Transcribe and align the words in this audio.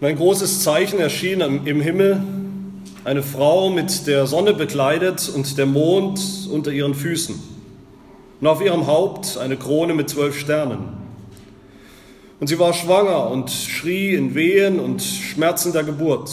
Und 0.00 0.06
ein 0.06 0.16
großes 0.16 0.62
Zeichen 0.62 1.00
erschien 1.00 1.40
im 1.40 1.80
Himmel, 1.80 2.22
eine 3.04 3.22
Frau 3.22 3.68
mit 3.70 4.06
der 4.06 4.28
Sonne 4.28 4.54
bekleidet 4.54 5.28
und 5.34 5.58
der 5.58 5.66
Mond 5.66 6.20
unter 6.52 6.70
ihren 6.70 6.94
Füßen. 6.94 7.34
Und 8.40 8.46
auf 8.46 8.62
ihrem 8.62 8.86
Haupt 8.86 9.38
eine 9.38 9.56
Krone 9.56 9.94
mit 9.94 10.08
zwölf 10.08 10.38
Sternen. 10.38 10.98
Und 12.38 12.46
sie 12.46 12.60
war 12.60 12.72
schwanger 12.72 13.28
und 13.28 13.50
schrie 13.50 14.14
in 14.14 14.36
Wehen 14.36 14.78
und 14.78 15.02
Schmerzen 15.02 15.72
der 15.72 15.82
Geburt. 15.82 16.30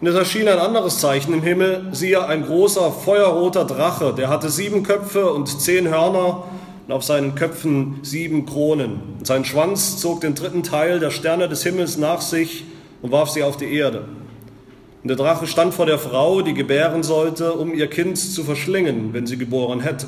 Und 0.00 0.06
es 0.06 0.14
erschien 0.14 0.46
ein 0.46 0.58
anderes 0.58 0.98
Zeichen 0.98 1.32
im 1.32 1.42
Himmel, 1.42 1.88
siehe 1.90 2.24
ein 2.24 2.44
großer 2.44 2.92
feuerroter 2.92 3.64
Drache, 3.64 4.14
der 4.16 4.28
hatte 4.28 4.50
sieben 4.50 4.84
Köpfe 4.84 5.32
und 5.32 5.48
zehn 5.60 5.88
Hörner 5.88 6.44
und 6.86 6.92
auf 6.92 7.02
seinen 7.02 7.34
Köpfen 7.34 7.98
sieben 8.02 8.46
Kronen. 8.46 9.00
Und 9.18 9.26
sein 9.26 9.44
Schwanz 9.44 9.98
zog 9.98 10.20
den 10.20 10.34
dritten 10.34 10.62
Teil 10.62 11.00
der 11.00 11.10
Sterne 11.10 11.48
des 11.48 11.62
Himmels 11.62 11.96
nach 11.96 12.20
sich 12.20 12.64
und 13.02 13.10
warf 13.10 13.30
sie 13.30 13.42
auf 13.42 13.56
die 13.56 13.72
Erde. 13.72 14.04
Und 15.02 15.08
der 15.08 15.16
Drache 15.16 15.46
stand 15.46 15.74
vor 15.74 15.86
der 15.86 15.98
Frau, 15.98 16.42
die 16.42 16.54
gebären 16.54 17.02
sollte, 17.02 17.52
um 17.52 17.74
ihr 17.74 17.88
Kind 17.88 18.18
zu 18.18 18.44
verschlingen, 18.44 19.12
wenn 19.12 19.26
sie 19.26 19.36
geboren 19.36 19.80
hätte. 19.80 20.06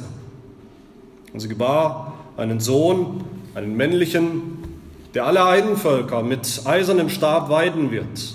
Und 1.32 1.40
sie 1.40 1.48
gebar 1.48 2.14
einen 2.36 2.60
Sohn, 2.60 3.24
einen 3.54 3.76
männlichen, 3.76 4.58
der 5.14 5.26
alle 5.26 5.44
Heidenvölker 5.44 6.22
mit 6.22 6.62
eisernem 6.64 7.08
Stab 7.08 7.50
weiden 7.50 7.90
wird. 7.90 8.34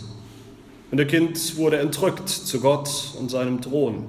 Und 0.91 0.97
der 0.97 1.07
Kind 1.07 1.57
wurde 1.57 1.77
entrückt 1.77 2.30
zu 2.30 2.59
Gott 2.59 3.13
und 3.17 3.31
seinem 3.31 3.61
Thron. 3.61 4.05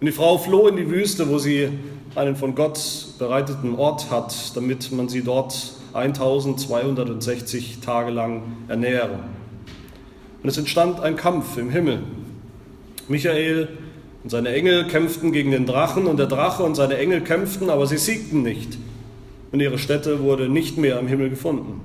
Und 0.00 0.06
die 0.06 0.12
Frau 0.12 0.38
floh 0.38 0.66
in 0.66 0.76
die 0.76 0.90
Wüste, 0.90 1.28
wo 1.28 1.38
sie 1.38 1.68
einen 2.14 2.36
von 2.36 2.54
Gott 2.54 3.06
bereiteten 3.22 3.76
Ort 3.76 4.10
hat, 4.10 4.56
damit 4.56 4.90
man 4.90 5.08
sie 5.08 5.22
dort 5.22 5.54
1260 5.92 7.78
Tage 7.78 8.10
lang 8.10 8.42
ernähre. 8.66 9.20
Und 10.42 10.48
es 10.48 10.58
entstand 10.58 10.98
ein 10.98 11.14
Kampf 11.14 11.56
im 11.56 11.70
Himmel. 11.70 12.00
Michael 13.06 13.68
und 14.24 14.30
seine 14.30 14.48
Engel 14.48 14.88
kämpften 14.88 15.30
gegen 15.30 15.52
den 15.52 15.66
Drachen 15.66 16.08
und 16.08 16.16
der 16.16 16.26
Drache 16.26 16.64
und 16.64 16.74
seine 16.74 16.98
Engel 16.98 17.20
kämpften, 17.20 17.70
aber 17.70 17.86
sie 17.86 17.96
siegten 17.96 18.42
nicht. 18.42 18.76
Und 19.52 19.60
ihre 19.60 19.78
Stätte 19.78 20.20
wurde 20.20 20.48
nicht 20.48 20.76
mehr 20.76 20.98
im 20.98 21.06
Himmel 21.06 21.30
gefunden. 21.30 21.80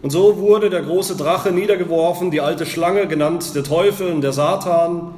Und 0.00 0.08
so 0.08 0.38
wurde 0.38 0.70
der 0.70 0.80
große 0.80 1.16
Drache 1.16 1.52
niedergeworfen, 1.52 2.30
die 2.30 2.40
alte 2.40 2.64
Schlange, 2.64 3.08
genannt 3.08 3.54
der 3.54 3.64
Teufel 3.64 4.10
und 4.10 4.22
der 4.22 4.32
Satan, 4.32 5.12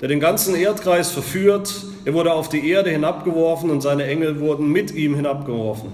der 0.00 0.08
den 0.08 0.20
ganzen 0.20 0.54
Erdkreis 0.54 1.10
verführt. 1.10 1.84
Er 2.04 2.14
wurde 2.14 2.32
auf 2.32 2.48
die 2.48 2.68
Erde 2.68 2.90
hinabgeworfen 2.90 3.70
und 3.70 3.82
seine 3.82 4.04
Engel 4.04 4.40
wurden 4.40 4.68
mit 4.68 4.92
ihm 4.92 5.14
hinabgeworfen. 5.14 5.90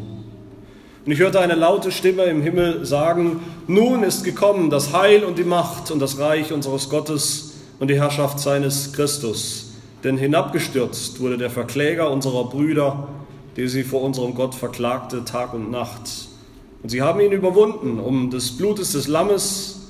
Und 1.05 1.13
ich 1.13 1.19
hörte 1.21 1.41
eine 1.41 1.55
laute 1.55 1.93
Stimme 1.93 2.25
im 2.25 2.43
Himmel 2.43 2.85
sagen, 2.85 3.41
nun 3.69 4.03
ist 4.03 4.25
gekommen 4.25 4.71
das 4.71 4.93
Heil 4.93 5.25
und 5.25 5.39
die 5.39 5.45
Macht 5.45 5.91
und 5.91 6.01
das 6.01 6.19
Reich 6.19 6.53
unseres 6.53 6.89
Gottes 6.89 7.55
und 7.79 7.89
die 7.89 8.01
Herrschaft 8.01 8.41
seines 8.41 8.93
Christus. 8.93 9.75
Denn 10.03 10.19
hinabgestürzt 10.19 11.21
wurde 11.21 11.39
der 11.39 11.51
Verkläger 11.51 12.11
unserer 12.11 12.45
Brüder, 12.45 13.09
der 13.57 13.69
sie 13.69 13.85
vor 13.85 14.03
unserem 14.03 14.35
Gott 14.35 14.55
verklagte 14.55 15.25
Tag 15.25 15.55
und 15.55 15.71
Nacht. 15.71 16.29
Und 16.83 16.91
sie 16.91 17.03
haben 17.03 17.21
ihn 17.21 17.33
überwunden, 17.33 17.99
um 17.99 18.31
des 18.31 18.57
Blutes 18.57 18.93
des 18.93 19.09
Lammes, 19.09 19.89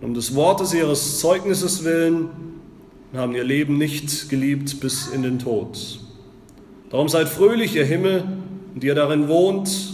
um 0.00 0.14
des 0.14 0.34
Wortes 0.34 0.72
ihres 0.74 1.18
Zeugnisses 1.18 1.84
willen, 1.84 2.28
und 3.12 3.18
haben 3.18 3.34
ihr 3.34 3.44
Leben 3.44 3.76
nicht 3.76 4.30
geliebt 4.30 4.80
bis 4.80 5.08
in 5.08 5.22
den 5.22 5.38
Tod. 5.38 6.00
Darum 6.90 7.08
seid 7.08 7.28
fröhlich, 7.28 7.76
ihr 7.76 7.84
Himmel, 7.84 8.24
und 8.74 8.82
ihr 8.82 8.94
darin 8.94 9.28
wohnt, 9.28 9.92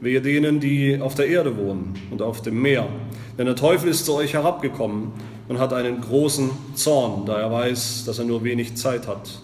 wehe 0.00 0.20
denen, 0.20 0.60
die 0.60 1.00
auf 1.00 1.14
der 1.14 1.26
Erde 1.26 1.56
wohnen 1.56 1.94
und 2.10 2.22
auf 2.22 2.40
dem 2.40 2.62
Meer. 2.62 2.88
Denn 3.36 3.46
der 3.46 3.56
Teufel 3.56 3.88
ist 3.90 4.06
zu 4.06 4.14
euch 4.14 4.34
herabgekommen 4.34 5.12
und 5.48 5.58
hat 5.58 5.72
einen 5.72 6.00
großen 6.00 6.50
Zorn, 6.74 7.26
da 7.26 7.40
er 7.40 7.50
weiß, 7.50 8.04
dass 8.04 8.18
er 8.18 8.24
nur 8.24 8.44
wenig 8.44 8.76
Zeit 8.76 9.08
hat. 9.08 9.40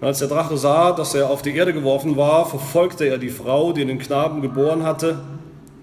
Und 0.00 0.06
als 0.06 0.18
der 0.20 0.28
Drache 0.28 0.56
sah, 0.56 0.92
dass 0.92 1.14
er 1.14 1.30
auf 1.30 1.42
die 1.42 1.54
Erde 1.54 1.72
geworfen 1.72 2.16
war, 2.16 2.46
verfolgte 2.46 3.06
er 3.06 3.18
die 3.18 3.30
Frau, 3.30 3.72
die 3.72 3.84
den 3.84 3.98
Knaben 3.98 4.40
geboren 4.40 4.84
hatte. 4.84 5.20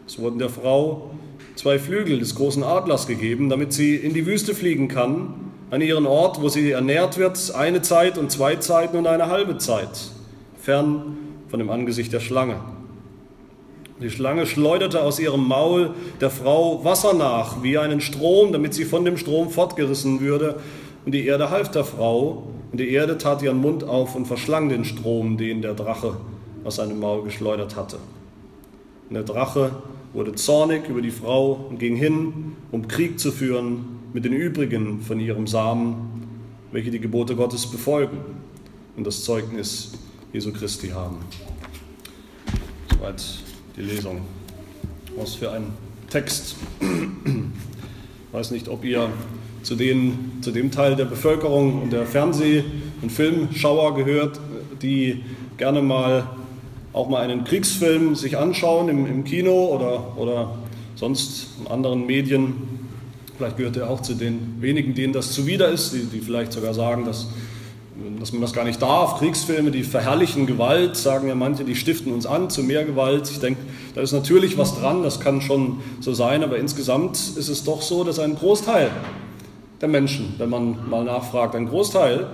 Es 0.08 0.20
wurden 0.20 0.40
der 0.40 0.50
Frau 0.50 1.12
zwei 1.56 1.80
Flügel 1.80 2.20
des 2.20 2.36
großen 2.36 2.64
Adlers 2.64 3.08
gegeben, 3.08 3.50
damit 3.50 3.74
sie 3.74 3.96
in 3.96 4.14
die 4.14 4.26
Wüste 4.26 4.56
fliegen 4.56 4.88
kann, 4.88 5.34
an 5.70 5.82
ihren 5.82 6.06
Ort, 6.06 6.42
wo 6.42 6.50
sie 6.50 6.72
ernährt 6.72 7.18
wird, 7.18 7.54
eine 7.56 7.82
Zeit 7.82 8.18
und 8.18 8.32
zwei 8.32 8.58
Zeiten 8.58 8.98
und 8.98 9.08
eine 9.08 9.28
halbe 9.28 9.58
Zeit, 9.58 10.12
fern 10.60 11.18
von 11.50 11.60
dem 11.60 11.70
Angesicht 11.70 12.12
der 12.12 12.20
Schlange. 12.20 12.58
Die 14.02 14.10
Schlange 14.10 14.48
schleuderte 14.48 15.04
aus 15.04 15.20
ihrem 15.20 15.48
Maul 15.48 15.92
der 16.20 16.32
Frau 16.32 16.84
Wasser 16.84 17.14
nach, 17.14 17.62
wie 17.62 17.78
einen 17.78 18.02
Strom, 18.02 18.52
damit 18.52 18.74
sie 18.74 18.84
von 18.86 19.06
dem 19.06 19.16
Strom 19.16 19.52
fortgerissen 19.52 20.22
würde. 20.22 20.56
Und 21.06 21.14
die 21.14 21.26
Erde 21.28 21.52
half 21.52 21.70
der 21.70 21.84
Frau, 21.84 22.48
und 22.72 22.80
die 22.80 22.92
Erde 22.92 23.18
tat 23.20 23.44
ihren 23.44 23.58
Mund 23.58 23.84
auf 23.84 24.16
und 24.16 24.26
verschlang 24.26 24.70
den 24.70 24.86
Strom, 24.86 25.38
den 25.38 25.62
der 25.62 25.76
Drache 25.76 26.16
aus 26.64 26.78
seinem 26.78 27.00
Maul 27.00 27.24
geschleudert 27.24 27.76
hatte. 27.76 27.98
Und 29.10 29.16
der 29.16 29.24
Drache 29.24 29.72
wurde 30.14 30.36
zornig 30.36 30.88
über 30.90 31.02
die 31.02 31.12
Frau 31.12 31.54
und 31.70 31.80
ging 31.80 31.96
hin, 31.96 32.56
um 32.72 32.88
Krieg 32.88 33.20
zu 33.20 33.32
führen 33.32 34.00
mit 34.14 34.26
den 34.26 34.34
übrigen 34.34 35.02
von 35.02 35.20
ihrem 35.20 35.48
Samen, 35.48 36.28
welche 36.72 36.92
die 36.92 37.00
Gebote 37.00 37.36
Gottes 37.36 37.68
befolgen 37.68 38.18
und 38.98 39.08
das 39.08 39.24
Zeugnis 39.24 39.94
Jesu 40.34 40.52
Christi 40.52 40.90
haben. 40.90 41.18
Soweit 42.92 43.24
die 43.76 43.82
Lesung. 43.82 44.22
Was 45.18 45.36
für 45.36 45.52
ein 45.52 45.68
Text. 46.10 46.56
Ich 46.80 48.34
weiß 48.34 48.52
nicht, 48.52 48.68
ob 48.70 48.86
ihr 48.86 49.10
zu, 49.64 49.76
den, 49.76 50.38
zu 50.42 50.52
dem 50.52 50.72
Teil 50.72 50.96
der 50.96 51.06
Bevölkerung 51.06 51.82
und 51.84 51.94
der 51.94 52.06
Fernseh- 52.06 52.64
und 53.02 53.12
Filmschauer 53.12 53.96
gehört, 53.96 54.40
die 54.82 55.24
gerne 55.58 55.82
mal 55.82 56.30
auch 56.94 57.10
mal 57.10 57.22
einen 57.22 57.44
Kriegsfilm 57.44 58.16
sich 58.16 58.38
anschauen 58.38 58.90
im, 58.90 59.06
im 59.06 59.24
Kino 59.24 59.68
oder, 59.68 60.18
oder 60.18 60.56
sonst 60.96 61.48
in 61.60 61.72
anderen 61.72 62.06
Medien. 62.06 62.54
Vielleicht 63.38 63.58
gehört 63.58 63.78
er 63.78 63.90
auch 63.90 64.02
zu 64.02 64.14
den 64.14 64.58
wenigen, 64.60 64.94
denen 64.94 65.14
das 65.14 65.32
zuwider 65.32 65.70
ist, 65.70 65.94
die, 65.94 66.04
die 66.04 66.20
vielleicht 66.20 66.52
sogar 66.54 66.74
sagen, 66.74 67.06
dass, 67.06 67.28
dass 68.20 68.34
man 68.34 68.42
das 68.42 68.54
gar 68.54 68.66
nicht 68.66 68.82
darf. 68.82 69.20
Kriegsfilme, 69.20 69.72
die 69.72 69.84
verherrlichen 69.84 70.46
Gewalt, 70.46 70.98
sagen 70.98 71.28
ja 71.28 71.36
manche, 71.36 71.64
die 71.64 71.76
stiften 71.76 72.14
uns 72.14 72.26
an 72.26 72.50
zu 72.50 72.62
mehr 72.62 72.84
Gewalt. 72.84 73.30
Ich 73.32 73.40
denke, 73.40 73.62
da 73.96 74.02
ist 74.02 74.12
natürlich 74.12 74.58
was 74.58 74.78
dran, 74.78 75.02
das 75.02 75.20
kann 75.20 75.42
schon 75.42 75.78
so 76.02 76.14
sein, 76.14 76.44
aber 76.44 76.58
insgesamt 76.58 77.16
ist 77.16 77.48
es 77.48 77.64
doch 77.64 77.82
so, 77.82 78.04
dass 78.04 78.20
ein 78.20 78.36
Großteil 78.36 78.92
der 79.80 79.90
Menschen, 79.90 80.36
wenn 80.38 80.50
man 80.50 80.78
mal 80.90 81.04
nachfragt. 81.04 81.56
Ein 81.56 81.68
Großteil 81.68 82.28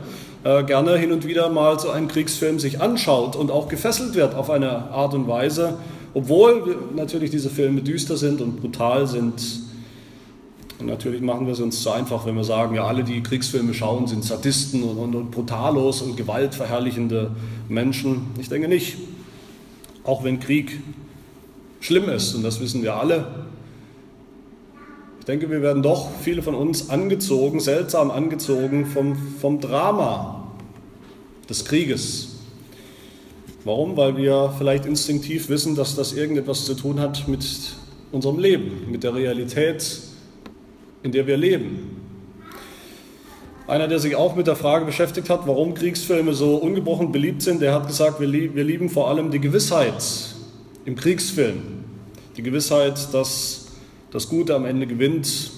äh, 0.48 0.64
gerne 0.64 0.98
hin 0.98 1.12
und 1.12 1.28
wieder 1.28 1.50
mal 1.50 1.78
so 1.78 1.90
einen 1.90 2.08
Kriegsfilm 2.08 2.58
sich 2.58 2.80
anschaut 2.80 3.36
und 3.36 3.52
auch 3.52 3.68
gefesselt 3.68 4.16
wird 4.16 4.34
auf 4.34 4.50
eine 4.50 4.92
Art 4.92 5.14
und 5.14 5.28
Weise, 5.28 5.78
obwohl 6.14 6.78
natürlich 6.96 7.32
diese 7.32 7.50
Filme 7.50 7.82
düster 7.82 8.16
sind 8.16 8.40
und 8.40 8.62
brutal 8.62 9.08
sind. 9.08 9.42
Und 10.80 10.86
natürlich 10.86 11.22
machen 11.22 11.48
wir 11.48 11.54
es 11.54 11.60
uns 11.60 11.82
zu 11.82 11.92
einfach, 11.92 12.26
wenn 12.26 12.36
wir 12.36 12.46
sagen, 12.46 12.76
ja, 12.76 12.86
alle, 12.86 13.04
die 13.04 13.22
Kriegsfilme 13.22 13.74
schauen, 13.74 14.08
sind 14.08 14.24
Sadisten 14.24 14.84
und, 14.84 14.98
und, 14.98 15.16
und 15.16 15.32
brutalos 15.32 16.02
und 16.02 16.16
gewaltverherrlichende 16.16 17.32
Menschen. 17.68 18.28
Ich 18.40 18.48
denke 18.48 18.70
nicht. 18.70 18.96
Auch 20.06 20.24
wenn 20.24 20.40
Krieg 20.40 20.80
schlimm 21.82 22.08
ist, 22.08 22.36
und 22.36 22.44
das 22.44 22.62
wissen 22.62 22.84
wir 22.84 22.96
alle, 22.96 23.28
ich 25.20 25.26
denke, 25.26 25.50
wir 25.50 25.62
werden 25.62 25.84
doch, 25.84 26.08
viele 26.22 26.42
von 26.42 26.56
uns, 26.56 26.90
angezogen, 26.90 27.60
seltsam 27.60 28.12
angezogen 28.12 28.86
vom, 28.86 29.18
vom 29.42 29.60
Drama 29.60 30.37
des 31.50 31.66
Krieges. 31.66 32.30
Warum? 33.64 33.98
Weil 33.98 34.16
wir 34.18 34.54
vielleicht 34.58 34.86
instinktiv 34.86 35.50
wissen, 35.50 35.76
dass 35.76 35.96
das 35.96 36.14
irgendetwas 36.14 36.66
zu 36.66 36.74
tun 36.74 37.00
hat 37.00 37.28
mit 37.28 37.46
unserem 38.12 38.40
Leben, 38.40 38.90
mit 38.90 39.04
der 39.04 39.14
Realität, 39.14 40.00
in 41.04 41.12
der 41.12 41.28
wir 41.28 41.38
leben. 41.38 41.98
Einer, 43.68 43.90
der 43.90 44.00
sich 44.00 44.16
auch 44.16 44.36
mit 44.36 44.48
der 44.48 44.56
Frage 44.56 44.86
beschäftigt 44.86 45.30
hat, 45.30 45.46
warum 45.46 45.74
Kriegsfilme 45.74 46.34
so 46.34 46.56
ungebrochen 46.56 47.12
beliebt 47.12 47.42
sind, 47.42 47.62
der 47.62 47.74
hat 47.74 47.88
gesagt, 47.88 48.22
wir, 48.22 48.28
lieben 48.28 48.90
vor 48.90 49.10
allem 49.10 49.30
die 49.30 49.42
Gewissheit 49.42 50.04
im 50.86 50.96
Kriegsfilm. 50.96 51.62
Die 52.38 52.44
Gewissheit, 52.44 53.14
dass 53.14 53.66
das 54.12 54.30
Gute 54.30 54.56
am 54.56 54.64
Ende 54.64 54.88
gewinnt 54.88 55.52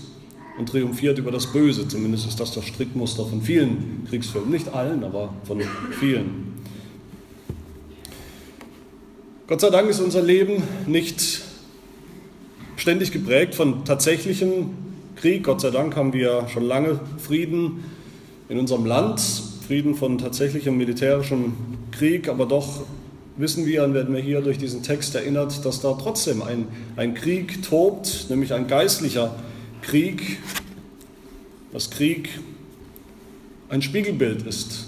und 0.60 0.68
triumphiert 0.68 1.18
über 1.18 1.32
das 1.32 1.48
Böse. 1.48 1.88
Zumindest 1.88 2.28
ist 2.28 2.40
das 2.40 2.54
das 2.54 2.66
Strickmuster 2.66 3.26
von 3.26 3.42
vielen 3.42 4.06
Kriegsfilmen. 4.10 4.52
Nicht 4.52 4.68
allen, 4.68 5.06
aber 5.06 5.34
von 5.46 5.62
vielen. 6.00 6.60
Gott 9.48 9.62
sei 9.62 9.70
Dank 9.70 9.90
ist 9.90 10.02
unser 10.02 10.22
Leben 10.22 10.62
nicht 10.86 11.42
ständig 12.76 13.12
geprägt 13.12 13.56
von 13.56 13.86
tatsächlichem 13.86 14.72
Krieg. 15.16 15.46
Gott 15.46 15.62
sei 15.62 15.72
Dank 15.72 15.96
haben 15.96 16.12
wir 16.12 16.48
schon 16.50 16.64
lange 16.64 17.00
Frieden 17.18 17.86
in 18.50 18.60
unserem 18.60 18.86
Land, 18.86 19.22
Frieden 19.66 19.96
von 19.96 20.18
tatsächlichem 20.18 20.78
militärischem 20.78 21.54
Krieg, 21.92 22.28
aber 22.28 22.46
doch 22.46 22.82
wissen 23.38 23.66
wir 23.66 23.86
und 23.86 23.94
werden 23.94 24.14
wir 24.14 24.22
hier 24.22 24.42
durch 24.42 24.58
diesen 24.58 24.84
Text 24.84 25.16
erinnert, 25.16 25.64
dass 25.64 25.80
da 25.80 25.94
trotzdem 25.94 26.42
ein, 26.42 26.68
ein 26.98 27.14
Krieg 27.14 27.64
tobt, 27.64 28.26
nämlich 28.30 28.54
ein 28.54 28.68
geistlicher 28.68 29.28
Krieg, 29.28 29.49
dass 31.72 31.90
Krieg 31.90 32.30
ein 33.70 33.82
Spiegelbild 33.82 34.44
ist 34.44 34.88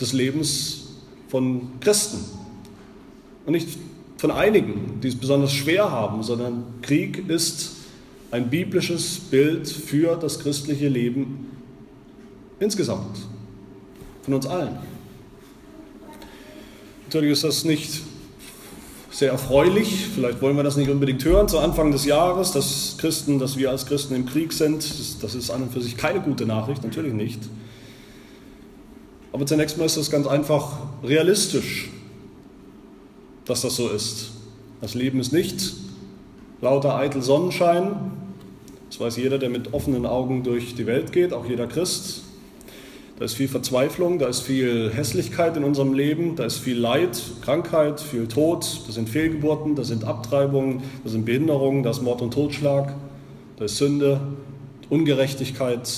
des 0.00 0.12
Lebens 0.12 0.88
von 1.28 1.68
Christen. 1.80 2.18
Und 3.46 3.52
nicht 3.52 3.68
von 4.16 4.30
einigen, 4.30 5.00
die 5.02 5.08
es 5.08 5.16
besonders 5.16 5.52
schwer 5.52 5.90
haben, 5.90 6.22
sondern 6.22 6.64
Krieg 6.82 7.28
ist 7.28 7.72
ein 8.30 8.50
biblisches 8.50 9.18
Bild 9.18 9.68
für 9.68 10.16
das 10.16 10.40
christliche 10.40 10.88
Leben 10.88 11.50
insgesamt, 12.58 13.18
von 14.22 14.34
uns 14.34 14.46
allen. 14.46 14.78
Natürlich 17.06 17.32
ist 17.32 17.44
das 17.44 17.64
nicht 17.64 18.02
sehr 19.14 19.30
erfreulich, 19.30 20.08
vielleicht 20.12 20.42
wollen 20.42 20.56
wir 20.56 20.64
das 20.64 20.76
nicht 20.76 20.90
unbedingt 20.90 21.24
hören 21.24 21.46
zu 21.46 21.60
Anfang 21.60 21.92
des 21.92 22.04
Jahres, 22.04 22.50
dass 22.50 22.96
Christen, 22.98 23.38
dass 23.38 23.56
wir 23.56 23.70
als 23.70 23.86
Christen 23.86 24.16
im 24.16 24.26
Krieg 24.26 24.52
sind, 24.52 24.84
das 25.22 25.36
ist 25.36 25.50
an 25.50 25.62
und 25.62 25.72
für 25.72 25.80
sich 25.80 25.96
keine 25.96 26.20
gute 26.20 26.46
Nachricht, 26.46 26.82
natürlich 26.82 27.12
nicht. 27.12 27.38
Aber 29.32 29.46
zunächst 29.46 29.78
mal 29.78 29.84
ist 29.84 29.96
es 29.96 30.10
ganz 30.10 30.26
einfach 30.26 30.78
realistisch, 31.04 31.90
dass 33.44 33.60
das 33.60 33.76
so 33.76 33.88
ist. 33.88 34.32
Das 34.80 34.94
Leben 34.94 35.20
ist 35.20 35.32
nicht 35.32 35.74
lauter 36.60 36.96
eitel 36.96 37.22
Sonnenschein. 37.22 38.10
Das 38.90 38.98
weiß 38.98 39.16
jeder, 39.16 39.38
der 39.38 39.48
mit 39.48 39.72
offenen 39.74 40.06
Augen 40.06 40.42
durch 40.42 40.74
die 40.74 40.86
Welt 40.86 41.12
geht, 41.12 41.32
auch 41.32 41.46
jeder 41.46 41.68
Christ. 41.68 42.23
Da 43.18 43.24
ist 43.24 43.34
viel 43.34 43.46
Verzweiflung, 43.46 44.18
da 44.18 44.26
ist 44.26 44.40
viel 44.40 44.90
Hässlichkeit 44.92 45.56
in 45.56 45.62
unserem 45.62 45.92
Leben, 45.92 46.34
da 46.34 46.44
ist 46.44 46.58
viel 46.58 46.76
Leid, 46.76 47.20
Krankheit, 47.42 48.00
viel 48.00 48.26
Tod, 48.26 48.80
da 48.86 48.92
sind 48.92 49.08
Fehlgeburten, 49.08 49.76
da 49.76 49.84
sind 49.84 50.02
Abtreibungen, 50.02 50.82
da 51.04 51.10
sind 51.10 51.24
Behinderungen, 51.24 51.84
da 51.84 51.90
ist 51.90 52.02
Mord 52.02 52.22
und 52.22 52.34
Totschlag, 52.34 52.92
da 53.56 53.66
ist 53.66 53.76
Sünde, 53.76 54.20
Ungerechtigkeit, 54.90 55.88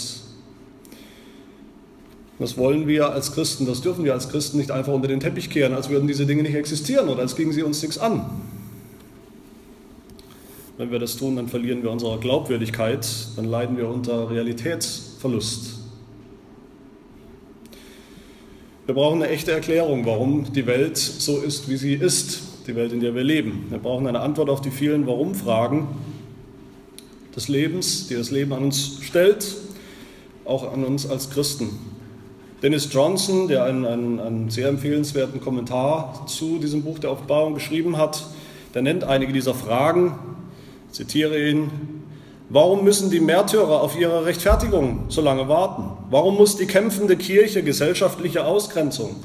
das 2.39 2.59
wollen 2.59 2.87
wir 2.87 3.11
als 3.13 3.33
Christen, 3.33 3.65
das 3.65 3.81
dürfen 3.81 4.05
wir 4.05 4.13
als 4.13 4.29
Christen 4.29 4.59
nicht 4.59 4.71
einfach 4.71 4.93
unter 4.93 5.09
den 5.09 5.21
Teppich 5.21 5.49
kehren, 5.49 5.73
als 5.73 5.89
würden 5.89 6.07
diese 6.07 6.27
Dinge 6.27 6.43
nicht 6.43 6.55
existieren 6.55 7.09
oder 7.09 7.21
als 7.23 7.35
gingen 7.35 7.53
sie 7.53 7.63
uns 7.63 7.81
nichts 7.81 7.97
an. 7.97 8.27
Wenn 10.77 10.91
wir 10.91 10.99
das 10.99 11.17
tun, 11.17 11.37
dann 11.37 11.49
verlieren 11.49 11.83
wir 11.83 11.91
unsere 11.91 12.19
Glaubwürdigkeit, 12.19 13.09
dann 13.37 13.47
leiden 13.47 13.79
wir 13.79 13.89
unter 13.89 14.31
Realitätsverlust. 14.31 15.76
Wir 18.87 18.95
brauchen 18.95 19.21
eine 19.21 19.33
echte 19.33 19.51
Erklärung, 19.51 20.07
warum 20.07 20.53
die 20.53 20.65
Welt 20.69 20.97
so 20.97 21.41
ist, 21.41 21.69
wie 21.69 21.77
sie 21.77 21.95
ist, 21.95 22.41
die 22.69 22.77
Welt, 22.77 22.93
in 22.93 23.01
der 23.01 23.17
wir 23.17 23.25
leben. 23.25 23.67
Wir 23.69 23.79
brauchen 23.79 24.07
eine 24.07 24.21
Antwort 24.21 24.49
auf 24.49 24.61
die 24.61 24.71
vielen 24.71 25.09
Warum-Fragen 25.09 25.89
des 27.35 27.49
Lebens, 27.49 28.07
die 28.07 28.15
das 28.15 28.31
Leben 28.31 28.53
an 28.53 28.63
uns 28.63 29.01
stellt, 29.03 29.57
auch 30.45 30.73
an 30.73 30.85
uns 30.85 31.05
als 31.05 31.31
Christen. 31.31 31.71
Dennis 32.63 32.89
Johnson, 32.93 33.49
der 33.49 33.65
einen, 33.65 33.85
einen, 33.85 34.21
einen, 34.21 34.51
sehr 34.51 34.69
empfehlenswerten 34.69 35.41
Kommentar 35.41 36.25
zu 36.29 36.61
diesem 36.61 36.85
Buch 36.85 37.01
der 37.01 37.11
Offenbarung 37.11 37.55
geschrieben 37.55 37.97
hat, 37.97 38.25
der 38.73 38.83
nennt 38.83 39.03
einige 39.03 39.33
dieser 39.33 39.55
Fragen. 39.55 40.17
Ich 40.87 40.95
zitiere 40.95 41.51
ihn. 41.51 41.71
Warum 42.49 42.85
müssen 42.85 43.11
die 43.11 43.19
Märtyrer 43.19 43.83
auf 43.83 43.99
ihre 43.99 44.25
Rechtfertigung 44.25 45.07
so 45.09 45.21
lange 45.21 45.49
warten? 45.49 45.91
Warum 46.11 46.37
muss 46.37 46.57
die 46.57 46.67
kämpfende 46.67 47.17
Kirche 47.17 47.65
gesellschaftliche 47.65 48.45
Ausgrenzung, 48.45 49.17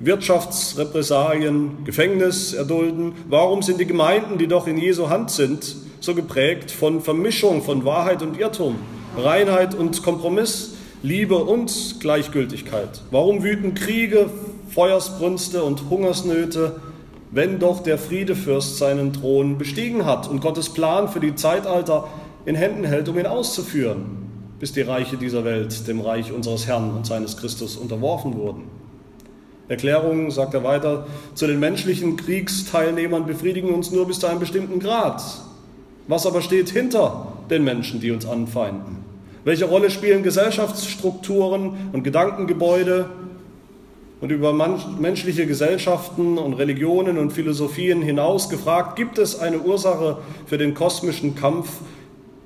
Wirtschaftsrepressalien, 0.00 1.84
Gefängnis 1.84 2.54
erdulden? 2.54 3.12
Warum 3.28 3.62
sind 3.62 3.78
die 3.78 3.86
Gemeinden, 3.86 4.38
die 4.38 4.48
doch 4.48 4.66
in 4.66 4.76
Jesu 4.76 5.08
Hand 5.08 5.30
sind, 5.30 5.76
so 6.00 6.16
geprägt 6.16 6.72
von 6.72 7.00
Vermischung 7.00 7.62
von 7.62 7.84
Wahrheit 7.84 8.22
und 8.22 8.36
Irrtum, 8.36 8.74
Reinheit 9.16 9.76
und 9.76 10.02
Kompromiss? 10.02 10.74
Liebe 11.00 11.36
und 11.36 12.00
Gleichgültigkeit? 12.00 13.02
Warum 13.12 13.44
wüten 13.44 13.74
Kriege, 13.74 14.30
Feuersbrünste 14.74 15.62
und 15.62 15.90
Hungersnöte, 15.90 16.80
wenn 17.30 17.60
doch 17.60 17.84
der 17.84 17.98
Friedefürst 17.98 18.78
seinen 18.78 19.12
Thron 19.12 19.58
bestiegen 19.58 20.04
hat 20.06 20.28
und 20.28 20.40
Gottes 20.40 20.70
Plan 20.70 21.08
für 21.08 21.20
die 21.20 21.36
Zeitalter 21.36 22.08
in 22.48 22.54
Händen 22.54 22.84
hält, 22.84 23.10
um 23.10 23.18
ihn 23.18 23.26
auszuführen, 23.26 24.06
bis 24.58 24.72
die 24.72 24.80
Reiche 24.80 25.18
dieser 25.18 25.44
Welt 25.44 25.86
dem 25.86 26.00
Reich 26.00 26.32
unseres 26.32 26.66
Herrn 26.66 26.96
und 26.96 27.04
seines 27.04 27.36
Christus 27.36 27.76
unterworfen 27.76 28.38
wurden? 28.38 28.62
Erklärungen, 29.68 30.30
sagt 30.30 30.54
er 30.54 30.64
weiter, 30.64 31.06
zu 31.34 31.46
den 31.46 31.60
menschlichen 31.60 32.16
Kriegsteilnehmern 32.16 33.26
befriedigen 33.26 33.74
uns 33.74 33.90
nur 33.90 34.06
bis 34.06 34.20
zu 34.20 34.28
einem 34.28 34.40
bestimmten 34.40 34.80
Grad. 34.80 35.22
Was 36.06 36.24
aber 36.24 36.40
steht 36.40 36.70
hinter 36.70 37.34
den 37.50 37.64
Menschen, 37.64 38.00
die 38.00 38.10
uns 38.10 38.24
anfeinden? 38.24 39.04
Welche 39.44 39.66
Rolle 39.66 39.90
spielen 39.90 40.22
Gesellschaftsstrukturen 40.22 41.90
und 41.92 42.02
Gedankengebäude? 42.02 43.10
Und 44.22 44.32
über 44.32 44.54
menschliche 44.98 45.46
Gesellschaften 45.46 46.38
und 46.38 46.54
Religionen 46.54 47.18
und 47.18 47.30
Philosophien 47.30 48.00
hinaus 48.00 48.48
gefragt, 48.48 48.96
gibt 48.96 49.18
es 49.18 49.38
eine 49.38 49.60
Ursache 49.60 50.18
für 50.46 50.56
den 50.56 50.72
kosmischen 50.72 51.34
Kampf, 51.34 51.68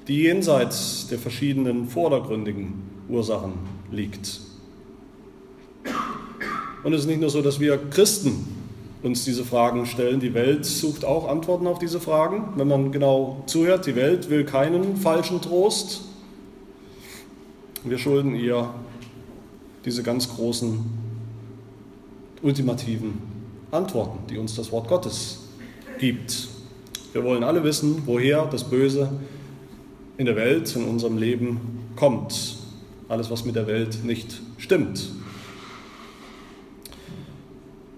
die 0.08 0.22
jenseits 0.22 1.06
der 1.08 1.18
verschiedenen 1.18 1.88
vordergründigen 1.88 2.74
Ursachen 3.08 3.52
liegt? 3.90 4.40
Und 6.82 6.92
es 6.92 7.02
ist 7.02 7.06
nicht 7.06 7.20
nur 7.20 7.30
so, 7.30 7.42
dass 7.42 7.60
wir 7.60 7.78
Christen 7.90 8.46
uns 9.02 9.24
diese 9.24 9.44
Fragen 9.44 9.86
stellen. 9.86 10.20
Die 10.20 10.34
Welt 10.34 10.64
sucht 10.64 11.04
auch 11.04 11.28
Antworten 11.28 11.66
auf 11.66 11.78
diese 11.78 12.00
Fragen. 12.00 12.52
Wenn 12.56 12.68
man 12.68 12.92
genau 12.92 13.42
zuhört, 13.46 13.86
die 13.86 13.96
Welt 13.96 14.30
will 14.30 14.44
keinen 14.44 14.96
falschen 14.96 15.40
Trost, 15.40 16.02
wir 17.84 17.98
schulden 17.98 18.36
ihr 18.36 18.72
diese 19.84 20.04
ganz 20.04 20.28
großen, 20.28 20.84
ultimativen 22.42 23.18
Antworten, 23.72 24.20
die 24.30 24.38
uns 24.38 24.54
das 24.54 24.70
Wort 24.70 24.86
Gottes 24.86 25.40
gibt. 25.98 26.48
Wir 27.12 27.24
wollen 27.24 27.42
alle 27.42 27.64
wissen, 27.64 28.02
woher 28.06 28.46
das 28.46 28.62
Böse 28.64 29.10
in 30.16 30.26
der 30.26 30.36
Welt, 30.36 30.74
in 30.76 30.84
unserem 30.84 31.18
Leben 31.18 31.90
kommt. 31.96 32.56
Alles, 33.08 33.30
was 33.30 33.44
mit 33.44 33.56
der 33.56 33.66
Welt 33.66 34.04
nicht 34.04 34.40
stimmt. 34.58 35.10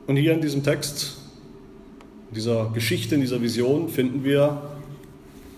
Und 0.06 0.16
hier 0.16 0.34
in 0.34 0.40
diesem 0.40 0.62
Text, 0.62 1.16
in 2.30 2.34
dieser 2.34 2.70
Geschichte, 2.74 3.14
in 3.14 3.20
dieser 3.20 3.40
Vision 3.40 3.88
finden 3.88 4.24
wir 4.24 4.62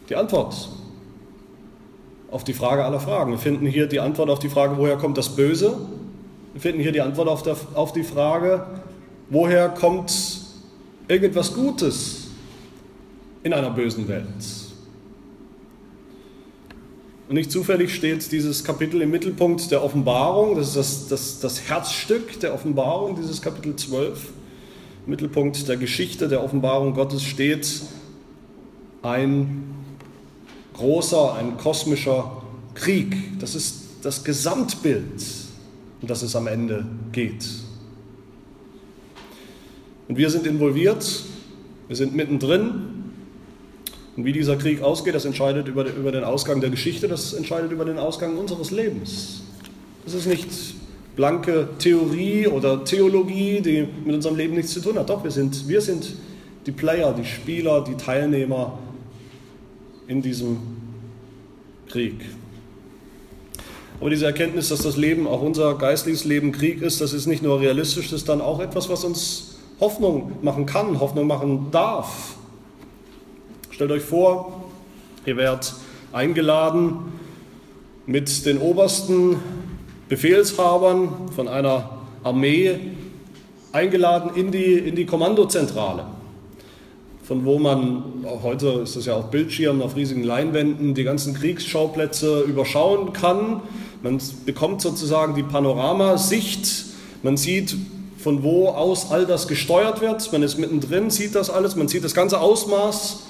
die 0.09 0.17
Antwort 0.17 0.69
auf 2.31 2.45
die 2.45 2.53
Frage 2.53 2.85
aller 2.85 3.01
Fragen. 3.01 3.33
Wir 3.33 3.39
finden 3.39 3.67
hier 3.67 3.87
die 3.87 4.01
Antwort 4.01 4.31
auf 4.31 4.39
die 4.39 4.49
Frage, 4.49 4.77
woher 4.77 4.97
kommt 4.97 5.19
das 5.19 5.35
Böse? 5.35 5.79
Wir 6.53 6.61
finden 6.61 6.81
hier 6.81 6.93
die 6.93 7.01
Antwort 7.01 7.29
auf, 7.29 7.43
der, 7.43 7.57
auf 7.75 7.93
die 7.93 8.03
Frage, 8.03 8.67
woher 9.31 9.69
kommt 9.69 10.13
irgendwas 11.09 11.55
Gutes 11.55 12.29
in 13.43 13.53
einer 13.53 13.71
bösen 13.71 14.07
Welt? 14.09 14.66
Und 17.29 17.35
nicht 17.35 17.51
zufällig 17.51 17.93
steht 17.93 18.31
dieses 18.31 18.63
Kapitel 18.63 19.03
im 19.03 19.11
Mittelpunkt 19.11 19.71
der 19.73 19.83
Offenbarung, 19.83 20.55
das 20.55 20.69
ist 20.69 20.77
das, 20.77 21.09
das, 21.09 21.41
das 21.41 21.69
Herzstück 21.69 22.39
der 22.39 22.55
Offenbarung, 22.55 23.17
dieses 23.17 23.43
Kapitel 23.43 23.75
12. 23.75 24.29
Im 25.07 25.11
Mittelpunkt 25.11 25.69
der 25.69 25.77
Geschichte 25.77 26.29
der 26.29 26.45
Offenbarung 26.45 26.95
Gottes 26.95 27.25
steht 27.25 27.83
ein 29.03 29.65
großer, 30.75 31.35
ein 31.35 31.57
kosmischer 31.57 32.43
Krieg. 32.75 33.17
Das 33.41 33.57
ist 33.57 33.83
das 34.03 34.23
Gesamtbild, 34.23 35.25
um 36.03 36.09
das 36.09 36.23
es 36.23 36.37
am 36.37 36.47
Ende 36.47 36.87
geht. 37.11 37.45
Und 40.07 40.17
wir 40.17 40.31
sind 40.31 40.47
involviert, 40.47 41.25
wir 41.89 41.97
sind 41.97 42.15
mittendrin. 42.15 42.96
Und 44.17 44.25
wie 44.25 44.33
dieser 44.33 44.57
Krieg 44.57 44.83
ausgeht, 44.83 45.15
das 45.15 45.25
entscheidet 45.25 45.69
über, 45.69 45.85
über 45.85 46.11
den 46.11 46.25
Ausgang 46.25 46.61
der 46.61 46.71
Geschichte, 46.71 47.07
das 47.07 47.35
entscheidet 47.35 47.71
über 47.71 47.85
den 47.85 47.99
Ausgang 47.99 48.39
unseres 48.39 48.71
Lebens. 48.71 49.43
Das 50.05 50.15
ist 50.15 50.27
nicht 50.27 50.49
blanke 51.17 51.69
Theorie 51.79 52.47
oder 52.47 52.85
Theologie, 52.85 53.61
die 53.61 53.87
mit 54.05 54.15
unserem 54.15 54.37
Leben 54.37 54.55
nichts 54.55 54.73
zu 54.73 54.81
tun 54.81 54.99
hat. 54.99 55.11
Doch, 55.11 55.23
wir 55.23 55.31
sind, 55.31 55.69
wir 55.69 55.81
sind 55.81 56.15
die 56.67 56.73
Player, 56.73 57.13
die 57.13 57.25
Spieler, 57.25 57.85
die 57.85 57.95
Teilnehmer 57.95 58.79
in 60.09 60.23
diesem 60.23 60.59
Krieg. 61.89 62.15
Aber 64.01 64.11
diese 64.11 64.27
Erkenntnis, 64.27 64.69
dass 64.69 64.83
das 64.83 64.97
Leben, 64.97 65.27
auch 65.27 65.41
unser 65.43 65.75
geistliches 65.77 66.25
Leben 66.25 66.53
Krieg 66.53 66.83
ist, 66.83 67.01
das 67.01 67.13
ist 67.13 67.27
nicht 67.27 67.43
nur 67.43 67.61
realistisch, 67.61 68.11
das 68.11 68.21
ist 68.21 68.29
dann 68.29 68.41
auch 68.41 68.61
etwas, 68.61 68.89
was 68.89 69.05
uns 69.05 69.57
Hoffnung 69.81 70.33
machen 70.43 70.67
kann, 70.67 71.01
Hoffnung 71.01 71.27
machen 71.27 71.69
darf. 71.71 72.36
Stellt 73.77 73.91
euch 73.91 74.05
vor, 74.05 74.65
ihr 75.27 75.37
werdet 75.37 75.75
eingeladen 76.11 77.13
mit 78.07 78.47
den 78.47 78.57
obersten 78.57 79.37
Befehlshabern 80.09 81.11
von 81.37 81.47
einer 81.47 81.91
Armee 82.25 82.81
eingeladen 83.73 84.31
in 84.35 84.51
die, 84.51 84.79
in 84.79 84.97
die 84.97 85.05
Kommandozentrale, 85.05 86.07
von 87.23 87.45
wo 87.45 87.59
man, 87.59 88.25
auch 88.25 88.43
heute 88.43 88.69
ist 88.83 88.97
das 88.97 89.05
ja 89.05 89.15
auf 89.15 89.31
Bildschirmen, 89.31 89.83
auf 89.83 89.95
riesigen 89.95 90.23
Leinwänden, 90.23 90.95
die 90.95 91.05
ganzen 91.05 91.35
Kriegsschauplätze 91.35 92.45
überschauen 92.45 93.13
kann. 93.13 93.61
Man 94.03 94.19
bekommt 94.47 94.81
sozusagen 94.81 95.35
die 95.35 95.43
Panoramasicht, 95.43 96.87
man 97.23 97.37
sieht, 97.37 97.77
von 98.17 98.43
wo 98.43 98.69
aus 98.69 99.11
all 99.11 99.27
das 99.27 99.47
gesteuert 99.47 100.01
wird, 100.01 100.33
man 100.33 100.43
ist 100.43 100.57
mittendrin, 100.57 101.11
sieht 101.11 101.35
das 101.35 101.51
alles, 101.51 101.77
man 101.77 101.89
sieht 101.89 102.05
das 102.05 102.15
ganze 102.15 102.41
Ausmaß 102.41 103.27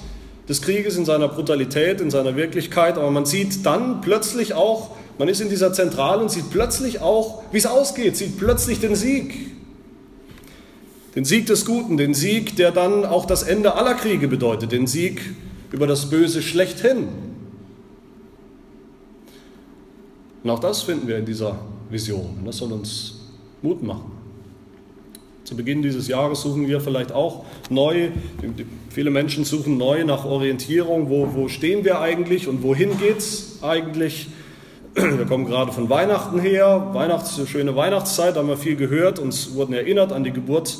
des 0.48 0.62
Krieges 0.62 0.96
in 0.96 1.04
seiner 1.04 1.28
Brutalität, 1.28 2.00
in 2.00 2.10
seiner 2.10 2.36
Wirklichkeit, 2.36 2.98
aber 2.98 3.10
man 3.10 3.26
sieht 3.26 3.66
dann 3.66 4.00
plötzlich 4.00 4.54
auch, 4.54 4.96
man 5.18 5.28
ist 5.28 5.40
in 5.40 5.48
dieser 5.48 5.72
Zentrale 5.72 6.22
und 6.22 6.30
sieht 6.30 6.50
plötzlich 6.50 7.00
auch, 7.00 7.42
wie 7.52 7.58
es 7.58 7.66
ausgeht, 7.66 8.16
sieht 8.16 8.38
plötzlich 8.38 8.80
den 8.80 8.94
Sieg. 8.94 9.34
Den 11.16 11.24
Sieg 11.24 11.46
des 11.46 11.64
Guten, 11.64 11.96
den 11.96 12.12
Sieg, 12.12 12.56
der 12.56 12.70
dann 12.70 13.04
auch 13.04 13.24
das 13.24 13.42
Ende 13.42 13.74
aller 13.74 13.94
Kriege 13.94 14.28
bedeutet, 14.28 14.70
den 14.72 14.86
Sieg 14.86 15.22
über 15.72 15.86
das 15.86 16.10
Böse 16.10 16.42
schlechthin. 16.42 17.08
Und 20.44 20.50
auch 20.50 20.60
das 20.60 20.82
finden 20.82 21.08
wir 21.08 21.18
in 21.18 21.24
dieser 21.24 21.58
Vision. 21.90 22.36
Und 22.38 22.44
das 22.46 22.58
soll 22.58 22.70
uns 22.70 23.20
Mut 23.62 23.82
machen. 23.82 24.15
Zu 25.46 25.54
Beginn 25.54 25.80
dieses 25.80 26.08
Jahres 26.08 26.42
suchen 26.42 26.66
wir 26.66 26.80
vielleicht 26.80 27.12
auch 27.12 27.44
neu, 27.70 28.08
viele 28.90 29.10
Menschen 29.10 29.44
suchen 29.44 29.78
neu 29.78 30.02
nach 30.02 30.24
Orientierung, 30.24 31.08
wo, 31.08 31.34
wo 31.34 31.46
stehen 31.46 31.84
wir 31.84 32.00
eigentlich 32.00 32.48
und 32.48 32.64
wohin 32.64 32.98
geht 32.98 33.18
es 33.18 33.60
eigentlich. 33.62 34.26
Wir 34.96 35.24
kommen 35.24 35.46
gerade 35.46 35.70
von 35.70 35.88
Weihnachten 35.88 36.40
her, 36.40 36.88
Weihnachts, 36.94 37.40
schöne 37.48 37.76
Weihnachtszeit, 37.76 38.34
haben 38.34 38.48
wir 38.48 38.56
viel 38.56 38.74
gehört, 38.74 39.20
uns 39.20 39.54
wurden 39.54 39.72
erinnert 39.72 40.12
an 40.12 40.24
die 40.24 40.32
Geburt 40.32 40.78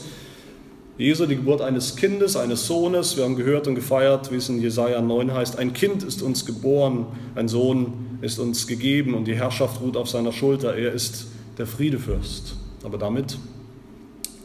Jesu, 0.99 1.27
die 1.27 1.37
Geburt 1.37 1.61
eines 1.61 1.95
Kindes, 1.95 2.37
eines 2.37 2.67
Sohnes. 2.67 3.17
Wir 3.17 3.23
haben 3.23 3.37
gehört 3.37 3.69
und 3.69 3.77
gefeiert, 3.77 4.33
wie 4.33 4.37
es 4.37 4.49
in 4.49 4.61
Jesaja 4.61 5.01
9 5.01 5.33
heißt: 5.33 5.61
Ein 5.61 5.75
Kind 5.75 6.03
ist 6.03 6.23
uns 6.23 6.45
geboren, 6.45 7.07
ein 7.37 7.47
Sohn 7.47 8.19
ist 8.21 8.41
uns 8.41 8.67
gegeben 8.67 9.15
und 9.15 9.27
die 9.27 9.37
Herrschaft 9.37 9.81
ruht 9.81 9.97
auf 9.97 10.09
seiner 10.09 10.33
Schulter. 10.33 10.75
Er 10.75 10.93
ist 10.93 11.27
der 11.59 11.67
Friedefürst. 11.67 12.57
Aber 12.83 12.97
damit 12.99 13.39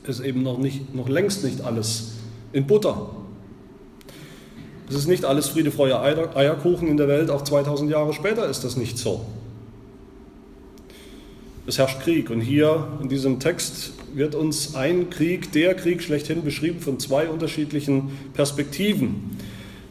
ist 0.07 0.19
eben 0.21 0.43
noch, 0.43 0.57
nicht, 0.57 0.93
noch 0.95 1.09
längst 1.09 1.43
nicht 1.43 1.61
alles 1.61 2.13
in 2.53 2.67
Butter. 2.67 3.09
Es 4.89 4.95
ist 4.95 5.07
nicht 5.07 5.23
alles 5.23 5.49
Friede, 5.49 5.71
Freude, 5.71 5.99
Eierkuchen 6.35 6.87
in 6.87 6.97
der 6.97 7.07
Welt, 7.07 7.29
auch 7.29 7.43
2000 7.43 7.89
Jahre 7.89 8.13
später 8.13 8.49
ist 8.49 8.63
das 8.63 8.75
nicht 8.75 8.97
so. 8.97 9.25
Es 11.67 11.77
herrscht 11.77 12.01
Krieg 12.01 12.29
und 12.29 12.41
hier 12.41 12.87
in 13.01 13.07
diesem 13.07 13.39
Text 13.39 13.93
wird 14.13 14.35
uns 14.35 14.75
ein 14.75 15.09
Krieg, 15.09 15.51
der 15.53 15.75
Krieg 15.75 16.01
schlechthin 16.01 16.43
beschrieben 16.43 16.81
von 16.81 16.99
zwei 16.99 17.29
unterschiedlichen 17.29 18.11
Perspektiven. 18.33 19.37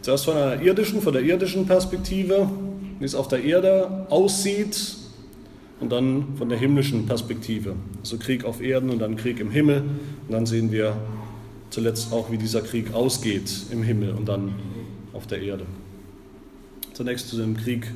Zuerst 0.03 0.25
von 0.25 0.37
einer 0.37 0.61
irdischen, 0.61 1.01
von 1.01 1.13
der 1.13 1.23
irdischen 1.23 1.67
Perspektive, 1.67 2.51
wie 2.99 3.05
es 3.05 3.15
auf 3.15 3.29
der 3.29 3.45
Erde 3.45 4.07
aussieht, 4.11 4.97
und 5.81 5.91
dann 5.91 6.37
von 6.37 6.49
der 6.49 6.59
himmlischen 6.59 7.07
Perspektive. 7.07 7.75
Also 8.01 8.19
Krieg 8.19 8.45
auf 8.45 8.61
Erden 8.61 8.91
und 8.91 8.99
dann 8.99 9.17
Krieg 9.17 9.41
im 9.41 9.51
Himmel. 9.51 9.83
Und 10.29 10.33
dann 10.33 10.47
sehen 10.47 10.71
wir 10.71 10.97
zuletzt 11.71 12.13
auch, 12.13 12.31
wie 12.31 12.37
dieser 12.39 12.61
Krieg 12.61 12.93
ausgeht 12.93 13.51
im 13.71 13.83
Himmel 13.83 14.11
und 14.11 14.29
dann 14.29 14.55
auf 15.13 15.27
der 15.27 15.41
Erde. 15.41 15.65
Zunächst 16.93 17.29
zu 17.31 17.37
dem 17.37 17.57
Krieg 17.57 17.91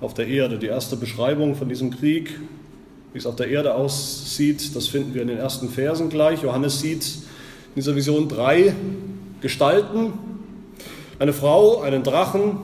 auf 0.00 0.12
der 0.12 0.28
Erde. 0.28 0.58
Die 0.58 0.66
erste 0.66 0.96
Beschreibung 0.96 1.54
von 1.54 1.68
diesem 1.68 1.90
Krieg, 1.90 2.38
wie 3.12 3.18
es 3.18 3.26
auf 3.26 3.36
der 3.36 3.48
Erde 3.48 3.74
aussieht, 3.74 4.76
das 4.76 4.88
finden 4.88 5.14
wir 5.14 5.22
in 5.22 5.28
den 5.28 5.38
ersten 5.38 5.70
Versen 5.70 6.10
gleich. 6.10 6.42
Johannes 6.42 6.80
sieht 6.80 7.04
in 7.04 7.76
dieser 7.76 7.96
Vision 7.96 8.28
drei 8.28 8.74
Gestalten. 9.40 10.12
Eine 11.18 11.32
Frau, 11.32 11.80
einen 11.80 12.02
Drachen 12.02 12.58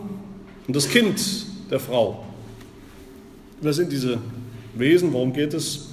und 0.67 0.77
das 0.77 0.89
Kind 0.89 1.47
der 1.71 1.81
Frau. 1.81 2.25
Wer 3.63 3.73
sind 3.73 3.93
diese 3.93 4.19
Wesen, 4.75 5.13
worum 5.13 5.33
geht 5.33 5.55
es? 5.55 5.89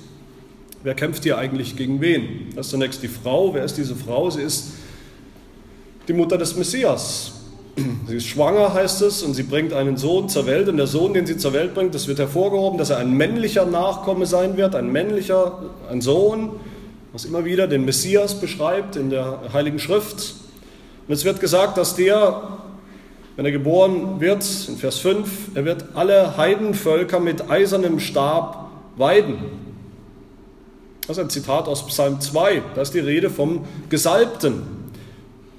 Wer 0.84 0.94
kämpft 0.94 1.24
hier 1.24 1.38
eigentlich 1.38 1.76
gegen 1.76 2.00
wen? 2.02 2.50
Das 2.56 2.68
ist 2.68 2.72
zunächst 2.72 3.02
die 3.04 3.08
Frau. 3.08 3.54
Wer 3.54 3.64
ist 3.64 3.78
diese 3.78 3.96
Frau? 3.96 4.30
Sie 4.30 4.42
ist 4.42 4.74
die 6.08 6.14
Mutter 6.14 6.38
des 6.38 6.56
Messias. 6.56 7.34
Sie 8.08 8.16
ist 8.16 8.26
schwanger, 8.26 8.74
heißt 8.74 9.02
es, 9.02 9.22
und 9.22 9.34
sie 9.34 9.44
bringt 9.44 9.74
einen 9.74 9.98
Sohn 9.98 10.30
zur 10.30 10.46
Welt. 10.46 10.70
Und 10.70 10.78
der 10.78 10.88
Sohn, 10.88 11.14
den 11.14 11.26
sie 11.26 11.38
zur 11.38 11.54
Welt 11.54 11.74
bringt, 11.74 11.94
das 11.94 12.08
wird 12.08 12.20
hervorgehoben, 12.20 12.78
dass 12.78 12.90
er 12.90 12.98
ein 12.98 13.12
männlicher 13.12 13.66
Nachkomme 13.66 14.26
sein 14.26 14.58
wird, 14.58 14.76
ein 14.76 14.92
männlicher, 14.92 15.62
ein 15.92 16.02
Sohn, 16.02 16.52
was 17.12 17.26
immer 17.26 17.46
wieder 17.46 17.68
den 17.68 17.86
Messias 17.86 18.40
beschreibt 18.40 18.96
in 18.96 19.10
der 19.10 19.42
Heiligen 19.54 19.80
Schrift. 19.80 20.36
Und 21.08 21.14
es 21.14 21.26
wird 21.26 21.40
gesagt, 21.40 21.78
dass 21.78 21.96
der 21.96 22.60
wenn 23.38 23.46
er 23.46 23.52
geboren 23.52 24.20
wird, 24.20 24.44
in 24.68 24.78
Vers 24.78 24.98
5, 24.98 25.52
er 25.54 25.64
wird 25.64 25.86
alle 25.94 26.38
Heidenvölker 26.38 27.20
mit 27.20 27.52
eisernem 27.52 28.00
Stab 28.00 28.67
weiden. 28.98 29.38
Das 31.08 31.18
ist 31.18 31.24
ein 31.24 31.30
Zitat 31.30 31.68
aus 31.68 31.86
Psalm 31.88 32.20
2, 32.20 32.62
da 32.75 32.82
ist 32.82 32.94
die 32.94 33.00
Rede 33.00 33.30
vom 33.30 33.66
Gesalbten. 33.89 34.77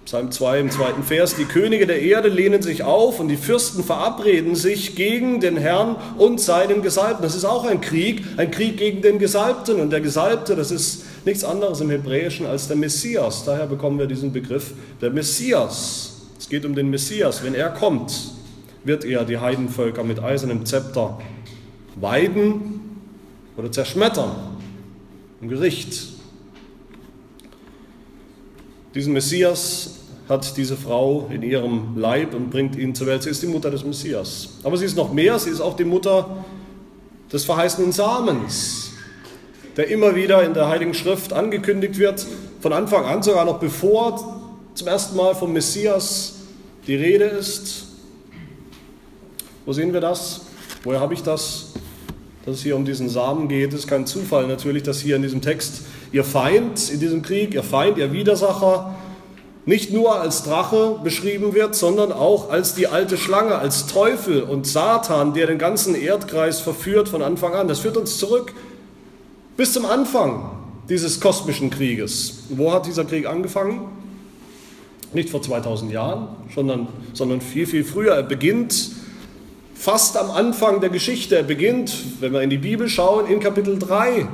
Psalm 0.04 0.30
2 0.30 0.60
im 0.60 0.70
zweiten 0.70 1.02
Vers, 1.02 1.36
die 1.36 1.44
Könige 1.44 1.86
der 1.86 2.00
Erde 2.00 2.28
lehnen 2.28 2.62
sich 2.62 2.82
auf 2.82 3.20
und 3.20 3.28
die 3.28 3.36
Fürsten 3.36 3.84
verabreden 3.84 4.54
sich 4.54 4.96
gegen 4.96 5.40
den 5.40 5.58
Herrn 5.58 5.96
und 6.16 6.40
seinen 6.40 6.80
Gesalbten. 6.80 7.22
Das 7.22 7.34
ist 7.34 7.44
auch 7.44 7.66
ein 7.66 7.82
Krieg, 7.82 8.24
ein 8.38 8.50
Krieg 8.50 8.78
gegen 8.78 9.02
den 9.02 9.18
Gesalbten. 9.18 9.78
Und 9.80 9.90
der 9.90 10.00
Gesalbte, 10.00 10.56
das 10.56 10.70
ist 10.70 11.04
nichts 11.26 11.44
anderes 11.44 11.82
im 11.82 11.90
Hebräischen 11.90 12.46
als 12.46 12.68
der 12.68 12.78
Messias. 12.78 13.44
Daher 13.44 13.66
bekommen 13.66 13.98
wir 13.98 14.06
diesen 14.06 14.32
Begriff 14.32 14.72
der 15.02 15.10
Messias. 15.10 16.22
Es 16.38 16.48
geht 16.48 16.64
um 16.64 16.74
den 16.74 16.88
Messias. 16.88 17.44
Wenn 17.44 17.54
er 17.54 17.68
kommt, 17.68 18.30
wird 18.84 19.04
er 19.04 19.26
die 19.26 19.36
Heidenvölker 19.36 20.04
mit 20.04 20.22
eisernem 20.22 20.64
Zepter 20.64 21.18
weiden 21.96 22.77
oder 23.58 23.72
zerschmettern 23.72 24.30
im 25.40 25.48
Gericht. 25.48 26.06
Diesen 28.94 29.12
Messias 29.12 29.96
hat 30.28 30.56
diese 30.56 30.76
Frau 30.76 31.28
in 31.32 31.42
ihrem 31.42 31.98
Leib 31.98 32.34
und 32.34 32.50
bringt 32.50 32.76
ihn 32.76 32.94
zur 32.94 33.08
Welt. 33.08 33.22
Sie 33.22 33.30
ist 33.30 33.42
die 33.42 33.46
Mutter 33.46 33.70
des 33.70 33.84
Messias. 33.84 34.50
Aber 34.62 34.76
sie 34.76 34.84
ist 34.84 34.96
noch 34.96 35.12
mehr, 35.12 35.38
sie 35.38 35.50
ist 35.50 35.60
auch 35.60 35.76
die 35.76 35.84
Mutter 35.84 36.44
des 37.32 37.44
verheißenen 37.44 37.92
Samens, 37.92 38.92
der 39.76 39.88
immer 39.88 40.14
wieder 40.14 40.42
in 40.44 40.54
der 40.54 40.68
Heiligen 40.68 40.94
Schrift 40.94 41.32
angekündigt 41.32 41.98
wird, 41.98 42.26
von 42.60 42.72
Anfang 42.72 43.04
an, 43.04 43.22
sogar 43.22 43.44
noch 43.44 43.58
bevor 43.58 44.40
zum 44.74 44.88
ersten 44.88 45.16
Mal 45.16 45.34
vom 45.34 45.52
Messias 45.52 46.36
die 46.86 46.94
Rede 46.94 47.24
ist. 47.24 47.86
Wo 49.66 49.72
sehen 49.72 49.92
wir 49.92 50.00
das? 50.00 50.42
Woher 50.84 51.00
habe 51.00 51.14
ich 51.14 51.22
das? 51.22 51.72
Dass 52.48 52.56
es 52.56 52.62
hier 52.62 52.76
um 52.76 52.86
diesen 52.86 53.10
Samen 53.10 53.46
geht, 53.46 53.74
ist 53.74 53.86
kein 53.86 54.06
Zufall 54.06 54.46
natürlich, 54.46 54.82
dass 54.82 55.00
hier 55.00 55.16
in 55.16 55.22
diesem 55.22 55.42
Text 55.42 55.82
ihr 56.12 56.24
Feind 56.24 56.88
in 56.90 56.98
diesem 56.98 57.20
Krieg, 57.20 57.52
ihr 57.52 57.62
Feind, 57.62 57.98
ihr 57.98 58.10
Widersacher, 58.10 58.94
nicht 59.66 59.92
nur 59.92 60.18
als 60.18 60.44
Drache 60.44 60.98
beschrieben 61.04 61.52
wird, 61.52 61.74
sondern 61.74 62.10
auch 62.10 62.48
als 62.48 62.74
die 62.74 62.86
alte 62.86 63.18
Schlange, 63.18 63.56
als 63.56 63.86
Teufel 63.86 64.40
und 64.40 64.66
Satan, 64.66 65.34
der 65.34 65.46
den 65.46 65.58
ganzen 65.58 65.94
Erdkreis 65.94 66.60
verführt 66.60 67.10
von 67.10 67.20
Anfang 67.20 67.52
an. 67.52 67.68
Das 67.68 67.80
führt 67.80 67.98
uns 67.98 68.16
zurück 68.16 68.54
bis 69.58 69.74
zum 69.74 69.84
Anfang 69.84 70.50
dieses 70.88 71.20
kosmischen 71.20 71.68
Krieges. 71.68 72.44
Wo 72.48 72.72
hat 72.72 72.86
dieser 72.86 73.04
Krieg 73.04 73.26
angefangen? 73.26 73.88
Nicht 75.12 75.28
vor 75.28 75.42
2000 75.42 75.92
Jahren, 75.92 76.28
sondern, 76.54 76.88
sondern 77.12 77.42
viel, 77.42 77.66
viel 77.66 77.84
früher. 77.84 78.14
Er 78.14 78.22
beginnt 78.22 78.92
fast 79.78 80.16
am 80.16 80.30
Anfang 80.30 80.80
der 80.80 80.90
Geschichte. 80.90 81.36
Er 81.36 81.44
beginnt, 81.44 81.92
wenn 82.20 82.32
wir 82.32 82.42
in 82.42 82.50
die 82.50 82.58
Bibel 82.58 82.88
schauen, 82.88 83.26
in 83.26 83.38
Kapitel 83.38 83.78
3 83.78 84.26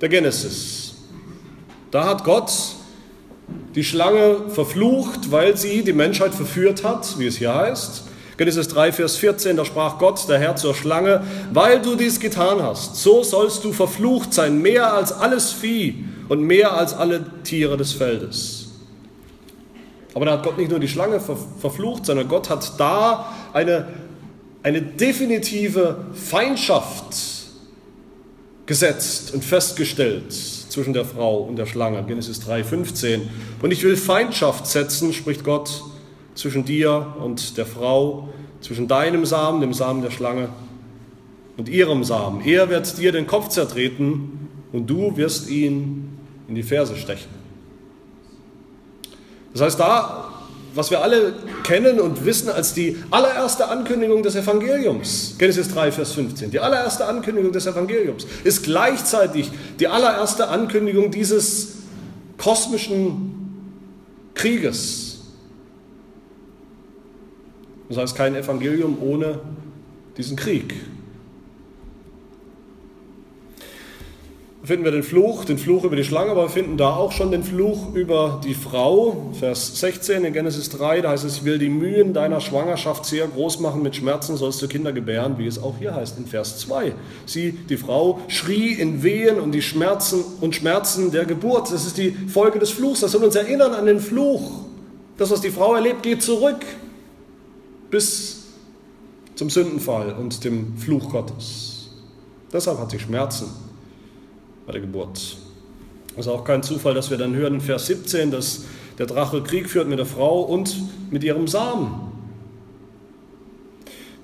der 0.00 0.08
Genesis. 0.08 0.94
Da 1.90 2.06
hat 2.06 2.24
Gott 2.24 2.50
die 3.74 3.84
Schlange 3.84 4.36
verflucht, 4.48 5.30
weil 5.30 5.56
sie 5.56 5.82
die 5.82 5.92
Menschheit 5.92 6.34
verführt 6.34 6.84
hat, 6.84 7.18
wie 7.18 7.26
es 7.26 7.36
hier 7.36 7.54
heißt. 7.54 8.04
Genesis 8.36 8.68
3, 8.68 8.92
Vers 8.92 9.16
14, 9.16 9.58
da 9.58 9.66
sprach 9.66 9.98
Gott, 9.98 10.26
der 10.26 10.38
Herr 10.38 10.56
zur 10.56 10.74
Schlange, 10.74 11.22
weil 11.52 11.82
du 11.82 11.94
dies 11.94 12.20
getan 12.20 12.62
hast, 12.62 12.96
so 12.96 13.22
sollst 13.22 13.64
du 13.64 13.72
verflucht 13.72 14.32
sein, 14.32 14.62
mehr 14.62 14.94
als 14.94 15.12
alles 15.12 15.52
Vieh 15.52 16.06
und 16.30 16.40
mehr 16.40 16.72
als 16.72 16.94
alle 16.94 17.26
Tiere 17.44 17.76
des 17.76 17.92
Feldes. 17.92 18.68
Aber 20.14 20.24
da 20.24 20.32
hat 20.32 20.42
Gott 20.42 20.56
nicht 20.56 20.70
nur 20.70 20.80
die 20.80 20.88
Schlange 20.88 21.20
verflucht, 21.20 22.06
sondern 22.06 22.28
Gott 22.28 22.48
hat 22.48 22.80
da 22.80 23.30
eine, 23.52 23.88
eine 24.62 24.82
definitive 24.82 26.06
Feindschaft 26.14 27.14
gesetzt 28.66 29.34
und 29.34 29.44
festgestellt 29.44 30.32
zwischen 30.32 30.92
der 30.92 31.04
Frau 31.04 31.38
und 31.38 31.56
der 31.56 31.66
Schlange. 31.66 32.02
Genesis 32.04 32.40
3,15. 32.42 33.22
Und 33.62 33.72
ich 33.72 33.82
will 33.82 33.96
Feindschaft 33.96 34.66
setzen, 34.66 35.12
spricht 35.12 35.44
Gott, 35.44 35.82
zwischen 36.34 36.64
dir 36.64 37.14
und 37.20 37.56
der 37.56 37.66
Frau, 37.66 38.28
zwischen 38.60 38.86
deinem 38.86 39.26
Samen, 39.26 39.60
dem 39.60 39.74
Samen 39.74 40.02
der 40.02 40.10
Schlange, 40.10 40.50
und 41.56 41.68
ihrem 41.68 42.04
Samen. 42.04 42.40
Er 42.42 42.70
wird 42.70 42.96
dir 42.98 43.12
den 43.12 43.26
Kopf 43.26 43.48
zertreten 43.48 44.48
und 44.72 44.88
du 44.88 45.16
wirst 45.16 45.50
ihn 45.50 46.18
in 46.48 46.54
die 46.54 46.62
Ferse 46.62 46.96
stechen. 46.96 47.28
Das 49.52 49.62
heißt, 49.62 49.80
da, 49.80 50.39
was 50.74 50.90
wir 50.90 51.02
alle 51.02 51.34
kennen 51.64 52.00
und 52.00 52.24
wissen 52.24 52.48
als 52.48 52.74
die 52.74 52.96
allererste 53.10 53.68
Ankündigung 53.68 54.22
des 54.22 54.36
Evangeliums, 54.36 55.34
Genesis 55.38 55.68
3, 55.68 55.92
Vers 55.92 56.12
15, 56.12 56.50
die 56.50 56.60
allererste 56.60 57.06
Ankündigung 57.06 57.52
des 57.52 57.66
Evangeliums, 57.66 58.26
ist 58.44 58.64
gleichzeitig 58.64 59.50
die 59.78 59.88
allererste 59.88 60.48
Ankündigung 60.48 61.10
dieses 61.10 61.76
kosmischen 62.38 63.34
Krieges. 64.34 65.20
Das 67.88 67.98
heißt, 67.98 68.16
kein 68.16 68.34
Evangelium 68.36 68.98
ohne 69.02 69.40
diesen 70.16 70.36
Krieg. 70.36 70.74
Finden 74.70 74.84
wir 74.84 74.92
den 74.92 75.02
Fluch, 75.02 75.44
den 75.44 75.58
Fluch 75.58 75.82
über 75.82 75.96
die 75.96 76.04
Schlange, 76.04 76.30
aber 76.30 76.42
wir 76.42 76.48
finden 76.48 76.76
da 76.76 76.94
auch 76.94 77.10
schon 77.10 77.32
den 77.32 77.42
Fluch 77.42 77.92
über 77.92 78.40
die 78.44 78.54
Frau. 78.54 79.32
Vers 79.36 79.80
16 79.80 80.24
in 80.24 80.32
Genesis 80.32 80.68
3, 80.68 81.00
da 81.00 81.10
heißt 81.10 81.24
es, 81.24 81.38
ich 81.38 81.44
will 81.44 81.58
die 81.58 81.68
Mühen 81.68 82.14
deiner 82.14 82.40
Schwangerschaft 82.40 83.04
sehr 83.04 83.26
groß 83.26 83.58
machen, 83.58 83.82
mit 83.82 83.96
Schmerzen 83.96 84.36
sollst 84.36 84.62
du 84.62 84.68
Kinder 84.68 84.92
gebären, 84.92 85.38
wie 85.38 85.48
es 85.48 85.60
auch 85.60 85.78
hier 85.80 85.92
heißt 85.92 86.18
in 86.18 86.26
Vers 86.26 86.60
2. 86.60 86.92
Sie, 87.26 87.50
die 87.50 87.76
Frau, 87.76 88.20
schrie 88.28 88.74
in 88.74 89.02
Wehen 89.02 89.40
und 89.40 89.50
die 89.50 89.60
Schmerzen 89.60 90.22
und 90.40 90.54
Schmerzen 90.54 91.10
der 91.10 91.24
Geburt. 91.24 91.72
Das 91.72 91.84
ist 91.84 91.98
die 91.98 92.12
Folge 92.12 92.60
des 92.60 92.70
Fluchs. 92.70 93.00
Das 93.00 93.10
soll 93.10 93.24
uns 93.24 93.34
erinnern 93.34 93.74
an 93.74 93.86
den 93.86 93.98
Fluch. 93.98 94.52
Das, 95.16 95.32
was 95.32 95.40
die 95.40 95.50
Frau 95.50 95.74
erlebt, 95.74 96.04
geht 96.04 96.22
zurück 96.22 96.64
bis 97.90 98.44
zum 99.34 99.50
Sündenfall 99.50 100.12
und 100.12 100.44
dem 100.44 100.76
Fluch 100.76 101.10
Gottes. 101.10 101.88
Deshalb 102.52 102.78
hat 102.78 102.92
sie 102.92 103.00
Schmerzen 103.00 103.48
bei 104.70 104.74
der 104.74 104.82
Geburt. 104.82 105.36
Es 106.12 106.26
ist 106.26 106.28
auch 106.28 106.44
kein 106.44 106.62
Zufall, 106.62 106.94
dass 106.94 107.10
wir 107.10 107.18
dann 107.18 107.34
hören 107.34 107.54
in 107.54 107.60
Vers 107.60 107.86
17, 107.86 108.30
dass 108.30 108.66
der 108.98 109.06
Drache 109.06 109.42
Krieg 109.42 109.68
führt 109.68 109.88
mit 109.88 109.98
der 109.98 110.06
Frau 110.06 110.42
und 110.42 110.76
mit 111.10 111.24
ihrem 111.24 111.48
Samen. 111.48 112.12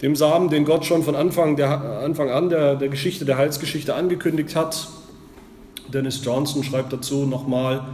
Dem 0.03 0.15
Samen, 0.15 0.49
den 0.49 0.65
Gott 0.65 0.85
schon 0.85 1.03
von 1.03 1.17
Anfang, 1.17 1.57
der, 1.57 2.00
Anfang 2.00 2.31
an 2.31 2.49
der, 2.49 2.76
der 2.76 2.88
Geschichte, 2.88 3.25
der 3.25 3.38
Heilsgeschichte 3.38 3.97
angekündigt 3.97 4.55
hat. 4.55 4.87
Dennis 5.93 6.25
Johnson 6.25 6.62
schreibt 6.62 6.93
dazu 6.93 7.26
nochmal, 7.26 7.85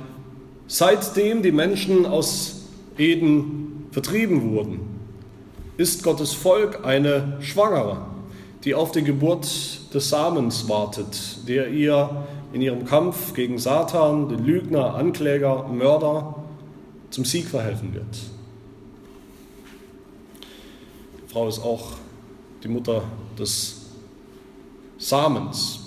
seitdem 0.67 1.43
die 1.43 1.53
Menschen 1.53 2.05
aus 2.05 2.67
Eden 2.99 3.87
vertrieben 3.93 4.51
wurden, 4.51 4.81
ist 5.79 6.03
Gottes 6.03 6.35
Volk 6.35 6.85
eine 6.85 7.39
Schwangere, 7.41 8.03
die 8.65 8.75
auf 8.75 8.93
die 8.93 9.05
Geburt 9.05 9.47
des 9.95 10.09
Samens 10.09 10.69
wartet, 10.69 11.49
der 11.49 11.69
ihr 11.69 12.25
in 12.53 12.61
ihrem 12.61 12.85
Kampf 12.85 13.35
gegen 13.35 13.59
Satan, 13.59 14.29
den 14.29 14.45
Lügner, 14.45 14.95
Ankläger, 14.95 15.69
Mörder 15.69 16.37
zum 17.11 17.25
Sieg 17.25 17.49
verhelfen 17.49 17.95
wird. 17.95 18.05
Die 21.27 21.33
Frau 21.33 21.49
ist 21.49 21.61
auch 21.61 21.93
die 22.63 22.69
Mutter 22.69 23.03
des 23.39 23.87
Samens. 24.99 25.81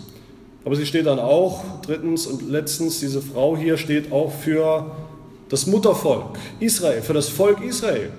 Aber 0.66 0.76
sie 0.76 0.86
steht 0.86 1.06
dann 1.06 1.20
auch, 1.20 1.64
drittens 1.86 2.26
und 2.26 2.50
letztens, 2.50 3.00
diese 3.00 3.22
Frau 3.22 3.56
hier 3.56 3.78
steht 3.78 4.12
auch 4.12 4.32
für 4.32 4.96
das 5.50 5.68
Muttervolk 5.68 6.40
Israel, 6.60 7.02
für 7.02 7.14
das 7.14 7.30
Volk 7.30 7.62
Israel, 7.62 8.12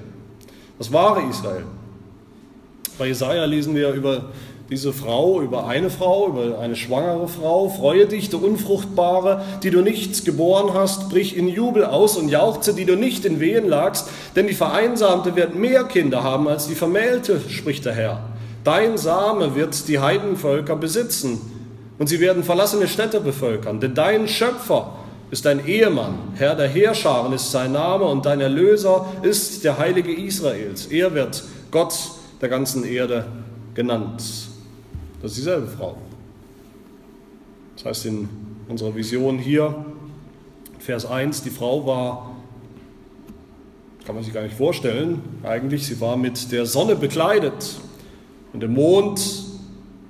das 0.79 0.93
wahre 0.93 1.23
Israel. 1.29 1.65
Bei 2.99 3.09
Jesaja 3.09 3.45
lesen 3.45 3.75
wir 3.75 3.93
über 3.93 4.26
diese 4.68 4.92
Frau, 4.92 5.40
über 5.40 5.66
eine 5.66 5.90
Frau, 5.90 6.28
über 6.28 6.58
eine 6.58 6.75
schwangere 6.75 7.28
Frau. 7.28 7.68
Freue 7.68 8.06
dich, 8.06 8.30
du 8.30 8.38
Unfruchtbare, 8.38 9.42
die 9.62 9.70
du 9.70 9.80
nichts 9.80 10.25
geboren 10.25 10.75
hast, 10.75 11.08
brich 11.08 11.37
in 11.37 11.49
Jubel 11.49 11.85
aus 11.85 12.16
und 12.16 12.28
jauchze, 12.28 12.75
die 12.75 12.85
du 12.85 12.96
nicht 12.96 13.25
in 13.25 13.38
Wehen 13.38 13.68
lagst, 13.68 14.08
denn 14.35 14.49
die 14.49 14.54
Vereinsamte 14.54 15.37
wird 15.37 15.54
mehr 15.54 15.85
Kinder 15.85 16.25
haben 16.25 16.49
als 16.49 16.66
die 16.66 16.75
Vermählte, 16.75 17.40
spricht 17.49 17.85
der 17.85 17.94
Herr. 17.94 18.23
Dein 18.64 18.98
Same 18.98 19.55
wird 19.55 19.87
die 19.87 20.00
Heidenvölker 20.00 20.74
besitzen 20.74 21.40
und 21.98 22.09
sie 22.09 22.18
werden 22.18 22.42
verlassene 22.42 22.88
Städte 22.88 23.20
bevölkern, 23.20 23.79
denn 23.79 23.94
dein 23.94 24.26
Schöpfer 24.26 24.96
ist 25.31 25.44
dein 25.44 25.64
Ehemann, 25.64 26.14
Herr 26.35 26.57
der 26.57 26.68
Heerscharen 26.68 27.33
ist 27.33 27.52
sein 27.52 27.72
Name 27.72 28.05
und 28.05 28.26
dein 28.26 28.40
Erlöser 28.40 29.07
ist 29.22 29.62
der 29.62 29.79
Heilige 29.79 30.12
Israels. 30.12 30.87
Er 30.87 31.14
wird 31.14 31.44
Gott 31.70 31.94
der 32.40 32.48
ganzen 32.48 32.85
Erde 32.85 33.26
genannt. 33.74 34.45
Das 35.27 35.33
ist 35.33 35.39
dieselbe 35.39 35.67
Frau. 35.67 35.97
Das 37.75 37.85
heißt 37.85 38.07
in 38.07 38.29
unserer 38.69 38.95
Vision 38.95 39.41
hier, 39.41 39.85
Vers 40.79 41.05
1, 41.05 41.43
die 41.43 41.51
Frau 41.51 41.85
war, 41.85 42.37
kann 44.05 44.15
man 44.15 44.23
sich 44.23 44.33
gar 44.33 44.45
nicht 44.45 44.55
vorstellen, 44.55 45.21
eigentlich, 45.43 45.85
sie 45.85 46.01
war 46.01 46.17
mit 46.17 46.53
der 46.53 46.65
Sonne 46.65 46.95
bekleidet. 46.95 47.75
Und 48.53 48.61
der 48.61 48.69
Mond 48.69 49.21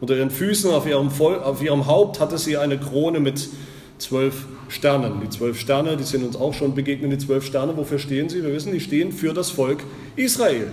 unter 0.02 0.14
ihren 0.18 0.28
Füßen, 0.28 0.70
auf 0.70 0.86
ihrem, 0.86 1.08
auf 1.08 1.62
ihrem 1.62 1.86
Haupt 1.86 2.20
hatte 2.20 2.36
sie 2.36 2.58
eine 2.58 2.76
Krone 2.76 3.18
mit 3.18 3.48
zwölf 3.96 4.44
Sternen. 4.68 5.22
Die 5.22 5.30
zwölf 5.30 5.58
Sterne, 5.58 5.96
die 5.96 6.04
sind 6.04 6.26
uns 6.26 6.36
auch 6.36 6.52
schon 6.52 6.74
begegnet, 6.74 7.12
die 7.12 7.18
zwölf 7.24 7.46
Sterne, 7.46 7.74
wofür 7.74 7.98
stehen 7.98 8.28
sie? 8.28 8.42
Wir 8.42 8.52
wissen, 8.52 8.70
die 8.70 8.80
stehen 8.80 9.12
für 9.12 9.32
das 9.32 9.48
Volk 9.48 9.82
Israel. 10.14 10.66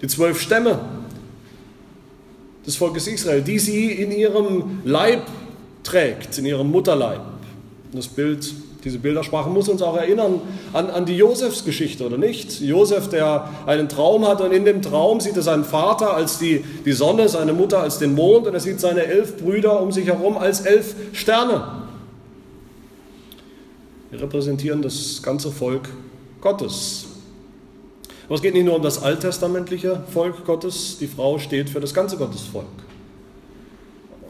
Die 0.00 0.06
zwölf 0.06 0.40
Stämme, 0.40 0.78
des 2.66 2.76
Volkes 2.76 3.06
Israel, 3.06 3.42
die 3.42 3.58
sie 3.58 3.92
in 3.92 4.10
ihrem 4.10 4.80
Leib 4.84 5.22
trägt, 5.82 6.38
in 6.38 6.46
ihrem 6.46 6.70
Mutterleib. 6.70 7.20
Das 7.92 8.08
Bild, 8.08 8.52
diese 8.82 8.98
Bildersprache 8.98 9.48
muss 9.50 9.68
uns 9.68 9.82
auch 9.82 9.96
erinnern 9.96 10.40
an, 10.72 10.90
an 10.90 11.06
die 11.06 11.16
Josefsgeschichte, 11.16 12.04
oder 12.04 12.18
nicht? 12.18 12.60
Josef, 12.60 13.08
der 13.08 13.48
einen 13.66 13.88
Traum 13.88 14.26
hat 14.26 14.40
und 14.40 14.52
in 14.52 14.64
dem 14.64 14.82
Traum 14.82 15.20
sieht 15.20 15.36
er 15.36 15.42
seinen 15.42 15.64
Vater 15.64 16.14
als 16.14 16.38
die, 16.38 16.64
die 16.84 16.92
Sonne, 16.92 17.28
seine 17.28 17.52
Mutter 17.52 17.80
als 17.80 17.98
den 17.98 18.14
Mond 18.14 18.46
und 18.46 18.54
er 18.54 18.60
sieht 18.60 18.80
seine 18.80 19.04
elf 19.04 19.36
Brüder 19.36 19.80
um 19.80 19.92
sich 19.92 20.06
herum 20.06 20.36
als 20.36 20.62
elf 20.62 20.94
Sterne. 21.12 21.84
Wir 24.10 24.22
repräsentieren 24.22 24.80
das 24.82 25.22
ganze 25.22 25.50
Volk 25.50 25.88
Gottes. 26.40 27.06
Aber 28.26 28.36
es 28.36 28.42
geht 28.42 28.54
nicht 28.54 28.64
nur 28.64 28.76
um 28.76 28.82
das 28.82 29.02
alttestamentliche 29.02 30.02
Volk 30.12 30.44
Gottes, 30.44 30.96
die 30.98 31.06
Frau 31.06 31.38
steht 31.38 31.68
für 31.68 31.80
das 31.80 31.92
ganze 31.92 32.16
Gottesvolk. 32.16 32.66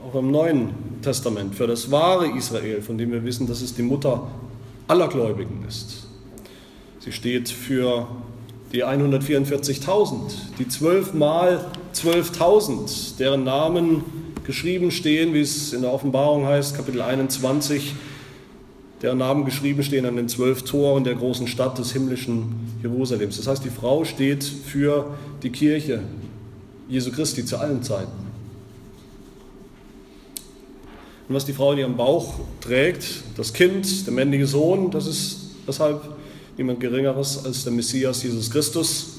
Auch 0.06 0.16
im 0.16 0.30
Neuen 0.30 0.70
Testament 1.02 1.54
für 1.54 1.66
das 1.66 1.90
wahre 1.90 2.26
Israel, 2.36 2.82
von 2.82 2.98
dem 2.98 3.12
wir 3.12 3.24
wissen, 3.24 3.46
dass 3.46 3.62
es 3.62 3.74
die 3.74 3.82
Mutter 3.82 4.26
aller 4.88 5.08
Gläubigen 5.08 5.64
ist. 5.68 6.06
Sie 6.98 7.12
steht 7.12 7.48
für 7.48 8.08
die 8.72 8.84
144.000, 8.84 10.16
die 10.58 10.66
zwölf 10.68 11.14
mal 11.14 11.70
12.000, 11.94 13.16
deren 13.18 13.44
Namen 13.44 14.02
geschrieben 14.44 14.90
stehen, 14.90 15.32
wie 15.32 15.40
es 15.40 15.72
in 15.72 15.82
der 15.82 15.92
Offenbarung 15.92 16.46
heißt, 16.46 16.76
Kapitel 16.76 17.00
21, 17.00 17.94
deren 19.04 19.18
Namen 19.18 19.44
geschrieben 19.44 19.82
stehen 19.82 20.06
an 20.06 20.16
den 20.16 20.30
zwölf 20.30 20.62
Toren 20.62 21.04
der 21.04 21.14
großen 21.14 21.46
Stadt 21.46 21.76
des 21.76 21.92
himmlischen 21.92 22.54
Jerusalems. 22.82 23.36
Das 23.36 23.46
heißt, 23.46 23.62
die 23.62 23.68
Frau 23.68 24.06
steht 24.06 24.42
für 24.42 25.14
die 25.42 25.50
Kirche 25.50 26.00
Jesu 26.88 27.12
Christi 27.12 27.44
zu 27.44 27.58
allen 27.58 27.82
Zeiten. 27.82 28.12
Und 31.28 31.34
was 31.34 31.44
die 31.44 31.52
Frau 31.52 31.72
in 31.72 31.78
ihrem 31.80 31.96
Bauch 31.98 32.34
trägt, 32.62 33.24
das 33.36 33.52
Kind, 33.52 34.06
der 34.06 34.14
männliche 34.14 34.46
Sohn, 34.46 34.90
das 34.90 35.06
ist 35.06 35.50
deshalb 35.68 36.00
niemand 36.56 36.80
Geringeres 36.80 37.44
als 37.44 37.62
der 37.62 37.74
Messias 37.74 38.22
Jesus 38.22 38.50
Christus, 38.50 39.18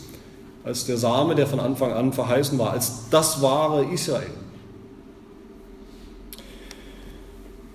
als 0.64 0.88
der 0.88 0.98
Same, 0.98 1.36
der 1.36 1.46
von 1.46 1.60
Anfang 1.60 1.94
an 1.94 2.12
verheißen 2.12 2.58
war, 2.58 2.72
als 2.72 3.08
das 3.12 3.40
wahre 3.44 3.86
Israel. 3.94 4.32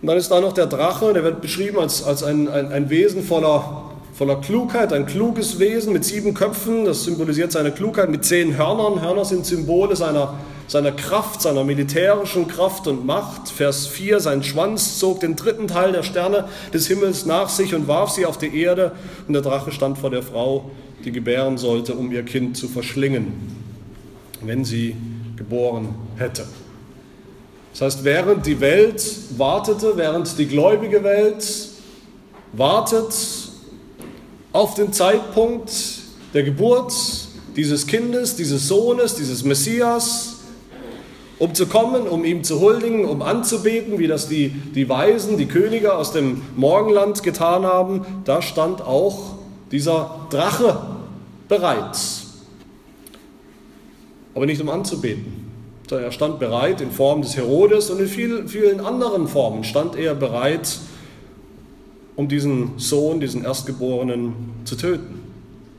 Und 0.03 0.09
dann 0.09 0.17
ist 0.17 0.31
da 0.31 0.41
noch 0.41 0.53
der 0.53 0.67
Drache, 0.67 1.13
der 1.13 1.25
wird 1.25 1.43
beschrieben 1.43 1.79
als, 1.79 2.03
als 2.03 2.23
ein, 2.23 2.49
ein, 2.49 2.73
ein 2.73 2.89
Wesen 2.89 3.23
voller, 3.23 3.91
voller 4.15 4.37
Klugheit, 4.37 4.95
ein 4.95 5.05
kluges 5.05 5.59
Wesen 5.59 5.93
mit 5.93 6.07
sieben 6.07 6.33
Köpfen, 6.33 6.87
das 6.87 7.05
symbolisiert 7.05 7.53
seine 7.53 7.71
Klugheit, 7.71 8.09
mit 8.09 8.25
zehn 8.25 8.57
Hörnern. 8.57 9.03
Hörner 9.03 9.27
sind 9.27 9.45
Symbole 9.45 9.97
seiner, 9.97 10.35
seiner 10.69 10.93
Kraft, 10.93 11.43
seiner 11.43 11.65
militärischen 11.65 12.49
Kraft 12.49 12.87
und 12.87 13.05
Macht. 13.05 13.51
Vers 13.51 13.87
4, 13.89 14.21
sein 14.21 14.43
Schwanz 14.43 14.99
zog 14.99 15.21
den 15.21 15.37
dritten 15.37 15.69
Teil 15.69 15.93
der 15.93 16.03
Sterne 16.03 16.47
des 16.73 16.87
Himmels 16.87 17.27
nach 17.27 17.51
sich 17.51 17.75
und 17.75 17.87
warf 17.87 18.11
sie 18.11 18.25
auf 18.25 18.39
die 18.39 18.59
Erde. 18.59 18.93
Und 19.29 19.35
der 19.35 19.43
Drache 19.43 19.71
stand 19.71 19.99
vor 19.99 20.09
der 20.09 20.23
Frau, 20.23 20.71
die 21.05 21.13
gebären 21.13 21.59
sollte, 21.59 21.93
um 21.95 22.11
ihr 22.11 22.23
Kind 22.23 22.57
zu 22.57 22.69
verschlingen, 22.69 23.27
wenn 24.41 24.65
sie 24.65 24.97
geboren 25.37 25.95
hätte. 26.17 26.47
Das 27.81 27.95
heißt, 27.95 28.05
während 28.05 28.45
die 28.45 28.61
Welt 28.61 29.03
wartete, 29.38 29.97
während 29.97 30.37
die 30.38 30.47
gläubige 30.47 31.03
Welt 31.03 31.43
wartet 32.53 33.14
auf 34.53 34.75
den 34.75 34.93
Zeitpunkt 34.93 35.73
der 36.35 36.43
Geburt 36.43 36.93
dieses 37.57 37.87
Kindes, 37.87 38.37
dieses 38.37 38.69
Sohnes, 38.69 39.14
dieses 39.14 39.45
Messias, 39.45 40.40
um 41.38 41.55
zu 41.55 41.66
kommen, 41.66 42.07
um 42.07 42.27
ihm 42.27 42.45
zu 42.45 42.61
huldigen, 42.61 43.07
um 43.07 43.23
anzubeten, 43.23 43.99
wie 43.99 44.09
das 44.09 44.29
die, 44.29 44.51
die 44.51 44.87
Weisen, 44.90 45.38
die 45.38 45.47
Könige 45.47 45.95
aus 45.95 46.12
dem 46.12 46.43
Morgenland 46.57 47.23
getan 47.23 47.64
haben, 47.64 48.05
da 48.27 48.43
stand 48.43 48.83
auch 48.83 49.37
dieser 49.73 50.27
Drache 50.29 50.83
bereit. 51.49 51.97
Aber 54.35 54.45
nicht 54.45 54.61
um 54.61 54.69
anzubeten. 54.69 55.39
Er 55.96 56.12
stand 56.12 56.38
bereit 56.38 56.81
in 56.81 56.90
Form 56.90 57.22
des 57.22 57.37
Herodes 57.37 57.90
und 57.90 58.00
in 58.00 58.07
vielen, 58.07 58.48
vielen 58.48 58.81
anderen 58.81 59.26
Formen 59.26 59.64
stand 59.64 59.96
er 59.96 60.14
bereit, 60.14 60.79
um 62.16 62.29
diesen 62.29 62.79
Sohn, 62.79 63.20
diesen 63.20 63.44
Erstgeborenen 63.44 64.35
zu 64.64 64.76
töten. 64.76 65.20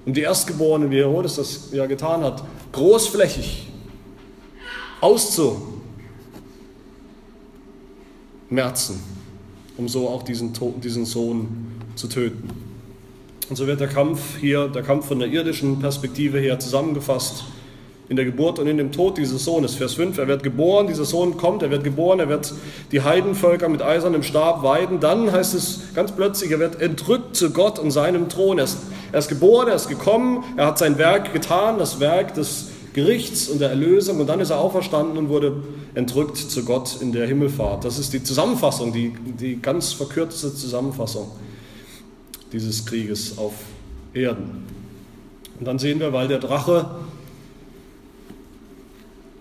Um 0.05 0.13
die 0.13 0.21
Erstgeborenen, 0.21 0.89
wie 0.91 0.97
Herodes 0.97 1.35
das 1.35 1.69
ja 1.71 1.85
getan 1.85 2.23
hat, 2.23 2.43
großflächig 2.71 3.67
auszumerzen, 4.99 5.61
um 9.77 9.87
so 9.87 10.09
auch 10.09 10.23
diesen, 10.23 10.53
diesen 10.83 11.05
Sohn 11.05 11.71
zu 11.95 12.07
töten. 12.07 12.49
Und 13.49 13.55
so 13.55 13.67
wird 13.67 13.79
der 13.79 13.89
Kampf 13.89 14.37
hier, 14.39 14.67
der 14.67 14.81
Kampf 14.81 15.07
von 15.07 15.19
der 15.19 15.27
irdischen 15.27 15.79
Perspektive 15.79 16.39
her 16.39 16.59
zusammengefasst 16.59 17.43
in 18.11 18.17
der 18.17 18.25
Geburt 18.25 18.59
und 18.59 18.67
in 18.67 18.75
dem 18.75 18.91
Tod 18.91 19.17
dieses 19.17 19.45
Sohnes. 19.45 19.75
Vers 19.75 19.93
5, 19.93 20.17
er 20.17 20.27
wird 20.27 20.43
geboren, 20.43 20.85
dieser 20.85 21.05
Sohn 21.05 21.37
kommt, 21.37 21.63
er 21.63 21.71
wird 21.71 21.85
geboren, 21.85 22.19
er 22.19 22.27
wird 22.27 22.53
die 22.91 23.03
Heidenvölker 23.03 23.69
mit 23.69 23.81
eisernem 23.81 24.21
Stab 24.21 24.63
weiden. 24.63 24.99
Dann 24.99 25.31
heißt 25.31 25.53
es 25.53 25.79
ganz 25.95 26.11
plötzlich, 26.11 26.51
er 26.51 26.59
wird 26.59 26.81
entrückt 26.81 27.37
zu 27.37 27.51
Gott 27.51 27.79
und 27.79 27.89
seinem 27.91 28.27
Thron. 28.27 28.57
Er 28.57 28.65
ist, 28.65 28.79
er 29.13 29.19
ist 29.19 29.29
geboren, 29.29 29.69
er 29.69 29.75
ist 29.75 29.87
gekommen, 29.87 30.43
er 30.57 30.65
hat 30.65 30.77
sein 30.77 30.97
Werk 30.97 31.31
getan, 31.31 31.79
das 31.79 32.01
Werk 32.01 32.33
des 32.33 32.71
Gerichts 32.91 33.47
und 33.47 33.61
der 33.61 33.69
Erlösung 33.69 34.19
und 34.19 34.27
dann 34.27 34.41
ist 34.41 34.49
er 34.49 34.59
auferstanden 34.59 35.17
und 35.17 35.29
wurde 35.29 35.63
entrückt 35.95 36.35
zu 36.35 36.65
Gott 36.65 36.97
in 36.99 37.13
der 37.13 37.25
Himmelfahrt. 37.25 37.85
Das 37.85 37.97
ist 37.97 38.11
die 38.11 38.21
Zusammenfassung, 38.21 38.91
die, 38.91 39.13
die 39.39 39.61
ganz 39.61 39.93
verkürzte 39.93 40.53
Zusammenfassung 40.53 41.31
dieses 42.51 42.85
Krieges 42.85 43.37
auf 43.37 43.53
Erden. 44.13 44.65
Und 45.61 45.65
dann 45.65 45.79
sehen 45.79 46.01
wir, 46.01 46.11
weil 46.11 46.27
der 46.27 46.39
Drache 46.39 46.89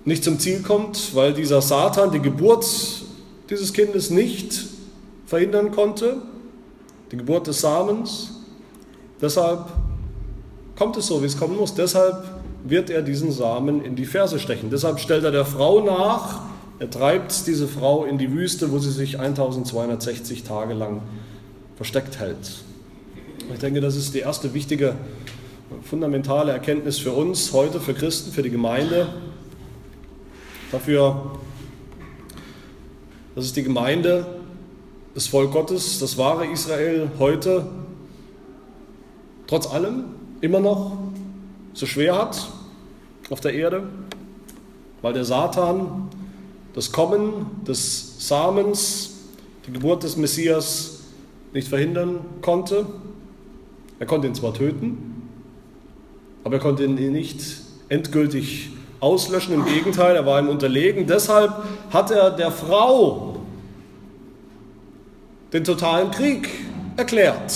nicht 0.05 0.25
zum 0.25 0.39
Ziel 0.39 0.63
kommt, 0.63 1.15
weil 1.15 1.33
dieser 1.35 1.63
Satan 1.63 2.11
die 2.11 2.21
Geburt 2.21 2.67
dieses 3.49 3.73
Kindes 3.73 4.11
nicht 4.11 4.67
verhindern 5.27 5.71
konnte, 5.73 6.23
die 7.13 7.17
Geburt 7.17 7.47
des 7.47 7.61
Samens. 7.61 8.33
Deshalb 9.21 9.67
kommt 10.77 10.97
es 10.97 11.07
so, 11.07 11.21
wie 11.23 11.27
es 11.27 11.37
kommen 11.37 11.57
muss. 11.57 11.75
Deshalb 11.75 12.25
wird 12.65 12.91
er 12.91 13.03
diesen 13.03 13.33
Samen 13.33 13.85
in 13.85 13.97
die 13.97 14.05
Ferse 14.05 14.39
stechen. 14.39 14.71
Deshalb 14.71 15.01
stellt 15.01 15.25
er 15.25 15.31
der 15.31 15.45
Frau 15.45 15.81
nach, 15.81 16.43
er 16.79 16.91
treibt 16.91 17.47
diese 17.47 17.69
Frau 17.69 18.05
in 18.05 18.17
die 18.17 18.33
Wüste, 18.33 18.73
wo 18.73 18.79
sie 18.79 18.91
sich 18.91 19.21
1260 19.21 20.45
Tage 20.45 20.73
lang 20.73 21.03
versteckt 21.77 22.19
hält. 22.19 22.63
Ich 23.53 23.59
denke, 23.59 23.81
das 23.81 23.97
ist 23.97 24.15
die 24.15 24.21
erste 24.21 24.55
wichtige, 24.55 24.95
fundamentale 25.83 26.53
Erkenntnis 26.53 26.99
für 26.99 27.13
uns 27.13 27.53
heute, 27.53 27.81
für 27.81 27.95
Christen, 27.95 28.33
für 28.33 28.43
die 28.43 28.51
Gemeinde. 28.51 29.09
Dafür, 30.73 31.33
dass 33.35 33.45
es 33.45 33.53
die 33.53 33.65
Gemeinde, 33.65 34.25
das 35.15 35.27
Volk 35.27 35.51
Gottes, 35.51 35.99
das 35.99 36.17
wahre 36.17 36.47
Israel 36.47 37.11
heute 37.19 37.67
trotz 39.49 39.67
allem 39.67 40.05
immer 40.41 40.61
noch 40.61 40.97
so 41.75 41.87
schwer 41.87 42.17
hat 42.17 42.49
auf 43.31 43.41
der 43.41 43.55
Erde, 43.55 43.83
weil 45.03 45.13
der 45.13 45.25
Satan 45.25 46.09
das 46.73 46.93
Kommen 46.93 47.47
des 47.67 48.29
Samens, 48.29 49.11
die 49.67 49.73
Geburt 49.73 50.05
des 50.05 50.17
Messias 50.17 51.01
nicht 51.53 51.67
verhindern 51.67 52.21
konnte. 52.43 52.87
Er 53.99 54.07
konnte 54.07 54.29
ihn 54.29 54.37
zwar 54.37 54.55
töten, 54.55 55.29
aber 56.45 56.55
er 56.55 56.61
konnte 56.61 56.85
ihn 56.85 56.95
nicht 57.13 57.41
endgültig 57.89 58.71
auslöschen. 59.01 59.55
Im 59.55 59.65
Gegenteil, 59.65 60.17
er 60.17 60.27
war 60.27 60.39
ihm 60.39 60.49
unterlegen. 60.49 61.07
Deshalb 61.07 61.53
hat 61.91 62.11
er 62.11 62.31
der 62.31 62.51
Frau 62.51 63.37
den 65.53 65.65
totalen 65.65 66.11
Krieg 66.11 66.49
erklärt. 66.97 67.53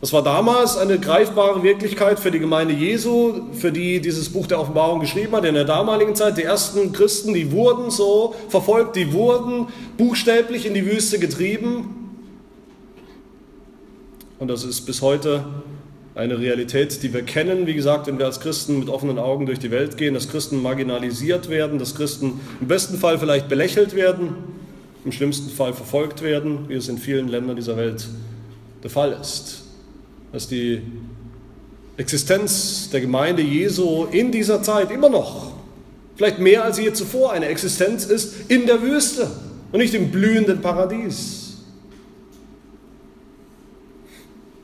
Das 0.00 0.12
war 0.12 0.22
damals 0.22 0.76
eine 0.76 0.98
greifbare 0.98 1.62
Wirklichkeit 1.62 2.18
für 2.18 2.32
die 2.32 2.40
Gemeinde 2.40 2.74
Jesu, 2.74 3.42
für 3.52 3.70
die 3.70 4.00
dieses 4.00 4.30
Buch 4.30 4.48
der 4.48 4.58
Offenbarung 4.58 4.98
geschrieben 4.98 5.32
hat. 5.36 5.44
In 5.44 5.54
der 5.54 5.64
damaligen 5.64 6.16
Zeit, 6.16 6.38
die 6.38 6.42
ersten 6.42 6.92
Christen, 6.92 7.34
die 7.34 7.52
wurden 7.52 7.88
so 7.88 8.34
verfolgt, 8.48 8.96
die 8.96 9.12
wurden 9.12 9.68
buchstäblich 9.96 10.66
in 10.66 10.74
die 10.74 10.84
Wüste 10.86 11.20
getrieben. 11.20 12.18
Und 14.40 14.48
das 14.48 14.64
ist 14.64 14.80
bis 14.86 15.02
heute 15.02 15.44
eine 16.14 16.38
Realität, 16.38 17.02
die 17.02 17.14
wir 17.14 17.22
kennen, 17.22 17.66
wie 17.66 17.74
gesagt, 17.74 18.06
wenn 18.06 18.18
wir 18.18 18.26
als 18.26 18.40
Christen 18.40 18.78
mit 18.78 18.88
offenen 18.88 19.18
Augen 19.18 19.46
durch 19.46 19.58
die 19.58 19.70
Welt 19.70 19.96
gehen, 19.96 20.14
dass 20.14 20.28
Christen 20.28 20.60
marginalisiert 20.60 21.48
werden, 21.48 21.78
dass 21.78 21.94
Christen 21.94 22.40
im 22.60 22.68
besten 22.68 22.98
Fall 22.98 23.18
vielleicht 23.18 23.48
belächelt 23.48 23.94
werden, 23.94 24.34
im 25.04 25.12
schlimmsten 25.12 25.50
Fall 25.50 25.72
verfolgt 25.72 26.22
werden, 26.22 26.68
wie 26.68 26.74
es 26.74 26.88
in 26.88 26.98
vielen 26.98 27.28
Ländern 27.28 27.56
dieser 27.56 27.76
Welt 27.76 28.06
der 28.82 28.90
Fall 28.90 29.16
ist. 29.20 29.62
Dass 30.32 30.48
die 30.48 30.82
Existenz 31.96 32.90
der 32.90 33.00
Gemeinde 33.00 33.42
Jesu 33.42 34.06
in 34.10 34.30
dieser 34.32 34.62
Zeit 34.62 34.90
immer 34.90 35.08
noch, 35.08 35.52
vielleicht 36.16 36.38
mehr 36.38 36.64
als 36.64 36.78
je 36.78 36.92
zuvor, 36.92 37.32
eine 37.32 37.46
Existenz 37.46 38.04
ist 38.04 38.50
in 38.50 38.66
der 38.66 38.82
Wüste 38.82 39.30
und 39.72 39.80
nicht 39.80 39.94
im 39.94 40.10
blühenden 40.10 40.60
Paradies. 40.60 41.41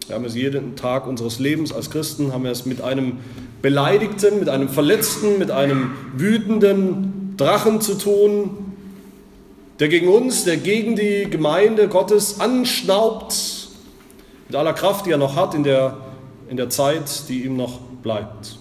Wir 0.09 0.15
haben 0.15 0.25
es 0.25 0.35
jeden 0.35 0.75
Tag 0.75 1.07
unseres 1.07 1.39
Lebens 1.39 1.71
als 1.71 1.91
Christen, 1.91 2.33
haben 2.33 2.45
wir 2.45 2.51
es 2.51 2.65
mit 2.65 2.81
einem 2.81 3.19
Beleidigten, 3.61 4.39
mit 4.39 4.49
einem 4.49 4.71
Verletzten, 4.71 5.39
mit 5.39 5.51
einem 5.51 5.91
wütenden 6.17 7.35
Drachen 7.37 7.83
zu 7.83 7.93
tun, 7.93 8.73
der 9.79 9.89
gegen 9.89 10.09
uns, 10.09 10.45
der 10.45 10.57
gegen 10.57 10.97
die 10.97 11.29
Gemeinde 11.29 11.89
Gottes 11.89 12.41
anschnaubt, 12.41 13.69
mit 14.49 14.57
aller 14.57 14.73
Kraft, 14.73 15.05
die 15.05 15.11
er 15.11 15.19
noch 15.19 15.37
hat 15.37 15.53
in 15.53 15.63
der, 15.63 15.99
in 16.49 16.57
der 16.57 16.71
Zeit, 16.71 17.29
die 17.29 17.45
ihm 17.45 17.59
noch 17.59 17.79
bleibt. 18.03 18.57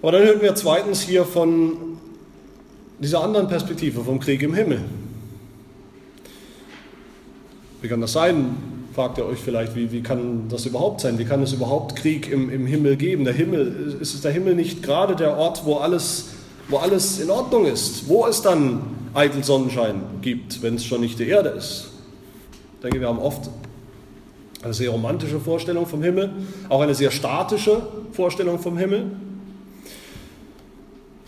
Aber 0.00 0.12
dann 0.12 0.22
hören 0.22 0.40
wir 0.40 0.54
zweitens 0.54 1.02
hier 1.02 1.26
von 1.26 1.98
dieser 2.98 3.22
anderen 3.22 3.46
Perspektive, 3.46 4.02
vom 4.02 4.20
Krieg 4.20 4.40
im 4.40 4.54
Himmel. 4.54 4.80
Wie 7.80 7.88
kann 7.88 8.00
das 8.00 8.12
sein? 8.12 8.56
Fragt 8.94 9.18
ihr 9.18 9.26
euch 9.26 9.38
vielleicht, 9.38 9.76
wie, 9.76 9.92
wie 9.92 10.02
kann 10.02 10.48
das 10.48 10.66
überhaupt 10.66 11.00
sein? 11.00 11.18
Wie 11.18 11.24
kann 11.24 11.42
es 11.42 11.52
überhaupt 11.52 11.94
Krieg 11.94 12.28
im, 12.30 12.50
im 12.50 12.66
Himmel 12.66 12.96
geben? 12.96 13.24
Der 13.24 13.34
Himmel, 13.34 13.96
ist 14.00 14.24
der 14.24 14.32
Himmel 14.32 14.56
nicht 14.56 14.82
gerade 14.82 15.14
der 15.14 15.36
Ort, 15.36 15.64
wo 15.64 15.76
alles, 15.76 16.30
wo 16.68 16.78
alles 16.78 17.20
in 17.20 17.30
Ordnung 17.30 17.66
ist? 17.66 18.08
Wo 18.08 18.26
es 18.26 18.42
dann 18.42 18.80
eitel 19.14 19.44
Sonnenschein 19.44 20.00
gibt, 20.20 20.62
wenn 20.62 20.74
es 20.74 20.84
schon 20.84 21.02
nicht 21.02 21.18
die 21.20 21.28
Erde 21.28 21.50
ist? 21.50 21.90
Ich 22.74 22.82
denke, 22.82 23.00
wir 23.00 23.08
haben 23.08 23.20
oft 23.20 23.48
eine 24.62 24.74
sehr 24.74 24.90
romantische 24.90 25.38
Vorstellung 25.38 25.86
vom 25.86 26.02
Himmel, 26.02 26.30
auch 26.68 26.80
eine 26.80 26.94
sehr 26.94 27.12
statische 27.12 27.82
Vorstellung 28.12 28.58
vom 28.58 28.76
Himmel. 28.76 29.12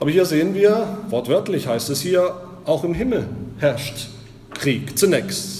Aber 0.00 0.10
hier 0.10 0.24
sehen 0.24 0.54
wir, 0.54 0.98
wortwörtlich 1.10 1.68
heißt 1.68 1.90
es 1.90 2.00
hier, 2.00 2.34
auch 2.64 2.82
im 2.82 2.94
Himmel 2.94 3.28
herrscht 3.58 4.08
Krieg 4.54 4.98
zunächst. 4.98 5.59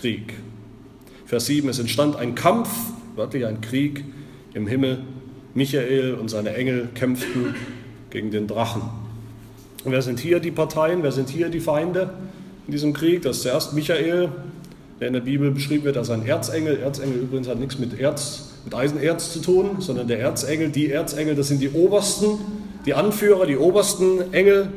Krieg. 0.00 0.34
Vers 1.26 1.46
7, 1.46 1.68
es 1.68 1.78
entstand 1.78 2.16
ein 2.16 2.34
Kampf, 2.34 2.68
wörtlich 3.16 3.46
ein 3.46 3.60
Krieg 3.60 4.04
im 4.54 4.66
Himmel. 4.66 5.00
Michael 5.54 6.14
und 6.14 6.28
seine 6.30 6.54
Engel 6.54 6.88
kämpften 6.94 7.54
gegen 8.10 8.30
den 8.30 8.46
Drachen. 8.46 8.82
Und 9.84 9.92
wer 9.92 10.02
sind 10.02 10.20
hier 10.20 10.40
die 10.40 10.50
Parteien, 10.50 11.02
wer 11.02 11.12
sind 11.12 11.28
hier 11.28 11.48
die 11.48 11.60
Feinde 11.60 12.10
in 12.66 12.72
diesem 12.72 12.92
Krieg? 12.92 13.22
Das 13.22 13.38
ist 13.38 13.42
zuerst 13.42 13.72
Michael, 13.72 14.30
der 15.00 15.08
in 15.08 15.14
der 15.14 15.20
Bibel 15.20 15.50
beschrieben 15.50 15.84
wird 15.84 15.96
als 15.96 16.10
ein 16.10 16.24
Erzengel. 16.26 16.78
Erzengel 16.78 17.18
übrigens 17.18 17.48
hat 17.48 17.58
nichts 17.58 17.78
mit 17.78 17.98
Erz, 17.98 18.50
mit 18.64 18.74
Eisenerz 18.74 19.32
zu 19.32 19.40
tun, 19.40 19.76
sondern 19.80 20.06
der 20.06 20.20
Erzengel, 20.20 20.70
die 20.70 20.90
Erzengel, 20.90 21.34
das 21.34 21.48
sind 21.48 21.60
die 21.60 21.70
obersten, 21.70 22.38
die 22.86 22.94
Anführer, 22.94 23.46
die 23.46 23.56
obersten 23.56 24.32
Engel 24.32 24.68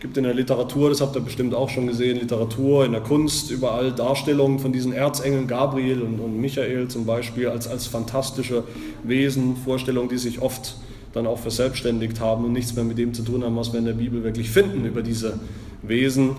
gibt 0.00 0.16
in 0.16 0.24
der 0.24 0.34
Literatur, 0.34 0.90
das 0.90 1.00
habt 1.00 1.16
ihr 1.16 1.20
bestimmt 1.20 1.54
auch 1.54 1.68
schon 1.68 1.86
gesehen, 1.86 2.18
Literatur, 2.18 2.84
in 2.84 2.92
der 2.92 3.00
Kunst, 3.00 3.50
überall 3.50 3.92
Darstellungen 3.92 4.58
von 4.58 4.72
diesen 4.72 4.92
Erzengeln, 4.92 5.46
Gabriel 5.46 6.02
und, 6.02 6.20
und 6.20 6.40
Michael 6.40 6.88
zum 6.88 7.04
Beispiel, 7.04 7.48
als, 7.48 7.66
als 7.66 7.86
fantastische 7.86 8.64
Wesen, 9.02 9.56
Vorstellungen, 9.56 10.08
die 10.08 10.18
sich 10.18 10.40
oft 10.40 10.76
dann 11.12 11.26
auch 11.26 11.38
verselbstständigt 11.38 12.20
haben 12.20 12.44
und 12.44 12.52
nichts 12.52 12.74
mehr 12.74 12.84
mit 12.84 12.98
dem 12.98 13.14
zu 13.14 13.22
tun 13.22 13.42
haben, 13.42 13.56
was 13.56 13.72
wir 13.72 13.80
in 13.80 13.86
der 13.86 13.94
Bibel 13.94 14.22
wirklich 14.22 14.50
finden 14.50 14.84
über 14.84 15.02
diese 15.02 15.40
Wesen. 15.82 16.30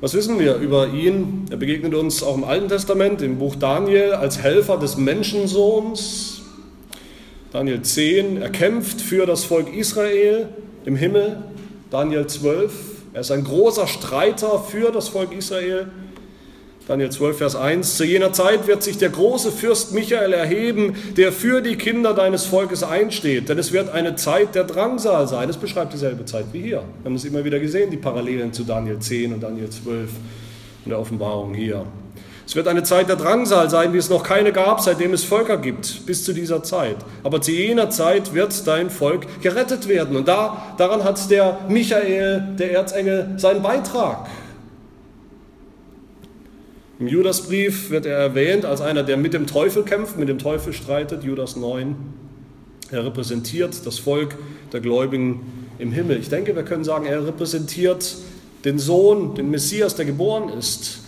Was 0.00 0.14
wissen 0.14 0.38
wir 0.38 0.56
über 0.56 0.88
ihn? 0.88 1.44
Er 1.50 1.58
begegnet 1.58 1.94
uns 1.94 2.22
auch 2.22 2.36
im 2.36 2.44
Alten 2.44 2.68
Testament, 2.68 3.22
im 3.22 3.38
Buch 3.38 3.56
Daniel, 3.56 4.12
als 4.12 4.42
Helfer 4.42 4.78
des 4.78 4.96
Menschensohns. 4.96 6.42
Daniel 7.52 7.82
10, 7.82 8.40
er 8.40 8.50
kämpft 8.50 9.00
für 9.00 9.26
das 9.26 9.44
Volk 9.44 9.74
Israel 9.74 10.48
im 10.84 10.96
Himmel. 10.96 11.42
Daniel 11.90 12.24
12, 12.24 12.72
er 13.14 13.20
ist 13.22 13.32
ein 13.32 13.42
großer 13.42 13.88
Streiter 13.88 14.60
für 14.60 14.92
das 14.92 15.08
Volk 15.08 15.36
Israel. 15.36 15.88
Daniel 16.86 17.10
12, 17.10 17.36
Vers 17.36 17.56
1. 17.56 17.96
Zu 17.96 18.04
jener 18.04 18.32
Zeit 18.32 18.68
wird 18.68 18.84
sich 18.84 18.96
der 18.96 19.10
große 19.10 19.50
Fürst 19.50 19.92
Michael 19.92 20.32
erheben, 20.32 20.94
der 21.16 21.32
für 21.32 21.60
die 21.60 21.74
Kinder 21.74 22.14
deines 22.14 22.46
Volkes 22.46 22.84
einsteht. 22.84 23.48
Denn 23.48 23.58
es 23.58 23.72
wird 23.72 23.90
eine 23.90 24.14
Zeit 24.14 24.54
der 24.54 24.64
Drangsal 24.64 25.26
sein. 25.26 25.48
Es 25.48 25.56
beschreibt 25.56 25.92
dieselbe 25.92 26.24
Zeit 26.24 26.46
wie 26.52 26.60
hier. 26.60 26.82
Wir 27.02 27.04
haben 27.04 27.16
es 27.16 27.24
immer 27.24 27.44
wieder 27.44 27.58
gesehen, 27.58 27.90
die 27.90 27.96
Parallelen 27.96 28.52
zu 28.52 28.62
Daniel 28.62 29.00
10 29.00 29.34
und 29.34 29.40
Daniel 29.40 29.68
12 29.68 30.10
in 30.84 30.90
der 30.90 31.00
Offenbarung 31.00 31.54
hier. 31.54 31.84
Es 32.50 32.56
wird 32.56 32.66
eine 32.66 32.82
Zeit 32.82 33.08
der 33.08 33.14
Drangsal 33.14 33.70
sein, 33.70 33.92
wie 33.92 33.98
es 33.98 34.10
noch 34.10 34.24
keine 34.24 34.50
gab, 34.50 34.80
seitdem 34.80 35.12
es 35.12 35.22
Völker 35.22 35.56
gibt, 35.56 36.04
bis 36.04 36.24
zu 36.24 36.32
dieser 36.32 36.64
Zeit. 36.64 36.96
Aber 37.22 37.40
zu 37.40 37.52
jener 37.52 37.90
Zeit 37.90 38.34
wird 38.34 38.66
dein 38.66 38.90
Volk 38.90 39.40
gerettet 39.40 39.86
werden. 39.86 40.16
Und 40.16 40.26
da, 40.26 40.74
daran 40.76 41.04
hat 41.04 41.30
der 41.30 41.60
Michael, 41.68 42.42
der 42.58 42.72
Erzengel, 42.72 43.34
seinen 43.36 43.62
Beitrag. 43.62 44.28
Im 46.98 47.06
Judasbrief 47.06 47.90
wird 47.90 48.04
er 48.04 48.18
erwähnt 48.18 48.64
als 48.64 48.80
einer, 48.80 49.04
der 49.04 49.16
mit 49.16 49.32
dem 49.32 49.46
Teufel 49.46 49.84
kämpft, 49.84 50.18
mit 50.18 50.28
dem 50.28 50.40
Teufel 50.40 50.72
streitet, 50.72 51.22
Judas 51.22 51.54
9. 51.54 51.94
Er 52.90 53.04
repräsentiert 53.04 53.86
das 53.86 54.00
Volk 54.00 54.34
der 54.72 54.80
Gläubigen 54.80 55.68
im 55.78 55.92
Himmel. 55.92 56.18
Ich 56.18 56.30
denke, 56.30 56.56
wir 56.56 56.64
können 56.64 56.82
sagen, 56.82 57.06
er 57.06 57.24
repräsentiert 57.24 58.16
den 58.64 58.80
Sohn, 58.80 59.36
den 59.36 59.50
Messias, 59.50 59.94
der 59.94 60.04
geboren 60.04 60.48
ist 60.48 61.02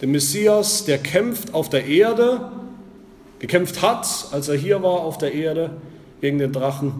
den 0.00 0.10
Messias, 0.10 0.84
der 0.84 0.98
kämpft 0.98 1.54
auf 1.54 1.70
der 1.70 1.86
Erde, 1.86 2.50
gekämpft 3.38 3.82
hat, 3.82 4.28
als 4.32 4.48
er 4.48 4.56
hier 4.56 4.82
war 4.82 5.00
auf 5.00 5.18
der 5.18 5.32
Erde 5.32 5.70
gegen 6.20 6.38
den 6.38 6.52
Drachen, 6.52 6.92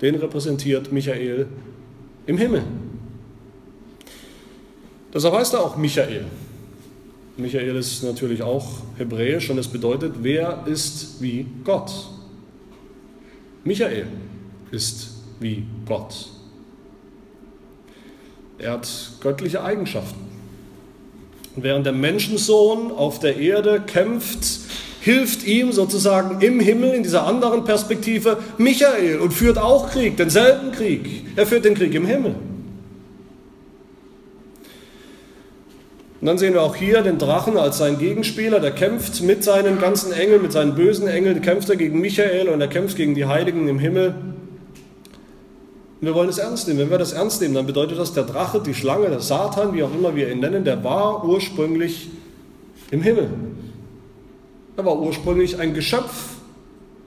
den 0.00 0.14
repräsentiert 0.14 0.92
Michael 0.92 1.46
im 2.26 2.38
Himmel. 2.38 2.62
Deshalb 5.12 5.34
heißt 5.34 5.54
er 5.54 5.62
auch 5.62 5.76
Michael. 5.76 6.26
Michael 7.36 7.76
ist 7.76 8.02
natürlich 8.02 8.42
auch 8.42 8.66
hebräisch 8.96 9.48
und 9.48 9.58
es 9.58 9.68
bedeutet, 9.68 10.16
wer 10.22 10.64
ist 10.66 11.22
wie 11.22 11.46
Gott? 11.64 11.92
Michael 13.64 14.06
ist 14.70 15.10
wie 15.40 15.64
Gott. 15.86 16.28
Er 18.58 18.72
hat 18.72 19.12
göttliche 19.20 19.62
Eigenschaften. 19.62 20.27
Und 21.58 21.64
während 21.64 21.86
der 21.86 21.92
Menschensohn 21.92 22.92
auf 22.92 23.18
der 23.18 23.36
Erde 23.36 23.82
kämpft, 23.84 24.60
hilft 25.00 25.44
ihm 25.44 25.72
sozusagen 25.72 26.40
im 26.40 26.60
Himmel 26.60 26.94
in 26.94 27.02
dieser 27.02 27.26
anderen 27.26 27.64
Perspektive 27.64 28.38
Michael 28.58 29.18
und 29.18 29.32
führt 29.32 29.58
auch 29.58 29.90
Krieg, 29.90 30.16
denselben 30.16 30.70
Krieg. 30.70 31.24
Er 31.34 31.48
führt 31.48 31.64
den 31.64 31.74
Krieg 31.74 31.92
im 31.96 32.06
Himmel. 32.06 32.36
Und 36.20 36.26
dann 36.28 36.38
sehen 36.38 36.54
wir 36.54 36.62
auch 36.62 36.76
hier 36.76 37.02
den 37.02 37.18
Drachen 37.18 37.56
als 37.56 37.78
seinen 37.78 37.98
Gegenspieler, 37.98 38.60
der 38.60 38.70
kämpft 38.70 39.20
mit 39.22 39.42
seinen 39.42 39.80
ganzen 39.80 40.12
Engeln, 40.12 40.42
mit 40.42 40.52
seinen 40.52 40.76
bösen 40.76 41.08
Engeln, 41.08 41.42
kämpft 41.42 41.68
er 41.70 41.74
gegen 41.74 42.00
Michael 42.00 42.50
und 42.50 42.60
er 42.60 42.68
kämpft 42.68 42.96
gegen 42.96 43.16
die 43.16 43.24
Heiligen 43.24 43.66
im 43.66 43.80
Himmel. 43.80 44.14
Und 46.00 46.06
wir 46.06 46.14
wollen 46.14 46.28
es 46.28 46.38
ernst 46.38 46.68
nehmen. 46.68 46.78
Wenn 46.78 46.90
wir 46.90 46.98
das 46.98 47.12
ernst 47.12 47.40
nehmen, 47.40 47.54
dann 47.54 47.66
bedeutet 47.66 47.98
das, 47.98 48.12
der 48.12 48.24
Drache, 48.24 48.60
die 48.60 48.74
Schlange, 48.74 49.08
der 49.08 49.20
Satan, 49.20 49.74
wie 49.74 49.82
auch 49.82 49.92
immer 49.92 50.14
wir 50.14 50.30
ihn 50.30 50.40
nennen, 50.40 50.64
der 50.64 50.82
war 50.84 51.24
ursprünglich 51.24 52.08
im 52.90 53.02
Himmel. 53.02 53.30
Er 54.76 54.84
war 54.84 54.96
ursprünglich 54.98 55.58
ein 55.58 55.74
Geschöpf, 55.74 56.36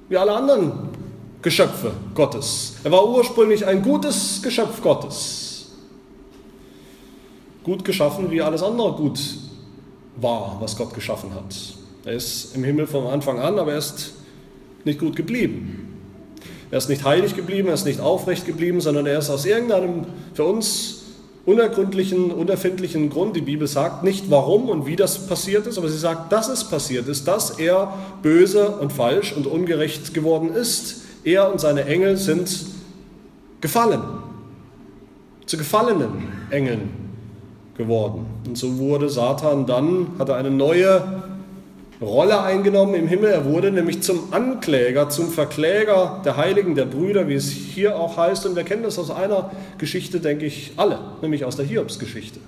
wie 0.09 0.17
alle 0.17 0.33
anderen 0.33 0.89
Geschöpfe 1.41 1.93
Gottes. 2.13 2.75
Er 2.83 2.91
war 2.91 3.07
ursprünglich 3.07 3.65
ein 3.65 3.81
gutes 3.81 4.41
Geschöpf 4.43 4.81
Gottes. 4.81 5.71
Gut 7.63 7.85
geschaffen, 7.85 8.29
wie 8.29 8.41
alles 8.41 8.61
andere 8.61 8.91
gut 8.93 9.19
war, 10.17 10.57
was 10.59 10.75
Gott 10.75 10.93
geschaffen 10.93 11.33
hat. 11.33 11.55
Er 12.03 12.13
ist 12.13 12.55
im 12.55 12.63
Himmel 12.63 12.87
von 12.87 13.07
Anfang 13.07 13.39
an, 13.39 13.57
aber 13.57 13.71
er 13.71 13.77
ist 13.77 14.13
nicht 14.83 14.99
gut 14.99 15.15
geblieben. 15.15 15.90
Er 16.71 16.77
ist 16.77 16.89
nicht 16.89 17.03
heilig 17.03 17.35
geblieben, 17.35 17.67
er 17.67 17.73
ist 17.73 17.85
nicht 17.85 17.99
aufrecht 17.99 18.45
geblieben, 18.45 18.79
sondern 18.79 19.05
er 19.05 19.19
ist 19.19 19.29
aus 19.29 19.45
irgendeinem 19.45 20.05
für 20.33 20.45
uns 20.45 21.01
unergründlichen, 21.45 22.31
unerfindlichen 22.31 23.09
Grund, 23.09 23.35
die 23.35 23.41
Bibel 23.41 23.67
sagt 23.67 24.03
nicht 24.03 24.29
warum 24.29 24.69
und 24.69 24.85
wie 24.85 24.95
das 24.95 25.27
passiert 25.27 25.67
ist, 25.67 25.77
aber 25.77 25.89
sie 25.89 25.97
sagt, 25.97 26.31
dass 26.31 26.47
es 26.49 26.63
passiert 26.63 27.07
ist, 27.07 27.27
dass 27.27 27.59
er 27.59 27.93
böse 28.21 28.69
und 28.77 28.93
falsch 28.93 29.33
und 29.35 29.47
ungerecht 29.47 30.13
geworden 30.13 30.53
ist. 30.53 31.01
Er 31.23 31.51
und 31.51 31.59
seine 31.59 31.85
Engel 31.85 32.17
sind 32.17 32.65
gefallen, 33.59 34.01
zu 35.45 35.57
gefallenen 35.57 36.29
Engeln 36.51 36.89
geworden. 37.75 38.25
Und 38.47 38.57
so 38.57 38.77
wurde 38.77 39.09
Satan 39.09 39.65
dann, 39.65 40.07
hat 40.19 40.29
er 40.29 40.35
eine 40.35 40.51
neue 40.51 41.03
Rolle 42.01 42.41
eingenommen 42.41 42.95
im 42.95 43.07
Himmel. 43.07 43.31
Er 43.31 43.45
wurde 43.45 43.71
nämlich 43.71 44.01
zum 44.01 44.33
Ankläger, 44.33 45.09
zum 45.09 45.29
Verkläger 45.29 46.21
der 46.25 46.35
Heiligen, 46.35 46.73
der 46.73 46.85
Brüder, 46.85 47.27
wie 47.27 47.35
es 47.35 47.51
hier 47.51 47.95
auch 47.95 48.17
heißt. 48.17 48.45
Und 48.47 48.55
wir 48.55 48.63
kennen 48.63 48.83
das 48.83 48.97
aus 48.97 49.11
einer 49.11 49.51
Geschichte, 49.77 50.19
denke 50.19 50.45
ich, 50.45 50.73
alle, 50.77 50.99
nämlich 51.21 51.45
aus 51.45 51.55
der 51.55 51.65
Hiobsgeschichte. 51.65 52.39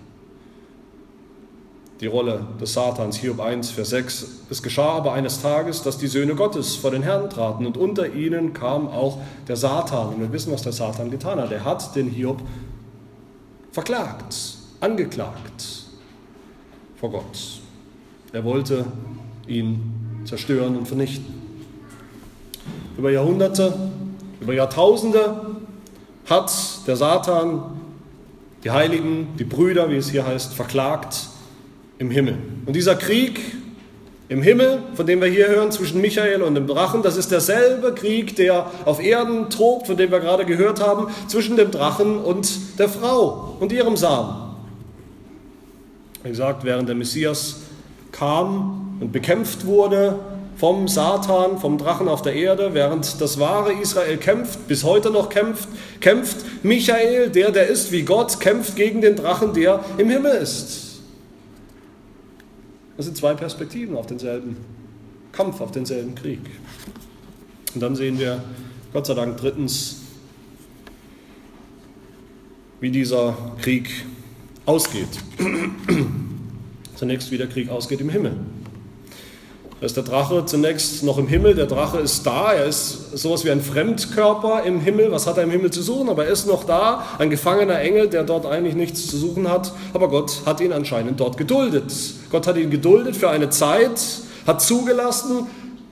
Die 2.02 2.08
Rolle 2.08 2.48
des 2.60 2.74
Satans, 2.74 3.18
Hiob 3.18 3.40
1, 3.40 3.70
Vers 3.70 3.92
6. 3.92 4.28
Es 4.50 4.64
geschah 4.64 4.90
aber 4.90 5.14
eines 5.14 5.42
Tages, 5.42 5.84
dass 5.84 6.00
die 6.00 6.08
Söhne 6.08 6.36
Gottes 6.36 6.76
vor 6.76 6.92
den 6.92 7.04
Herrn 7.04 7.30
traten 7.30 7.66
und 7.66 7.78
unter 7.78 8.12
ihnen 8.12 8.54
kam 8.54 8.88
auch 8.88 9.20
der 9.48 9.56
Satan. 9.56 10.16
Und 10.16 10.20
wir 10.20 10.34
wissen, 10.34 10.52
was 10.52 10.64
der 10.64 10.74
Satan 10.74 11.12
getan 11.12 11.40
hat. 11.40 11.52
Er 11.52 11.64
hat 11.64 11.96
den 11.96 12.10
Hiob 12.10 12.42
verklagt, 13.72 14.36
angeklagt 14.82 15.86
vor 17.00 17.12
Gott. 17.12 17.62
Er 18.34 18.44
wollte 18.44 18.86
ihn 19.48 20.24
zerstören 20.26 20.78
und 20.78 20.88
vernichten. 20.88 21.26
Über 22.98 23.12
Jahrhunderte, 23.12 23.74
über 24.40 24.54
Jahrtausende 24.54 25.58
hat 26.30 26.52
der 26.88 26.96
Satan 26.96 27.64
die 28.64 28.72
Heiligen, 28.72 29.28
die 29.38 29.44
Brüder, 29.44 29.90
wie 29.90 29.98
es 29.98 30.10
hier 30.10 30.26
heißt, 30.26 30.54
verklagt 30.54 31.28
im 31.98 32.10
Himmel. 32.10 32.38
Und 32.66 32.76
dieser 32.76 32.96
Krieg 32.96 33.40
im 34.30 34.42
Himmel, 34.42 34.82
von 34.96 35.06
dem 35.06 35.22
wir 35.22 35.28
hier 35.28 35.48
hören, 35.48 35.72
zwischen 35.72 36.00
Michael 36.00 36.42
und 36.42 36.56
dem 36.56 36.66
Drachen, 36.66 37.04
das 37.04 37.18
ist 37.18 37.30
derselbe 37.32 37.94
Krieg, 37.94 38.36
der 38.36 38.72
auf 38.86 39.04
Erden 39.04 39.50
tobt, 39.50 39.88
von 39.88 39.98
dem 39.98 40.12
wir 40.12 40.20
gerade 40.20 40.46
gehört 40.46 40.82
haben, 40.82 41.08
zwischen 41.28 41.58
dem 41.58 41.72
Drachen 41.72 42.18
und 42.18 42.80
der 42.80 42.88
Frau 42.88 43.58
und 43.60 43.72
ihrem 43.72 43.98
Samen. 43.98 44.56
Wie 46.24 46.30
gesagt, 46.30 46.64
während 46.64 46.88
der 46.88 46.96
Messias 46.96 47.58
kam, 48.14 48.83
und 49.00 49.12
bekämpft 49.12 49.66
wurde 49.66 50.20
vom 50.58 50.88
Satan, 50.88 51.60
vom 51.60 51.78
Drachen 51.78 52.08
auf 52.08 52.22
der 52.22 52.36
Erde, 52.36 52.74
während 52.74 53.20
das 53.20 53.40
wahre 53.40 53.74
Israel 53.74 54.18
kämpft, 54.18 54.68
bis 54.68 54.84
heute 54.84 55.10
noch 55.10 55.30
kämpft, 55.30 55.68
kämpft 56.00 56.38
Michael, 56.64 57.30
der, 57.30 57.52
der 57.52 57.68
ist 57.68 57.92
wie 57.92 58.04
Gott, 58.04 58.40
kämpft 58.40 58.76
gegen 58.76 59.02
den 59.02 59.16
Drachen, 59.16 59.54
der 59.54 59.84
im 59.98 60.10
Himmel 60.10 60.34
ist. 60.34 61.02
Das 62.96 63.08
sind 63.08 63.18
zwei 63.18 63.34
Perspektiven 63.34 63.96
auf 63.96 64.06
denselben 64.06 64.58
Kampf, 65.32 65.60
auf 65.62 65.72
denselben 65.72 66.14
Krieg. 66.16 66.40
Und 67.74 67.82
dann 67.82 67.96
sehen 67.96 68.20
wir, 68.20 68.44
Gott 68.94 69.08
sei 69.08 69.16
Dank, 69.16 69.38
drittens, 69.38 70.02
wie 72.80 72.92
dieser 72.92 73.36
Krieg 73.62 73.90
ausgeht. 74.66 75.08
Zunächst, 76.96 77.32
wie 77.32 77.38
der 77.38 77.48
Krieg 77.48 77.70
ausgeht 77.70 78.02
im 78.02 78.10
Himmel. 78.10 78.36
Da 79.84 79.88
ist 79.88 79.98
der 79.98 80.06
Drache 80.06 80.46
zunächst 80.46 81.04
noch 81.04 81.18
im 81.18 81.28
Himmel. 81.28 81.56
Der 81.56 81.66
Drache 81.66 82.00
ist 82.00 82.26
da. 82.26 82.54
Er 82.54 82.68
ist 82.68 83.18
sowas 83.18 83.44
wie 83.44 83.52
ein 83.52 83.60
Fremdkörper 83.60 84.64
im 84.64 84.80
Himmel. 84.80 85.12
Was 85.12 85.28
hat 85.28 85.36
er 85.36 85.44
im 85.44 85.52
Himmel 85.52 85.72
zu 85.72 85.82
suchen? 85.82 86.08
Aber 86.08 86.24
er 86.24 86.32
ist 86.32 86.48
noch 86.48 86.64
da. 86.64 87.06
Ein 87.20 87.30
gefangener 87.30 87.82
Engel, 87.82 88.08
der 88.08 88.24
dort 88.24 88.46
eigentlich 88.46 88.76
nichts 88.76 89.08
zu 89.08 89.18
suchen 89.18 89.50
hat. 89.50 89.74
Aber 89.94 90.08
Gott 90.08 90.44
hat 90.46 90.62
ihn 90.62 90.72
anscheinend 90.72 91.20
dort 91.20 91.36
geduldet. 91.36 91.92
Gott 92.32 92.48
hat 92.48 92.56
ihn 92.56 92.72
geduldet 92.72 93.18
für 93.18 93.30
eine 93.30 93.50
Zeit, 93.50 94.00
hat 94.48 94.62
zugelassen, 94.62 95.48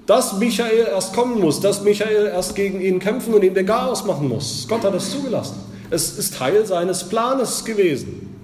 dass 0.06 0.38
Michael 0.40 0.88
erst 0.90 1.14
kommen 1.14 1.42
muss, 1.42 1.60
dass 1.60 1.84
Michael 1.84 2.28
erst 2.28 2.56
gegen 2.56 2.80
ihn 2.80 3.00
kämpfen 3.00 3.34
und 3.34 3.44
ihm 3.44 3.54
den 3.54 3.66
Chaos 3.66 4.06
machen 4.06 4.30
muss. 4.30 4.68
Gott 4.70 4.86
hat 4.86 4.96
es 4.96 5.12
zugelassen. 5.12 5.58
Es 5.90 6.18
ist 6.18 6.36
Teil 6.36 6.66
seines 6.66 7.10
Planes 7.10 7.66
gewesen. 7.66 8.38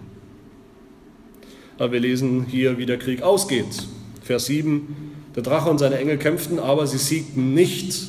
Aber 1.78 1.94
wir 1.94 2.02
lesen 2.02 2.46
hier, 2.50 2.78
wie 2.78 2.86
der 2.86 3.00
Krieg 3.00 3.22
ausgeht. 3.22 3.88
Vers 4.22 4.48
7. 4.48 5.16
Der 5.38 5.44
Drache 5.44 5.70
und 5.70 5.78
seine 5.78 6.00
Engel 6.00 6.18
kämpften, 6.18 6.58
aber 6.58 6.88
sie 6.88 6.98
siegten 6.98 7.54
nicht. 7.54 8.08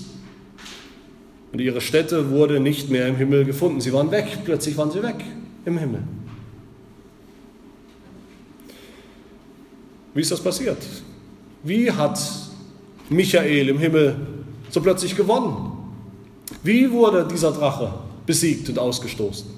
Und 1.52 1.60
ihre 1.60 1.82
Stätte 1.82 2.30
wurde 2.30 2.58
nicht 2.58 2.88
mehr 2.88 3.06
im 3.06 3.16
Himmel 3.16 3.44
gefunden. 3.44 3.82
Sie 3.82 3.92
waren 3.92 4.10
weg, 4.10 4.26
plötzlich 4.46 4.78
waren 4.78 4.90
sie 4.90 5.02
weg 5.02 5.16
im 5.66 5.76
Himmel. 5.76 6.02
Wie 10.14 10.22
ist 10.22 10.30
das 10.30 10.40
passiert? 10.40 10.78
Wie 11.62 11.92
hat 11.92 12.18
Michael 13.10 13.68
im 13.68 13.78
Himmel 13.78 14.16
so 14.70 14.80
plötzlich 14.80 15.14
gewonnen? 15.14 15.72
Wie 16.62 16.90
wurde 16.90 17.28
dieser 17.30 17.52
Drache 17.52 17.92
besiegt 18.24 18.70
und 18.70 18.78
ausgestoßen? 18.78 19.50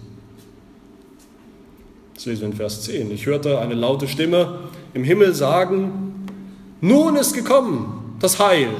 Das 2.14 2.26
lesen 2.26 2.40
wir 2.40 2.48
in 2.48 2.54
Vers 2.54 2.82
10. 2.82 3.12
Ich 3.12 3.26
hörte 3.26 3.60
eine 3.60 3.74
laute 3.74 4.08
Stimme 4.08 4.58
im 4.92 5.04
Himmel 5.04 5.36
sagen, 5.36 6.09
nun 6.80 7.16
ist 7.16 7.34
gekommen 7.34 8.16
das 8.20 8.38
Heil 8.38 8.70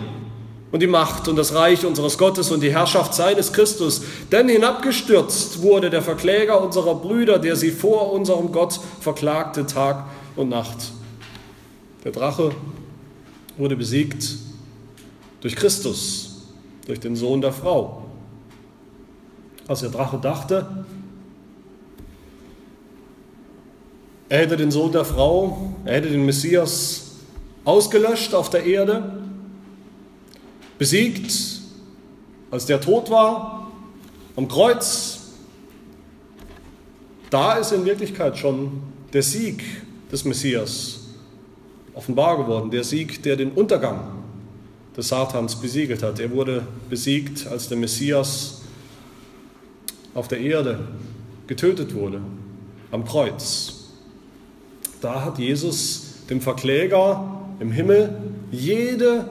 und 0.73 0.81
die 0.81 0.87
Macht 0.87 1.27
und 1.29 1.37
das 1.37 1.55
Reich 1.55 1.85
unseres 1.85 2.17
Gottes 2.17 2.51
und 2.51 2.63
die 2.63 2.73
Herrschaft 2.73 3.15
seines 3.15 3.53
Christus. 3.53 4.03
Denn 4.31 4.49
hinabgestürzt 4.49 5.63
wurde 5.63 5.91
der 5.91 6.03
Verkläger 6.03 6.63
unserer 6.63 6.95
Brüder, 6.95 7.39
der 7.39 7.57
sie 7.57 7.71
vor 7.71 8.13
unserem 8.13 8.53
Gott 8.53 8.79
verklagte 9.01 9.67
Tag 9.67 10.05
und 10.37 10.49
Nacht. 10.49 10.93
Der 12.05 12.13
Drache 12.13 12.53
wurde 13.57 13.77
besiegt 13.77 14.37
durch 15.41 15.57
Christus, 15.57 16.47
durch 16.87 17.01
den 17.01 17.17
Sohn 17.17 17.41
der 17.41 17.53
Frau. 17.53 18.05
Als 19.67 19.81
der 19.81 19.91
Drache 19.91 20.19
dachte, 20.19 20.85
er 24.29 24.39
hätte 24.39 24.57
den 24.57 24.71
Sohn 24.71 24.93
der 24.93 25.05
Frau, 25.05 25.75
er 25.85 25.95
hätte 25.95 26.09
den 26.09 26.25
Messias 26.25 27.10
ausgelöscht 27.65 28.35
auf 28.35 28.51
der 28.51 28.65
Erde, 28.65 29.19
besiegt, 30.79 31.33
als 32.51 32.67
der 32.67 32.81
tot 32.81 33.11
war, 33.11 33.71
am 34.37 34.49
Kreuz. 34.49 35.21
Da 37.29 37.55
ist 37.55 37.73
in 37.73 37.85
Wirklichkeit 37.85 38.39
schon 38.39 38.83
der 39.13 39.23
Sieg 39.23 39.63
des 40.11 40.25
Messias 40.25 41.01
offenbar 41.95 42.39
geworden, 42.39 42.71
der 42.71 42.83
Sieg, 42.83 43.23
der 43.23 43.37
den 43.37 43.53
Untergang 43.53 44.25
des 44.97 45.09
Satans 45.09 45.57
besiegelt 45.57 46.03
hat. 46.03 46.19
Er 46.19 46.31
wurde 46.31 46.67
besiegt, 46.89 47.47
als 47.47 47.69
der 47.69 47.77
Messias 47.77 48.63
auf 50.15 50.29
der 50.29 50.41
Erde 50.41 50.81
getötet 51.47 51.95
wurde, 51.95 52.21
am 52.91 53.05
Kreuz. 53.05 53.91
Da 55.01 55.25
hat 55.25 55.39
Jesus 55.39 56.15
dem 56.29 56.41
Verkläger 56.41 57.40
im 57.61 57.71
Himmel 57.71 58.11
jede 58.51 59.27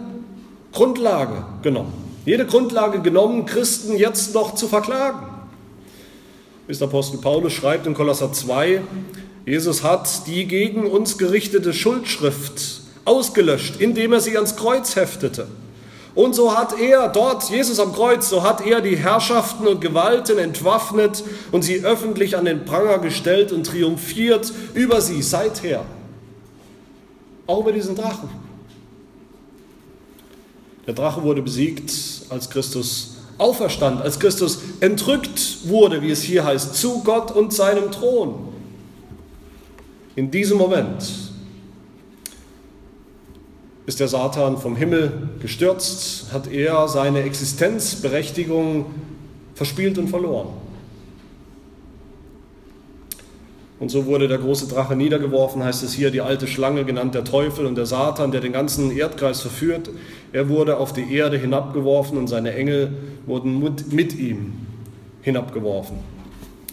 Grundlage 0.72 1.46
genommen. 1.62 1.94
Jede 2.26 2.46
Grundlage 2.46 3.02
genommen, 3.02 3.46
Christen 3.46 3.98
jetzt 3.98 4.34
noch 4.36 4.56
zu 4.56 4.68
verklagen. 4.68 5.26
Der 6.68 6.88
Apostel 6.88 7.18
Paulus 7.18 7.54
schreibt 7.54 7.88
in 7.88 7.96
Kolosser 7.96 8.32
2, 8.32 8.82
Jesus 9.46 9.84
hat 9.84 10.28
die 10.28 10.46
gegen 10.46 10.86
uns 10.86 11.18
gerichtete 11.18 11.74
Schuldschrift 11.74 12.82
ausgelöscht, 13.06 13.78
indem 13.82 14.14
er 14.14 14.20
sie 14.20 14.36
ans 14.36 14.56
Kreuz 14.56 14.96
heftete. 14.96 15.48
Und 16.14 16.36
so 16.36 16.56
hat 16.56 16.80
er 16.80 17.08
dort, 17.08 17.50
Jesus 17.50 17.80
am 17.80 17.94
Kreuz, 17.94 18.30
so 18.30 18.44
hat 18.44 18.66
er 18.66 18.82
die 18.82 18.98
Herrschaften 18.98 19.66
und 19.66 19.82
Gewalten 19.82 20.38
entwaffnet 20.38 21.24
und 21.52 21.64
sie 21.64 21.84
öffentlich 21.84 22.38
an 22.38 22.46
den 22.46 22.66
Pranger 22.66 23.00
gestellt 23.00 23.52
und 23.52 23.66
triumphiert 23.66 24.52
über 24.76 25.02
sie 25.02 25.24
seither. 25.24 25.84
Auch 27.50 27.62
über 27.62 27.72
diesen 27.72 27.96
Drachen. 27.96 28.30
Der 30.86 30.94
Drache 30.94 31.24
wurde 31.24 31.42
besiegt, 31.42 31.92
als 32.30 32.48
Christus 32.48 33.16
auferstand, 33.40 34.04
als 34.04 34.20
Christus 34.20 34.60
entrückt 34.82 35.68
wurde, 35.68 36.04
wie 36.04 36.12
es 36.12 36.22
hier 36.22 36.46
heißt, 36.46 36.76
zu 36.76 37.02
Gott 37.04 37.32
und 37.32 37.52
seinem 37.52 37.92
Thron. 37.92 38.50
In 40.16 40.30
diesem 40.30 40.60
Moment 40.60 41.12
ist 43.88 44.00
der 44.00 44.10
Satan 44.10 44.60
vom 44.60 44.76
Himmel 44.76 45.30
gestürzt, 45.42 46.32
hat 46.32 46.52
er 46.52 46.88
seine 46.88 47.24
Existenzberechtigung 47.24 48.86
verspielt 49.56 49.98
und 49.98 50.08
verloren. 50.08 50.50
Und 53.80 53.90
so 53.90 54.06
wurde 54.06 54.28
der 54.28 54.40
große 54.40 54.68
Drache 54.68 54.96
niedergeworfen, 54.96 55.64
heißt 55.64 55.84
es 55.84 55.94
hier, 55.94 56.12
die 56.12 56.20
alte 56.20 56.48
Schlange, 56.48 56.84
genannt 56.84 57.16
der 57.16 57.24
Teufel 57.24 57.66
und 57.66 57.76
der 57.76 57.86
Satan, 57.86 58.32
der 58.32 58.42
den 58.42 58.52
ganzen 58.52 58.92
Erdkreis 58.92 59.40
verführt. 59.40 59.90
Er 60.34 60.50
wurde 60.50 60.78
auf 60.78 60.92
die 60.92 61.14
Erde 61.14 61.38
hinabgeworfen 61.38 62.18
und 62.18 62.28
seine 62.28 62.54
Engel 62.54 62.92
wurden 63.26 63.64
mit, 63.92 64.16
ihm 64.16 64.54
hinabgeworfen. 65.22 65.98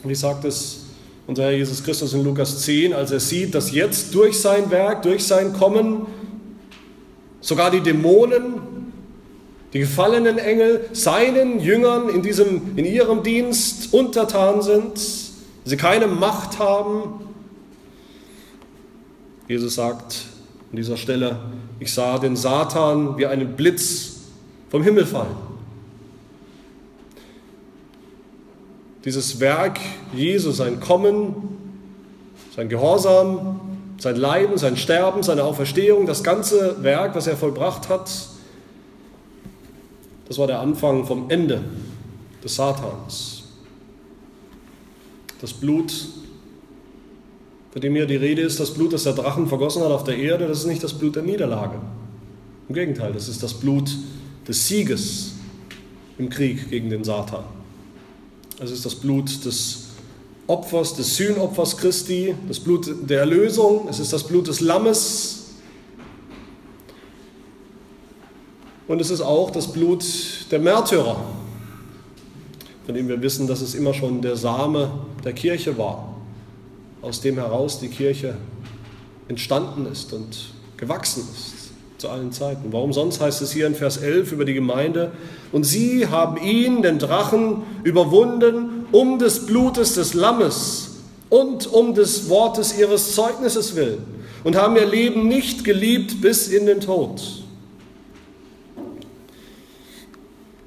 Und 0.03 0.11
wie 0.11 0.17
sagt 0.17 0.45
es 0.45 0.87
unser 1.29 1.45
Herr 1.45 1.53
Jesus 1.53 1.83
Christus 1.83 2.13
in 2.13 2.25
Lukas 2.25 2.63
10, 2.63 2.93
als 2.93 3.13
er 3.13 3.21
sieht, 3.21 3.55
dass 3.55 3.73
jetzt 3.73 4.15
durch 4.15 4.41
sein 4.41 4.71
Werk, 4.71 5.03
durch 5.03 5.25
sein 5.25 5.53
Kommen, 5.53 6.07
sogar 7.41 7.71
die 7.71 7.81
Dämonen, 7.81 8.55
die 9.73 9.81
gefallenen 9.81 10.39
Engel 10.39 10.87
seinen 10.93 11.61
Jüngern 11.61 12.09
in, 12.09 12.23
diesem, 12.23 12.77
in 12.77 12.85
ihrem 12.85 13.23
Dienst 13.23 13.93
untertan 13.93 14.63
sind, 14.63 15.26
sie 15.67 15.77
keine 15.77 16.07
Macht 16.07 16.59
haben. 16.59 17.21
Jesus 19.49 19.75
sagt 19.75 20.25
an 20.71 20.77
dieser 20.77 20.97
Stelle, 20.97 21.39
ich 21.79 21.93
sah 21.93 22.19
den 22.19 22.37
Satan 22.37 23.19
wie 23.19 23.27
einen 23.27 23.55
Blitz 23.55 24.21
vom 24.71 24.83
Himmel 24.83 25.07
fallen. 25.07 25.37
Dieses 29.05 29.39
Werk 29.39 29.79
Jesu, 30.15 30.51
sein 30.51 30.81
Kommen, 30.81 31.59
sein 32.57 32.69
Gehorsam, 32.69 33.61
sein 33.99 34.17
Leiden, 34.17 34.59
sein 34.59 34.77
Sterben, 34.77 35.23
seine 35.23 35.45
Auferstehung, 35.45 36.07
das 36.07 36.25
ganze 36.25 36.83
Werk, 36.83 37.15
was 37.15 37.27
er 37.27 37.37
vollbracht 37.37 37.89
hat, 37.89 38.11
das 40.27 40.39
war 40.39 40.49
der 40.49 40.61
Anfang 40.61 41.05
vom 41.05 41.31
Ende 41.31 41.63
des 42.43 42.57
Satans. 42.57 43.36
Das 45.41 45.53
Blut, 45.53 45.93
von 47.73 47.83
dem 47.83 47.95
hier 47.95 48.07
die 48.07 48.17
Rede 48.17 48.43
ist, 48.43 48.59
das 48.59 48.73
Blut, 48.73 48.93
das 48.93 49.05
der 49.05 49.13
Drachen 49.13 49.47
vergossen 49.47 49.83
hat 49.83 49.91
auf 49.91 50.05
der 50.05 50.17
Erde, 50.17 50.47
das 50.49 50.61
ist 50.61 50.67
nicht 50.67 50.83
das 50.83 50.95
Blut 50.95 51.17
der 51.17 51.23
Niederlage. 51.23 51.79
Im 52.69 52.75
Gegenteil, 52.75 53.13
das 53.13 53.29
ist 53.29 53.43
das 53.43 53.55
Blut 53.55 53.91
des 54.49 54.67
Sieges 54.67 55.33
im 56.19 56.29
Krieg 56.29 56.71
gegen 56.71 56.91
den 56.91 57.05
Satan. 57.05 57.45
Es 58.59 58.71
ist 58.71 58.87
das 58.87 58.95
Blut 58.95 59.45
des 59.45 59.89
Opfers, 60.47 60.95
des 60.95 61.17
Sühnopfers 61.17 61.77
Christi, 61.77 62.35
das 62.49 62.61
Blut 62.61 62.89
der 63.09 63.21
Erlösung, 63.21 63.89
es 63.89 63.99
ist 63.99 64.13
das 64.13 64.25
Blut 64.25 64.49
des 64.49 64.61
Lammes. 64.61 65.43
Und 68.89 69.01
es 69.01 69.11
ist 69.11 69.21
auch 69.21 69.51
das 69.51 69.73
Blut 69.73 70.05
der 70.51 70.61
Märtyrer, 70.61 71.21
von 72.87 72.95
dem 72.95 73.09
wir 73.09 73.21
wissen, 73.21 73.49
dass 73.49 73.61
es 73.61 73.75
immer 73.75 73.93
schon 73.93 74.23
der 74.23 74.37
Same 74.37 74.91
der 75.25 75.33
Kirche 75.33 75.77
war, 75.77 76.15
aus 77.03 77.21
dem 77.21 77.35
heraus 77.35 77.81
die 77.81 77.89
Kirche 77.89 78.37
entstanden 79.29 79.87
ist 79.87 80.13
und 80.13 80.55
gewachsen 80.77 81.25
ist 81.33 81.73
zu 81.99 82.09
allen 82.09 82.31
Zeiten. 82.31 82.73
Warum 82.73 82.93
sonst 82.93 83.21
heißt 83.21 83.43
es 83.43 83.53
hier 83.53 83.67
in 83.67 83.75
Vers 83.75 83.97
11 83.97 84.31
über 84.33 84.45
die 84.45 84.55
Gemeinde, 84.55 85.11
und 85.51 85.65
sie 85.65 86.07
haben 86.07 86.37
ihn, 86.37 86.83
den 86.83 86.99
Drachen, 86.99 87.63
überwunden 87.83 88.87
um 88.93 89.19
des 89.19 89.47
Blutes 89.47 89.95
des 89.95 90.15
Lammes 90.15 90.99
und 91.29 91.67
um 91.67 91.95
des 91.95 92.29
Wortes 92.29 92.79
ihres 92.79 93.15
Zeugnisses 93.15 93.75
willen 93.75 93.99
und 94.45 94.55
haben 94.55 94.77
ihr 94.77 94.87
Leben 94.87 95.27
nicht 95.27 95.65
geliebt 95.65 96.21
bis 96.21 96.49
in 96.49 96.67
den 96.67 96.81
Tod. 96.81 97.21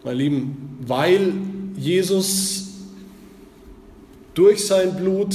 Meine 0.03 0.17
Lieben, 0.17 0.77
weil 0.85 1.33
Jesus 1.79 2.65
durch 4.33 4.67
sein 4.67 4.95
Blut 4.95 5.33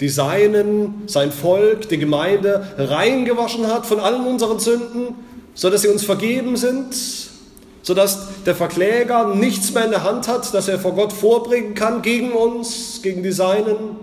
die 0.00 0.08
Seinen, 0.08 1.04
sein 1.06 1.30
Volk, 1.30 1.88
die 1.88 1.98
Gemeinde 1.98 2.66
reingewaschen 2.76 3.68
hat 3.68 3.86
von 3.86 4.00
allen 4.00 4.26
unseren 4.26 4.58
Sünden, 4.58 5.14
sodass 5.54 5.82
sie 5.82 5.88
uns 5.88 6.04
vergeben 6.04 6.56
sind, 6.56 6.94
sodass 7.82 8.28
der 8.44 8.54
Verkläger 8.54 9.34
nichts 9.34 9.72
mehr 9.72 9.84
in 9.84 9.90
der 9.90 10.02
Hand 10.02 10.26
hat, 10.26 10.52
das 10.52 10.68
er 10.68 10.78
vor 10.78 10.94
Gott 10.94 11.12
vorbringen 11.12 11.74
kann 11.74 12.02
gegen 12.02 12.32
uns, 12.32 13.00
gegen 13.02 13.22
die 13.22 13.32
Seinen. 13.32 13.96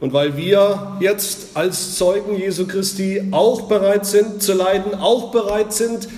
Und 0.00 0.12
weil 0.12 0.36
wir 0.36 0.96
jetzt 1.00 1.48
als 1.54 1.96
Zeugen 1.96 2.36
Jesu 2.36 2.66
Christi 2.68 3.28
auch 3.32 3.62
bereit 3.62 4.06
sind 4.06 4.40
zu 4.40 4.54
leiden, 4.54 4.94
auch 4.94 5.32
bereit 5.32 5.72
sind, 5.72 6.08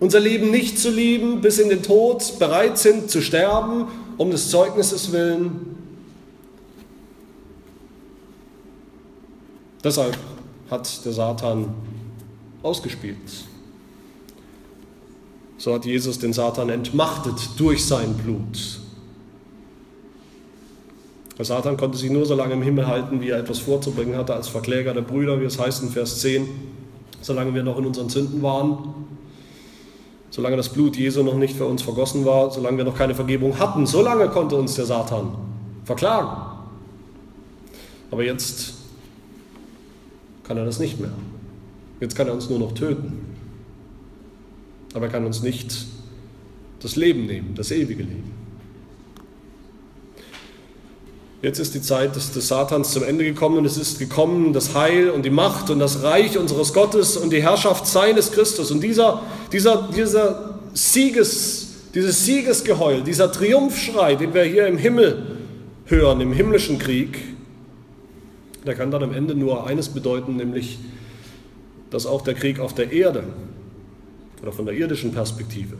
unser 0.00 0.18
Leben 0.18 0.50
nicht 0.50 0.78
zu 0.78 0.90
lieben 0.90 1.40
bis 1.40 1.58
in 1.58 1.68
den 1.68 1.82
Tod, 1.82 2.38
bereit 2.38 2.78
sind 2.78 3.10
zu 3.10 3.20
sterben 3.20 3.86
um 4.20 4.30
des 4.30 4.50
Zeugnisses 4.50 5.12
willen. 5.12 5.76
Deshalb 9.82 10.14
hat 10.70 11.06
der 11.06 11.12
Satan 11.14 11.70
ausgespielt. 12.62 13.16
So 15.56 15.72
hat 15.72 15.86
Jesus 15.86 16.18
den 16.18 16.34
Satan 16.34 16.68
entmachtet 16.68 17.48
durch 17.56 17.86
sein 17.86 18.12
Blut. 18.12 18.80
Der 21.38 21.46
Satan 21.46 21.78
konnte 21.78 21.96
sich 21.96 22.10
nur 22.10 22.26
so 22.26 22.34
lange 22.34 22.52
im 22.52 22.62
Himmel 22.62 22.86
halten, 22.86 23.22
wie 23.22 23.30
er 23.30 23.38
etwas 23.38 23.60
vorzubringen 23.60 24.18
hatte 24.18 24.34
als 24.34 24.48
Verkläger 24.48 24.92
der 24.92 25.00
Brüder, 25.00 25.40
wie 25.40 25.44
es 25.44 25.58
heißt 25.58 25.82
in 25.82 25.88
Vers 25.88 26.20
10, 26.20 26.46
solange 27.22 27.54
wir 27.54 27.62
noch 27.62 27.78
in 27.78 27.86
unseren 27.86 28.10
Sünden 28.10 28.42
waren. 28.42 29.08
Solange 30.30 30.56
das 30.56 30.68
Blut 30.68 30.96
Jesu 30.96 31.22
noch 31.22 31.34
nicht 31.34 31.56
für 31.56 31.66
uns 31.66 31.82
vergossen 31.82 32.24
war, 32.24 32.50
solange 32.50 32.78
wir 32.78 32.84
noch 32.84 32.96
keine 32.96 33.14
Vergebung 33.14 33.58
hatten, 33.58 33.86
solange 33.86 34.28
konnte 34.28 34.56
uns 34.56 34.74
der 34.74 34.86
Satan 34.86 35.32
verklagen. 35.84 36.30
Aber 38.12 38.24
jetzt 38.24 38.74
kann 40.44 40.56
er 40.56 40.64
das 40.64 40.78
nicht 40.78 41.00
mehr. 41.00 41.12
Jetzt 42.00 42.16
kann 42.16 42.28
er 42.28 42.34
uns 42.34 42.48
nur 42.48 42.58
noch 42.58 42.72
töten. 42.72 43.24
Aber 44.94 45.06
er 45.06 45.12
kann 45.12 45.24
uns 45.24 45.42
nicht 45.42 45.86
das 46.80 46.96
Leben 46.96 47.26
nehmen, 47.26 47.54
das 47.54 47.70
ewige 47.70 48.02
Leben. 48.02 48.39
Jetzt 51.42 51.58
ist 51.58 51.74
die 51.74 51.80
Zeit 51.80 52.16
des, 52.16 52.32
des, 52.32 52.48
Satans 52.48 52.92
zum 52.92 53.02
Ende 53.02 53.24
gekommen 53.24 53.56
und 53.56 53.64
es 53.64 53.78
ist 53.78 53.98
gekommen 53.98 54.52
das 54.52 54.74
Heil 54.74 55.08
und 55.08 55.24
die 55.24 55.30
Macht 55.30 55.70
und 55.70 55.78
das 55.78 56.02
Reich 56.02 56.36
unseres 56.36 56.74
Gottes 56.74 57.16
und 57.16 57.32
die 57.32 57.42
Herrschaft 57.42 57.86
seines 57.86 58.30
Christus. 58.30 58.70
Und 58.70 58.82
dieser, 58.82 59.22
dieser, 59.50 59.88
dieser 59.96 60.58
Sieges, 60.74 61.68
dieses 61.94 62.26
Siegesgeheul, 62.26 63.02
dieser 63.02 63.32
Triumphschrei, 63.32 64.16
den 64.16 64.34
wir 64.34 64.44
hier 64.44 64.66
im 64.66 64.76
Himmel 64.76 65.38
hören, 65.86 66.20
im 66.20 66.34
himmlischen 66.34 66.78
Krieg, 66.78 67.18
der 68.66 68.74
kann 68.74 68.90
dann 68.90 69.02
am 69.02 69.14
Ende 69.14 69.34
nur 69.34 69.66
eines 69.66 69.88
bedeuten, 69.88 70.36
nämlich, 70.36 70.78
dass 71.88 72.04
auch 72.04 72.20
der 72.20 72.34
Krieg 72.34 72.60
auf 72.60 72.74
der 72.74 72.92
Erde 72.92 73.24
oder 74.42 74.52
von 74.52 74.66
der 74.66 74.74
irdischen 74.74 75.12
Perspektive 75.12 75.76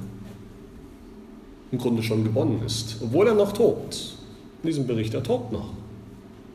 im 1.71 1.79
Grunde 1.79 2.03
schon 2.03 2.25
gewonnen 2.25 2.63
ist, 2.65 2.97
obwohl 3.03 3.29
er 3.29 3.35
noch 3.35 3.53
tobt. 3.53 4.15
In 4.63 4.67
diesem 4.67 4.87
Bericht, 4.87 5.15
er 5.15 5.23
tobt 5.23 5.53
noch, 5.53 5.71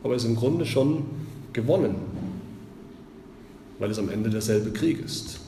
aber 0.02 0.12
er 0.12 0.16
ist 0.16 0.24
im 0.24 0.36
Grunde 0.36 0.64
schon 0.64 1.06
gewonnen, 1.52 1.96
weil 3.78 3.90
es 3.90 3.98
am 3.98 4.08
Ende 4.08 4.30
derselbe 4.30 4.70
Krieg 4.70 5.04
ist. 5.04 5.40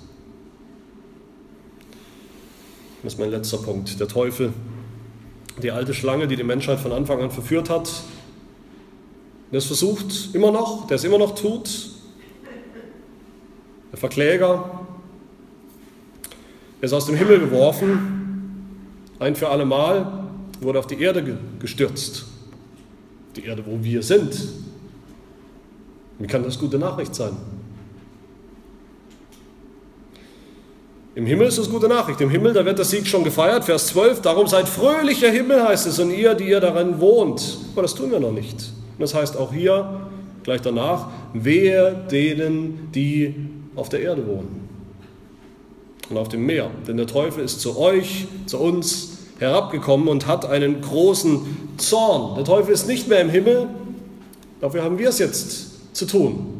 Das 3.02 3.12
ist 3.12 3.18
mein 3.20 3.30
letzter 3.30 3.58
Punkt. 3.58 4.00
Der 4.00 4.08
Teufel, 4.08 4.52
die 5.62 5.70
alte 5.70 5.94
Schlange, 5.94 6.26
die 6.26 6.34
die 6.34 6.42
Menschheit 6.42 6.80
von 6.80 6.90
Anfang 6.90 7.22
an 7.22 7.30
verführt 7.30 7.70
hat, 7.70 7.88
der 9.52 9.58
es 9.58 9.66
versucht 9.66 10.34
immer 10.34 10.50
noch, 10.50 10.88
der 10.88 10.96
es 10.96 11.04
immer 11.04 11.18
noch 11.18 11.36
tut, 11.36 11.90
der 13.92 13.98
Verkläger, 13.98 14.86
er 16.80 16.84
ist 16.84 16.92
aus 16.92 17.06
dem 17.06 17.16
Himmel 17.16 17.38
geworfen, 17.40 18.76
ein 19.20 19.36
für 19.36 19.48
alle 19.48 19.64
Mal, 19.64 20.28
wurde 20.60 20.78
auf 20.78 20.86
die 20.86 21.00
Erde 21.00 21.38
gestürzt. 21.60 22.26
Die 23.38 23.44
Erde, 23.44 23.62
wo 23.64 23.78
wir 23.80 24.02
sind. 24.02 24.36
Wie 26.18 26.26
kann 26.26 26.42
das 26.42 26.58
gute 26.58 26.76
Nachricht 26.76 27.14
sein? 27.14 27.36
Im 31.14 31.24
Himmel 31.24 31.46
ist 31.46 31.58
es 31.58 31.70
gute 31.70 31.86
Nachricht. 31.86 32.20
Im 32.20 32.30
Himmel, 32.30 32.52
da 32.52 32.64
wird 32.64 32.78
der 32.78 32.84
Sieg 32.84 33.06
schon 33.06 33.22
gefeiert. 33.22 33.64
Vers 33.64 33.88
12, 33.88 34.22
darum 34.22 34.48
seid 34.48 34.68
fröhlicher 34.68 35.30
Himmel, 35.30 35.62
heißt 35.62 35.86
es, 35.86 36.00
und 36.00 36.10
ihr, 36.10 36.34
die 36.34 36.48
ihr 36.48 36.58
darin 36.58 36.98
wohnt. 37.00 37.58
Aber 37.74 37.82
das 37.82 37.94
tun 37.94 38.10
wir 38.10 38.18
noch 38.18 38.32
nicht. 38.32 38.54
Und 38.54 39.00
das 39.00 39.14
heißt 39.14 39.36
auch 39.36 39.52
hier, 39.52 40.00
gleich 40.42 40.60
danach, 40.60 41.06
wehe 41.32 41.94
denen, 42.10 42.88
die 42.92 43.36
auf 43.76 43.88
der 43.88 44.00
Erde 44.00 44.26
wohnen 44.26 44.68
und 46.10 46.16
auf 46.16 46.28
dem 46.28 46.44
Meer. 46.44 46.72
Denn 46.88 46.96
der 46.96 47.06
Teufel 47.06 47.44
ist 47.44 47.60
zu 47.60 47.78
euch, 47.78 48.26
zu 48.46 48.58
uns 48.58 49.07
herabgekommen 49.38 50.08
und 50.08 50.26
hat 50.26 50.44
einen 50.44 50.80
großen 50.80 51.74
Zorn. 51.76 52.34
Der 52.36 52.44
Teufel 52.44 52.74
ist 52.74 52.86
nicht 52.88 53.08
mehr 53.08 53.20
im 53.20 53.30
Himmel, 53.30 53.68
dafür 54.60 54.82
haben 54.82 54.98
wir 54.98 55.08
es 55.08 55.18
jetzt 55.18 55.96
zu 55.96 56.06
tun 56.06 56.58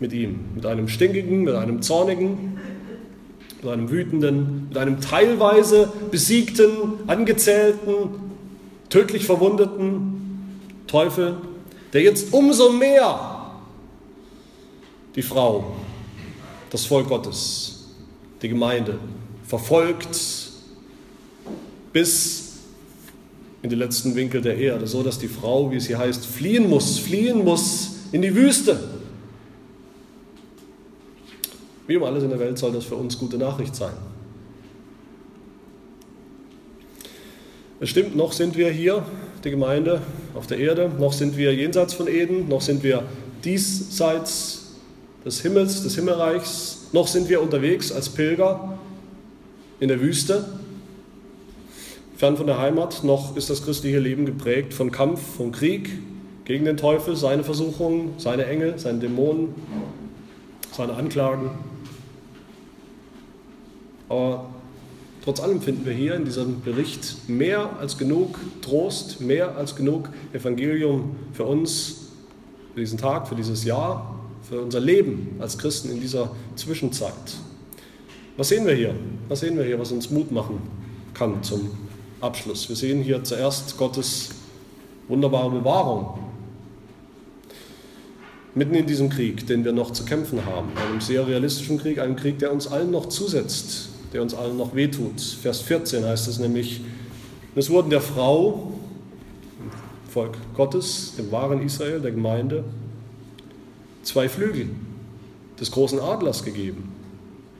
mit 0.00 0.12
ihm. 0.12 0.40
Mit 0.54 0.66
einem 0.66 0.88
stinkigen, 0.88 1.42
mit 1.42 1.54
einem 1.54 1.82
zornigen, 1.82 2.58
mit 3.62 3.72
einem 3.72 3.90
wütenden, 3.90 4.68
mit 4.68 4.78
einem 4.78 5.00
teilweise 5.00 5.92
besiegten, 6.10 6.70
angezählten, 7.06 8.10
tödlich 8.90 9.24
verwundeten 9.24 10.60
Teufel, 10.86 11.36
der 11.92 12.02
jetzt 12.02 12.32
umso 12.32 12.70
mehr 12.70 13.50
die 15.16 15.22
Frau, 15.22 15.74
das 16.70 16.84
Volk 16.84 17.08
Gottes, 17.08 17.86
die 18.42 18.48
Gemeinde 18.48 18.98
verfolgt 19.46 20.53
bis 21.94 22.52
in 23.62 23.70
die 23.70 23.76
letzten 23.76 24.14
Winkel 24.14 24.42
der 24.42 24.58
Erde, 24.58 24.86
so 24.86 25.02
dass 25.02 25.18
die 25.18 25.28
Frau, 25.28 25.70
wie 25.70 25.76
es 25.76 25.86
hier 25.86 25.96
heißt, 25.96 26.26
fliehen 26.26 26.68
muss, 26.68 26.98
fliehen 26.98 27.42
muss 27.42 27.92
in 28.12 28.20
die 28.20 28.34
Wüste. 28.34 28.78
Wie 31.86 31.96
um 31.96 32.02
alles 32.02 32.24
in 32.24 32.30
der 32.30 32.38
Welt 32.40 32.58
soll 32.58 32.72
das 32.72 32.84
für 32.84 32.96
uns 32.96 33.16
gute 33.18 33.38
Nachricht 33.38 33.74
sein. 33.74 33.94
Es 37.80 37.90
stimmt, 37.90 38.16
noch 38.16 38.32
sind 38.32 38.56
wir 38.56 38.70
hier, 38.70 39.04
die 39.44 39.50
Gemeinde 39.50 40.02
auf 40.34 40.46
der 40.46 40.58
Erde, 40.58 40.90
noch 40.98 41.12
sind 41.12 41.36
wir 41.36 41.54
jenseits 41.54 41.94
von 41.94 42.08
Eden, 42.08 42.48
noch 42.48 42.60
sind 42.60 42.82
wir 42.82 43.04
diesseits 43.44 44.72
des 45.24 45.40
Himmels, 45.42 45.82
des 45.82 45.94
Himmelreichs, 45.94 46.88
noch 46.92 47.06
sind 47.06 47.28
wir 47.28 47.40
unterwegs 47.40 47.92
als 47.92 48.08
Pilger 48.08 48.78
in 49.80 49.88
der 49.88 50.00
Wüste, 50.00 50.44
fern 52.16 52.36
von 52.36 52.46
der 52.46 52.58
Heimat, 52.58 53.02
noch 53.04 53.36
ist 53.36 53.50
das 53.50 53.64
christliche 53.64 53.98
Leben 53.98 54.26
geprägt 54.26 54.74
von 54.74 54.90
Kampf, 54.90 55.20
von 55.36 55.52
Krieg 55.52 55.90
gegen 56.44 56.64
den 56.64 56.76
Teufel, 56.76 57.16
seine 57.16 57.42
Versuchungen, 57.42 58.14
seine 58.18 58.46
Engel, 58.46 58.78
seine 58.78 58.98
Dämonen, 58.98 59.54
seine 60.72 60.94
Anklagen. 60.94 61.50
Aber 64.08 64.46
trotz 65.24 65.40
allem 65.40 65.60
finden 65.60 65.86
wir 65.86 65.92
hier 65.92 66.14
in 66.14 66.24
diesem 66.24 66.60
Bericht 66.60 67.28
mehr 67.28 67.78
als 67.78 67.98
genug 67.98 68.38
Trost, 68.62 69.20
mehr 69.20 69.56
als 69.56 69.74
genug 69.74 70.10
Evangelium 70.32 71.16
für 71.32 71.44
uns, 71.44 72.10
für 72.74 72.80
diesen 72.80 72.98
Tag, 72.98 73.28
für 73.28 73.34
dieses 73.34 73.64
Jahr, 73.64 74.20
für 74.48 74.60
unser 74.60 74.80
Leben 74.80 75.36
als 75.38 75.56
Christen 75.56 75.90
in 75.90 76.00
dieser 76.00 76.30
Zwischenzeit. 76.54 77.14
Was 78.36 78.48
sehen 78.48 78.66
wir 78.66 78.74
hier? 78.74 78.94
Was 79.28 79.40
sehen 79.40 79.56
wir 79.56 79.64
hier, 79.64 79.78
was 79.78 79.90
uns 79.90 80.10
Mut 80.10 80.30
machen 80.30 80.60
kann 81.14 81.42
zum 81.42 81.70
Abschluss? 82.20 82.68
Wir 82.68 82.76
sehen 82.76 83.02
hier 83.02 83.22
zuerst 83.24 83.76
Gottes 83.76 84.30
wunderbare 85.08 85.50
Bewahrung. 85.50 86.18
Mitten 88.54 88.74
in 88.74 88.86
diesem 88.86 89.08
Krieg, 89.10 89.46
den 89.46 89.64
wir 89.64 89.72
noch 89.72 89.90
zu 89.90 90.04
kämpfen 90.04 90.44
haben, 90.46 90.68
einem 90.76 91.00
sehr 91.00 91.26
realistischen 91.26 91.78
Krieg, 91.78 91.98
einem 91.98 92.16
Krieg, 92.16 92.38
der 92.38 92.52
uns 92.52 92.68
allen 92.68 92.90
noch 92.90 93.08
zusetzt, 93.08 93.88
der 94.12 94.22
uns 94.22 94.32
allen 94.32 94.56
noch 94.56 94.74
wehtut. 94.74 95.20
Vers 95.20 95.60
14 95.60 96.04
heißt 96.04 96.28
es 96.28 96.38
nämlich, 96.38 96.80
es 97.56 97.68
wurden 97.70 97.90
der 97.90 98.00
Frau, 98.00 98.72
Volk 100.08 100.36
Gottes, 100.54 101.14
dem 101.18 101.32
wahren 101.32 101.60
Israel, 101.62 102.00
der 102.00 102.12
Gemeinde, 102.12 102.62
zwei 104.04 104.28
Flügel 104.28 104.70
des 105.58 105.72
großen 105.72 105.98
Adlers 105.98 106.44
gegeben, 106.44 106.93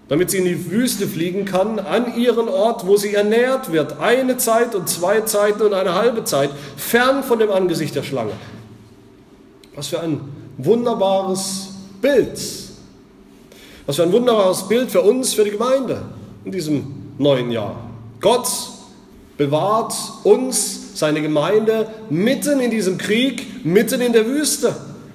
damit 0.09 0.31
sie 0.31 0.39
in 0.39 0.45
die 0.45 0.71
Wüste 0.71 1.07
fliegen 1.07 1.45
kann, 1.45 1.79
an 1.79 2.17
ihren 2.17 2.49
Ort, 2.49 2.87
wo 2.87 2.97
sie 2.97 3.15
ernährt 3.15 3.73
wird, 3.73 4.01
eine 4.01 4.37
Zeit 4.37 4.75
und 4.75 4.89
zwei 4.89 5.23
Zeiten 5.23 5.63
und 5.63 5.73
eine 5.73 5.95
halbe 5.95 6.25
Zeit, 6.25 6.51
fern 6.77 7.23
von 7.23 7.39
dem 7.39 7.51
Angesicht 7.51 7.95
der 7.95 8.03
Schlange. 8.03 8.33
Was 9.75 9.89
für 9.89 10.01
ein 10.01 10.21
wunderbares 10.59 11.69
Bild. 12.03 12.39
Was 13.87 13.97
für 13.97 14.03
ein 14.03 14.13
wunderbares 14.13 14.69
Bild 14.69 14.91
für 14.91 15.01
uns, 15.01 15.33
für 15.33 15.45
die 15.45 15.51
Gemeinde 15.51 16.03
in 16.45 16.53
diesem 16.53 17.15
neuen 17.19 17.51
Jahr. 17.51 17.77
Gott 18.21 18.49
bewahrt 19.37 19.95
uns, 20.23 20.99
seine 20.99 21.23
Gemeinde, 21.23 21.89
mitten 22.09 22.61
in 22.61 22.71
diesem 22.71 22.99
Krieg, 22.99 23.65
mitten 23.65 24.01
in 24.01 24.13
der 24.13 24.27
Wüste 24.27 24.75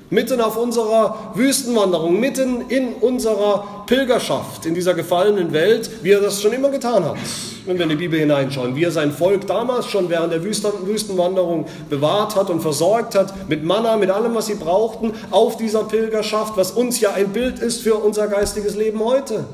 mitten 0.10 0.42
auf 0.42 0.58
unserer 0.58 1.32
Wüstenwanderung, 1.36 2.20
mitten 2.20 2.70
in 2.70 2.94
unserer 2.94 3.79
Pilgerschaft 3.90 4.68
in 4.68 4.76
dieser 4.76 4.94
gefallenen 4.94 5.52
Welt, 5.52 5.90
wie 6.04 6.12
er 6.12 6.22
das 6.22 6.40
schon 6.40 6.54
immer 6.54 6.70
getan 6.70 7.04
hat. 7.04 7.18
Wenn 7.66 7.76
wir 7.76 7.86
in 7.86 7.90
die 7.90 7.96
Bibel 7.96 8.20
hineinschauen, 8.20 8.76
wie 8.76 8.84
er 8.84 8.92
sein 8.92 9.12
Volk 9.12 9.48
damals 9.48 9.88
schon 9.88 10.12
während 10.12 10.32
der 10.32 10.44
Wüstenwanderung 10.44 11.66
bewahrt 11.90 12.36
hat 12.36 12.52
und 12.52 12.62
versorgt 12.62 13.16
hat, 13.16 13.50
mit 13.50 13.64
Manna, 13.64 13.98
mit 13.98 14.12
allem, 14.12 14.36
was 14.36 14.46
sie 14.46 14.54
brauchten, 14.54 15.14
auf 15.32 15.58
dieser 15.58 15.86
Pilgerschaft, 15.86 16.56
was 16.56 16.72
uns 16.72 17.00
ja 17.00 17.14
ein 17.14 17.30
Bild 17.30 17.58
ist 17.58 17.82
für 17.82 17.96
unser 17.96 18.28
geistiges 18.28 18.76
Leben 18.76 19.04
heute. 19.04 19.46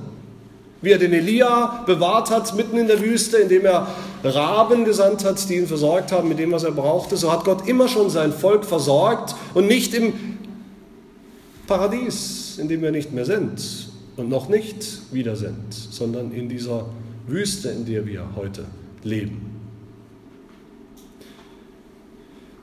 Wie 0.82 0.92
er 0.92 0.98
den 0.98 1.14
Elia 1.14 1.84
bewahrt 1.86 2.30
hat 2.30 2.54
mitten 2.58 2.78
in 2.78 2.88
der 2.88 3.00
Wüste, 3.00 3.38
indem 3.38 3.66
er 3.66 3.88
Raben 4.22 4.84
gesandt 4.84 5.24
hat, 5.24 5.48
die 5.48 5.56
ihn 5.56 5.68
versorgt 5.68 6.12
haben 6.12 6.28
mit 6.28 6.40
dem, 6.40 6.52
was 6.52 6.66
er 6.66 6.72
brauchte. 6.72 7.16
So 7.16 7.32
hat 7.32 7.46
Gott 7.46 7.70
immer 7.70 7.88
schon 7.88 8.10
sein 8.10 8.34
Volk 8.34 8.66
versorgt 8.66 9.34
und 9.54 9.68
nicht 9.68 9.94
im 9.94 10.12
Paradies, 11.68 12.58
in 12.60 12.68
dem 12.68 12.82
wir 12.82 12.92
nicht 12.92 13.14
mehr 13.14 13.24
sind 13.24 13.85
und 14.18 14.30
noch 14.30 14.48
nicht 14.50 15.14
wieder 15.14 15.36
sind, 15.36 15.74
sondern 15.74 16.32
in 16.32 16.50
dieser 16.50 16.86
Wüste, 17.28 17.70
in 17.70 17.86
der 17.86 18.06
wir 18.06 18.28
heute 18.36 18.66
leben. 19.04 19.52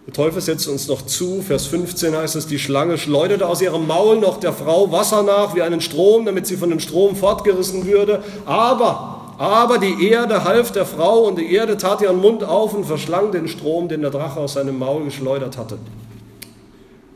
Der 0.07 0.15
Teufel 0.15 0.41
setzt 0.43 0.67
uns 0.67 0.89
noch 0.89 1.03
zu, 1.03 1.43
Vers 1.43 1.67
15 1.67 2.17
heißt 2.17 2.35
es, 2.35 2.47
die 2.47 2.59
Schlange 2.59 2.99
schleuderte 2.99 3.47
aus 3.47 3.63
ihrem 3.63 3.87
Maul 3.87 4.19
noch 4.19 4.41
der 4.41 4.53
Frau 4.53 4.91
Wasser 4.91 5.23
nach 5.23 5.55
wie 5.55 5.63
einen 5.63 5.81
Strom, 5.81 6.27
damit 6.27 6.47
sie 6.47 6.57
von 6.57 6.71
dem 6.71 6.81
Strom 6.81 7.15
fortgerissen 7.15 7.87
würde. 7.87 8.23
Aber 8.45 9.23
Aber 9.39 9.79
die 9.79 10.07
Erde 10.07 10.45
half 10.45 10.71
der 10.71 10.87
Frau 10.87 11.25
und 11.25 11.37
die 11.37 11.53
Erde 11.53 11.77
tat 11.77 12.01
ihren 12.01 12.21
Mund 12.21 12.45
auf 12.45 12.75
und 12.75 12.85
verschlang 12.85 13.33
den 13.33 13.49
Strom, 13.49 13.89
den 13.89 14.03
der 14.03 14.11
Drache 14.11 14.39
aus 14.39 14.53
seinem 14.53 14.79
Maul 14.79 15.05
geschleudert 15.05 15.57
hatte. 15.57 15.79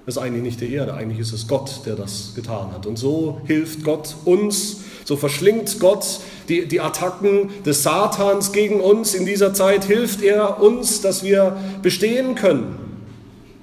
Ist 0.06 0.18
eigentlich 0.18 0.42
nicht 0.44 0.60
die 0.60 0.72
Erde, 0.72 0.94
eigentlich 0.94 1.18
ist 1.18 1.32
es 1.32 1.48
Gott, 1.48 1.80
der 1.84 1.96
das 1.96 2.32
getan 2.36 2.70
hat. 2.72 2.86
Und 2.86 2.96
so 2.96 3.40
hilft 3.44 3.82
Gott 3.82 4.14
uns, 4.24 4.78
so 5.04 5.16
verschlingt 5.16 5.80
Gott 5.80 6.20
die, 6.48 6.68
die 6.68 6.80
Attacken 6.80 7.50
des 7.64 7.82
Satans 7.82 8.52
gegen 8.52 8.80
uns 8.80 9.14
in 9.14 9.26
dieser 9.26 9.52
Zeit, 9.52 9.84
hilft 9.84 10.22
er 10.22 10.62
uns, 10.62 11.00
dass 11.00 11.24
wir 11.24 11.56
bestehen 11.82 12.36
können 12.36 12.86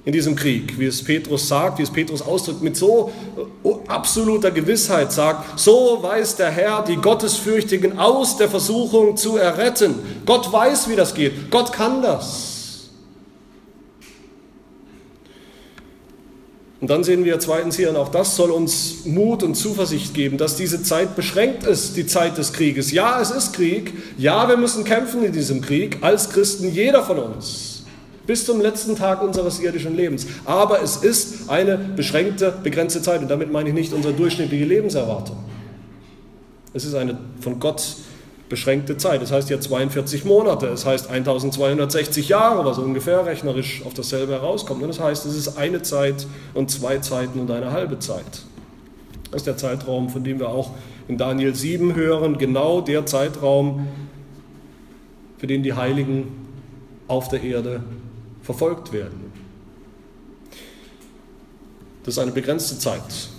in 0.04 0.12
diesem 0.12 0.36
Krieg, 0.36 0.78
wie 0.78 0.84
es 0.84 1.02
Petrus 1.02 1.48
sagt, 1.48 1.78
wie 1.78 1.82
es 1.82 1.90
Petrus 1.90 2.20
ausdrückt, 2.20 2.62
mit 2.62 2.76
so 2.76 3.10
absoluter 3.88 4.50
Gewissheit 4.50 5.12
sagt, 5.12 5.58
so 5.58 5.98
weiß 6.02 6.36
der 6.36 6.50
Herr 6.50 6.84
die 6.86 6.96
Gottesfürchtigen 6.96 7.98
aus 7.98 8.36
der 8.36 8.50
Versuchung 8.50 9.16
zu 9.16 9.38
erretten. 9.38 9.94
Gott 10.26 10.52
weiß, 10.52 10.90
wie 10.90 10.96
das 10.96 11.14
geht. 11.14 11.50
Gott 11.50 11.72
kann 11.72 12.02
das. 12.02 12.53
Und 16.84 16.90
dann 16.90 17.02
sehen 17.02 17.24
wir 17.24 17.38
zweitens 17.38 17.76
hier, 17.76 17.88
und 17.88 17.96
auch 17.96 18.10
das 18.10 18.36
soll 18.36 18.50
uns 18.50 19.06
Mut 19.06 19.42
und 19.42 19.54
Zuversicht 19.54 20.12
geben, 20.12 20.36
dass 20.36 20.56
diese 20.56 20.82
Zeit 20.82 21.16
beschränkt 21.16 21.64
ist, 21.64 21.96
die 21.96 22.04
Zeit 22.04 22.36
des 22.36 22.52
Krieges. 22.52 22.92
Ja, 22.92 23.22
es 23.22 23.30
ist 23.30 23.54
Krieg. 23.54 23.94
Ja, 24.18 24.46
wir 24.50 24.58
müssen 24.58 24.84
kämpfen 24.84 25.24
in 25.24 25.32
diesem 25.32 25.62
Krieg, 25.62 25.96
als 26.02 26.28
Christen, 26.28 26.70
jeder 26.70 27.02
von 27.02 27.18
uns, 27.18 27.84
bis 28.26 28.44
zum 28.44 28.60
letzten 28.60 28.96
Tag 28.96 29.22
unseres 29.22 29.60
irdischen 29.60 29.96
Lebens. 29.96 30.26
Aber 30.44 30.82
es 30.82 30.96
ist 30.96 31.48
eine 31.48 31.78
beschränkte, 31.78 32.52
begrenzte 32.62 33.00
Zeit. 33.00 33.22
Und 33.22 33.28
damit 33.28 33.50
meine 33.50 33.70
ich 33.70 33.74
nicht 33.74 33.94
unsere 33.94 34.12
durchschnittliche 34.12 34.66
Lebenserwartung. 34.66 35.38
Es 36.74 36.84
ist 36.84 36.94
eine 36.94 37.16
von 37.40 37.60
Gott 37.60 37.96
beschränkte 38.48 38.96
Zeit. 38.96 39.22
Das 39.22 39.32
heißt 39.32 39.50
ja 39.50 39.58
42 39.58 40.24
Monate, 40.24 40.66
es 40.68 40.84
heißt 40.84 41.10
1260 41.10 42.28
Jahre, 42.28 42.64
was 42.64 42.78
ungefähr 42.78 43.24
rechnerisch 43.24 43.82
auf 43.84 43.94
dasselbe 43.94 44.32
herauskommt. 44.32 44.82
Und 44.82 44.88
das 44.88 45.00
heißt, 45.00 45.26
es 45.26 45.36
ist 45.36 45.56
eine 45.56 45.82
Zeit 45.82 46.26
und 46.52 46.70
zwei 46.70 46.98
Zeiten 46.98 47.40
und 47.40 47.50
eine 47.50 47.72
halbe 47.72 47.98
Zeit. 47.98 48.42
Das 49.30 49.40
ist 49.40 49.46
der 49.46 49.56
Zeitraum, 49.56 50.10
von 50.10 50.22
dem 50.22 50.38
wir 50.38 50.48
auch 50.48 50.70
in 51.08 51.18
Daniel 51.18 51.54
7 51.54 51.94
hören, 51.94 52.38
genau 52.38 52.80
der 52.80 53.06
Zeitraum, 53.06 53.88
für 55.38 55.46
den 55.46 55.62
die 55.62 55.72
Heiligen 55.72 56.46
auf 57.08 57.28
der 57.28 57.42
Erde 57.42 57.82
verfolgt 58.42 58.92
werden. 58.92 59.32
Das 62.04 62.14
ist 62.14 62.18
eine 62.18 62.32
begrenzte 62.32 62.78
Zeit 62.78 63.30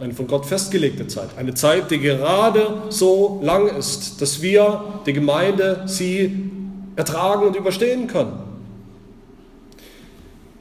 eine 0.00 0.14
von 0.14 0.26
Gott 0.26 0.46
festgelegte 0.46 1.06
Zeit, 1.06 1.36
eine 1.36 1.54
Zeit, 1.54 1.90
die 1.90 1.98
gerade 1.98 2.84
so 2.88 3.38
lang 3.42 3.68
ist, 3.68 4.20
dass 4.22 4.40
wir, 4.40 5.02
die 5.06 5.12
Gemeinde, 5.12 5.82
sie 5.86 6.50
ertragen 6.96 7.46
und 7.46 7.54
überstehen 7.54 8.06
können. 8.06 8.32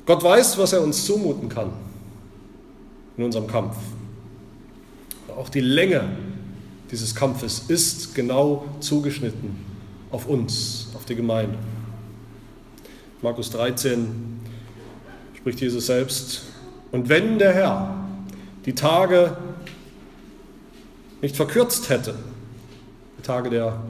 Gott 0.06 0.24
weiß, 0.24 0.58
was 0.58 0.74
er 0.74 0.82
uns 0.82 1.06
zumuten 1.06 1.48
kann 1.48 1.72
in 3.18 3.24
unserem 3.24 3.48
Kampf. 3.48 3.76
Auch 5.38 5.50
die 5.50 5.62
Länge 5.62 6.04
dieses 6.92 7.16
Kampfes 7.16 7.64
ist 7.68 8.16
genau 8.16 8.66
zugeschnitten 8.80 9.56
auf 10.12 10.28
uns, 10.28 10.90
auf 10.96 11.06
die 11.06 11.16
Gemeinde. 11.16 11.58
Markus 13.22 13.52
13 13.52 14.40
spricht 15.36 15.62
Jesus 15.62 15.86
selbst, 15.86 16.44
und 16.92 17.08
wenn 17.08 17.38
der 17.38 17.54
Herr 17.54 17.99
die 18.66 18.74
Tage 18.74 19.38
nicht 21.22 21.36
verkürzt 21.36 21.90
hätte, 21.90 22.16
die 23.18 23.24
Tage 23.24 23.50
der 23.50 23.82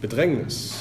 Bedrängnis, 0.00 0.74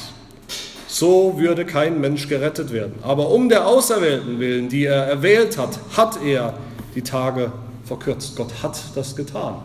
so 0.87 1.37
würde 1.37 1.65
kein 1.65 2.01
Mensch 2.01 2.27
gerettet 2.27 2.71
werden. 2.71 2.95
Aber 3.01 3.29
um 3.29 3.49
der 3.49 3.67
Auserwählten 3.67 4.39
willen, 4.39 4.69
die 4.69 4.85
er 4.85 5.03
erwählt 5.03 5.57
hat, 5.57 5.79
hat 5.95 6.21
er 6.23 6.53
die 6.95 7.01
Tage 7.01 7.51
verkürzt. 7.85 8.35
Gott 8.35 8.63
hat 8.63 8.81
das 8.95 9.15
getan. 9.15 9.55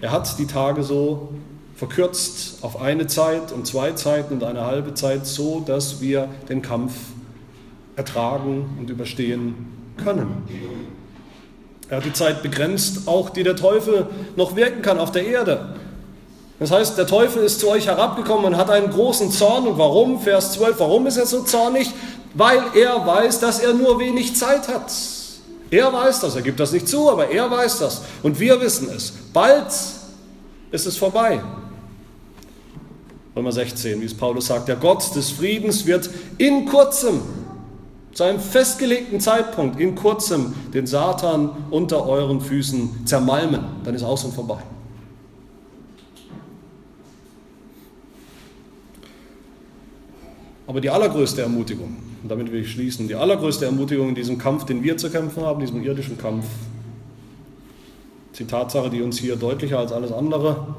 Er 0.00 0.12
hat 0.12 0.38
die 0.38 0.46
Tage 0.46 0.82
so 0.82 1.32
verkürzt 1.76 2.62
auf 2.62 2.80
eine 2.80 3.06
Zeit 3.06 3.52
und 3.52 3.66
zwei 3.66 3.92
Zeiten 3.92 4.34
und 4.34 4.44
eine 4.44 4.64
halbe 4.64 4.94
Zeit, 4.94 5.26
so 5.26 5.60
dass 5.60 6.00
wir 6.00 6.28
den 6.48 6.62
Kampf 6.62 6.94
ertragen 7.96 8.76
und 8.78 8.90
überstehen 8.90 9.54
können. 9.96 10.44
Er 11.92 11.98
hat 11.98 12.06
die 12.06 12.12
Zeit 12.14 12.42
begrenzt, 12.42 13.06
auch 13.06 13.28
die 13.28 13.42
der 13.42 13.54
Teufel 13.54 14.06
noch 14.34 14.56
wirken 14.56 14.80
kann 14.80 14.98
auf 14.98 15.12
der 15.12 15.26
Erde. 15.26 15.74
Das 16.58 16.70
heißt, 16.70 16.96
der 16.96 17.06
Teufel 17.06 17.44
ist 17.44 17.60
zu 17.60 17.68
euch 17.68 17.86
herabgekommen 17.86 18.46
und 18.46 18.56
hat 18.56 18.70
einen 18.70 18.88
großen 18.88 19.30
Zorn. 19.30 19.66
Und 19.66 19.76
warum? 19.76 20.18
Vers 20.18 20.54
12, 20.54 20.80
warum 20.80 21.06
ist 21.06 21.18
er 21.18 21.26
so 21.26 21.42
zornig? 21.42 21.90
Weil 22.32 22.62
er 22.74 23.06
weiß, 23.06 23.40
dass 23.40 23.58
er 23.58 23.74
nur 23.74 24.00
wenig 24.00 24.34
Zeit 24.34 24.68
hat. 24.68 24.90
Er 25.70 25.92
weiß 25.92 26.20
das, 26.20 26.34
er 26.34 26.40
gibt 26.40 26.60
das 26.60 26.72
nicht 26.72 26.88
zu, 26.88 27.10
aber 27.10 27.28
er 27.28 27.50
weiß 27.50 27.80
das. 27.80 28.00
Und 28.22 28.40
wir 28.40 28.58
wissen 28.62 28.88
es. 28.88 29.12
Bald 29.34 29.66
ist 30.70 30.86
es 30.86 30.96
vorbei. 30.96 31.42
Römer 33.36 33.52
16, 33.52 34.00
wie 34.00 34.06
es 34.06 34.14
Paulus 34.14 34.46
sagt, 34.46 34.66
der 34.66 34.76
Gott 34.76 35.14
des 35.14 35.30
Friedens 35.30 35.84
wird 35.84 36.08
in 36.38 36.64
kurzem 36.64 37.20
zu 38.12 38.24
einem 38.24 38.40
festgelegten 38.40 39.20
Zeitpunkt 39.20 39.80
in 39.80 39.94
kurzem 39.94 40.54
den 40.74 40.86
Satan 40.86 41.50
unter 41.70 42.06
euren 42.06 42.40
Füßen 42.40 43.06
zermalmen. 43.06 43.60
Dann 43.84 43.94
ist 43.94 44.02
aus 44.02 44.24
und 44.24 44.34
vorbei. 44.34 44.58
Aber 50.66 50.80
die 50.80 50.90
allergrößte 50.90 51.42
Ermutigung, 51.42 51.96
und 52.22 52.30
damit 52.30 52.52
will 52.52 52.62
ich 52.62 52.70
schließen, 52.70 53.08
die 53.08 53.14
allergrößte 53.14 53.64
Ermutigung 53.66 54.10
in 54.10 54.14
diesem 54.14 54.38
Kampf, 54.38 54.64
den 54.64 54.82
wir 54.82 54.96
zu 54.96 55.10
kämpfen 55.10 55.42
haben, 55.42 55.60
diesem 55.60 55.82
irdischen 55.82 56.16
Kampf, 56.16 56.46
die 58.38 58.46
Tatsache, 58.46 58.88
die 58.88 59.02
uns 59.02 59.18
hier 59.18 59.36
deutlicher 59.36 59.78
als 59.78 59.92
alles 59.92 60.12
andere 60.12 60.74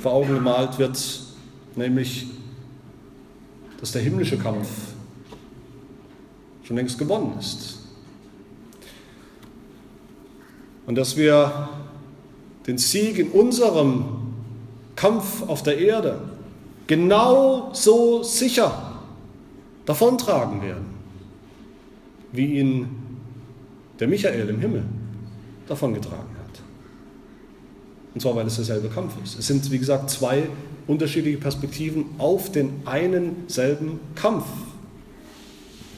vor 0.00 0.12
Augen 0.12 0.34
gemalt 0.34 0.78
wird, 0.78 0.98
nämlich, 1.76 2.26
dass 3.80 3.92
der 3.92 4.02
himmlische 4.02 4.36
Kampf 4.36 4.68
schon 6.70 6.76
längst 6.76 7.00
gewonnen 7.00 7.32
ist. 7.40 7.80
Und 10.86 10.94
dass 10.94 11.16
wir 11.16 11.68
den 12.64 12.78
Sieg 12.78 13.18
in 13.18 13.30
unserem 13.32 14.04
Kampf 14.94 15.42
auf 15.48 15.64
der 15.64 15.78
Erde 15.78 16.20
genauso 16.86 18.22
sicher 18.22 19.00
davontragen 19.84 20.62
werden, 20.62 20.86
wie 22.30 22.60
ihn 22.60 22.88
der 23.98 24.06
Michael 24.06 24.48
im 24.48 24.60
Himmel 24.60 24.84
davongetragen 25.66 26.36
hat. 26.38 26.62
Und 28.14 28.20
zwar, 28.20 28.36
weil 28.36 28.46
es 28.46 28.54
derselbe 28.54 28.90
Kampf 28.90 29.14
ist. 29.24 29.36
Es 29.36 29.48
sind, 29.48 29.68
wie 29.72 29.78
gesagt, 29.80 30.08
zwei 30.08 30.48
unterschiedliche 30.86 31.38
Perspektiven 31.38 32.04
auf 32.18 32.52
den 32.52 32.86
einen 32.86 33.48
selben 33.48 33.98
Kampf. 34.14 34.46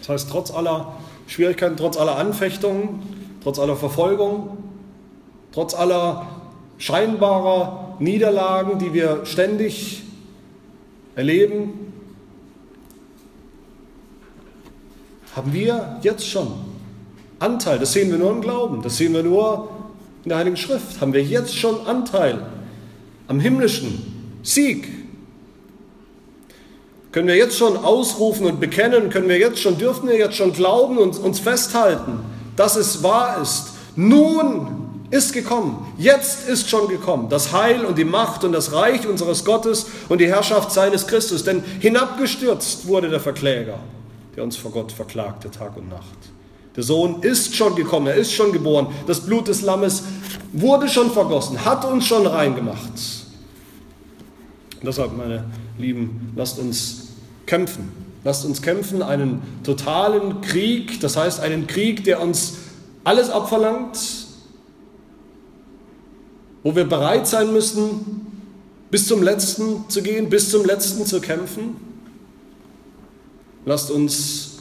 Das 0.03 0.09
heißt, 0.09 0.31
trotz 0.31 0.51
aller 0.51 0.95
Schwierigkeiten, 1.29 1.77
trotz 1.77 1.97
aller 1.97 2.19
Anfechtungen, 2.19 3.03
trotz 3.43 3.61
aller 3.61 3.77
Verfolgung, 3.77 4.59
trotz 5.53 5.75
aller 5.75 6.27
scheinbarer 6.79 7.97
Niederlagen, 8.01 8.81
die 8.81 8.93
wir 8.93 9.25
ständig 9.25 10.03
erleben, 11.15 11.93
haben 15.37 15.53
wir 15.53 15.99
jetzt 16.03 16.29
schon 16.29 16.49
Anteil. 17.39 17.79
Das 17.79 17.93
sehen 17.93 18.11
wir 18.11 18.19
nur 18.19 18.33
im 18.33 18.41
Glauben, 18.41 18.83
das 18.83 18.97
sehen 18.97 19.15
wir 19.15 19.23
nur 19.23 19.69
in 20.25 20.31
der 20.31 20.39
Heiligen 20.39 20.57
Schrift. 20.57 21.01
Haben 21.01 21.13
wir 21.13 21.23
jetzt 21.23 21.57
schon 21.57 21.87
Anteil 21.87 22.45
am 23.29 23.39
himmlischen 23.39 24.41
Sieg 24.43 25.02
können 27.13 27.29
wir 27.29 27.37
jetzt 27.37 27.59
schon 27.59 27.77
ausrufen 27.77 28.47
und 28.47 28.59
bekennen, 28.59 29.11
können 29.11 29.29
wir 29.29 29.39
jetzt 29.39 29.61
schon, 29.61 29.79
dürfen 29.79 30.09
wir 30.09 30.17
jetzt 30.17 30.37
schon 30.37 30.53
glauben 30.53 30.97
und 30.97 31.19
uns 31.19 31.39
festhalten, 31.39 32.21
dass 32.57 32.77
es 32.77 33.03
wahr 33.03 33.41
ist. 33.41 33.69
Nun 33.95 34.83
ist 35.11 35.35
gekommen, 35.35 35.93
jetzt 35.99 36.49
ist 36.49 36.71
schon 36.71 36.89
gekommen, 36.89 37.29
das 37.29 37.53
Heil 37.53 37.85
und 37.85 37.99
die 37.99 38.07
Macht 38.07 38.45
und 38.45 38.53
das 38.53 38.73
Reich 38.73 39.07
unseres 39.07 39.45
Gottes 39.45 39.87
und 40.09 40.23
die 40.23 40.27
Herrschaft 40.27 40.73
seines 40.73 41.07
Christus. 41.07 41.45
Denn 41.45 41.63
hinabgestürzt 41.81 42.89
wurde 42.89 43.11
der 43.11 43.21
Verkläger, 43.21 43.79
der 44.35 44.43
uns 44.43 44.57
vor 44.57 44.71
Gott 44.71 44.91
verklagte 44.91 45.51
Tag 45.51 45.77
und 45.77 45.91
Nacht. 45.91 46.07
Der 46.77 46.83
Sohn 46.83 47.21
ist 47.21 47.55
schon 47.55 47.77
gekommen, 47.77 48.07
er 48.07 48.15
ist 48.15 48.33
schon 48.33 48.53
geboren. 48.53 48.87
Das 49.07 49.21
Blut 49.21 49.49
des 49.49 49.61
Lammes 49.61 50.05
wurde 50.55 50.89
schon 50.89 51.11
vergossen, 51.11 51.63
hat 51.63 51.85
uns 51.85 52.07
schon 52.07 52.27
reingemacht. 52.27 52.95
Und 54.81 54.87
deshalb, 54.87 55.15
meine 55.15 55.45
Lieben, 55.77 56.33
lasst 56.35 56.59
uns 56.59 57.02
kämpfen. 57.47 57.91
Lasst 58.25 58.45
uns 58.45 58.63
kämpfen, 58.63 59.03
einen 59.03 59.43
totalen 59.65 60.41
Krieg, 60.43 61.01
das 61.01 61.17
heißt 61.17 61.41
einen 61.41 61.67
Krieg, 61.67 62.05
der 62.05 62.21
uns 62.21 62.55
alles 63.05 63.31
abverlangt, 63.31 63.99
wo 66.63 66.77
wir 66.77 66.85
bereit 66.85 67.27
sein 67.27 67.53
müssen, 67.53 68.27
bis 68.91 69.09
zum 69.09 69.23
letzten 69.23 69.89
zu 69.89 70.03
gehen, 70.03 70.31
bis 70.31 70.51
zum 70.51 70.65
letzten 70.65 71.05
zu 71.05 71.21
kämpfen. 71.21 71.77
Lasst 73.65 73.91
uns 73.91 74.53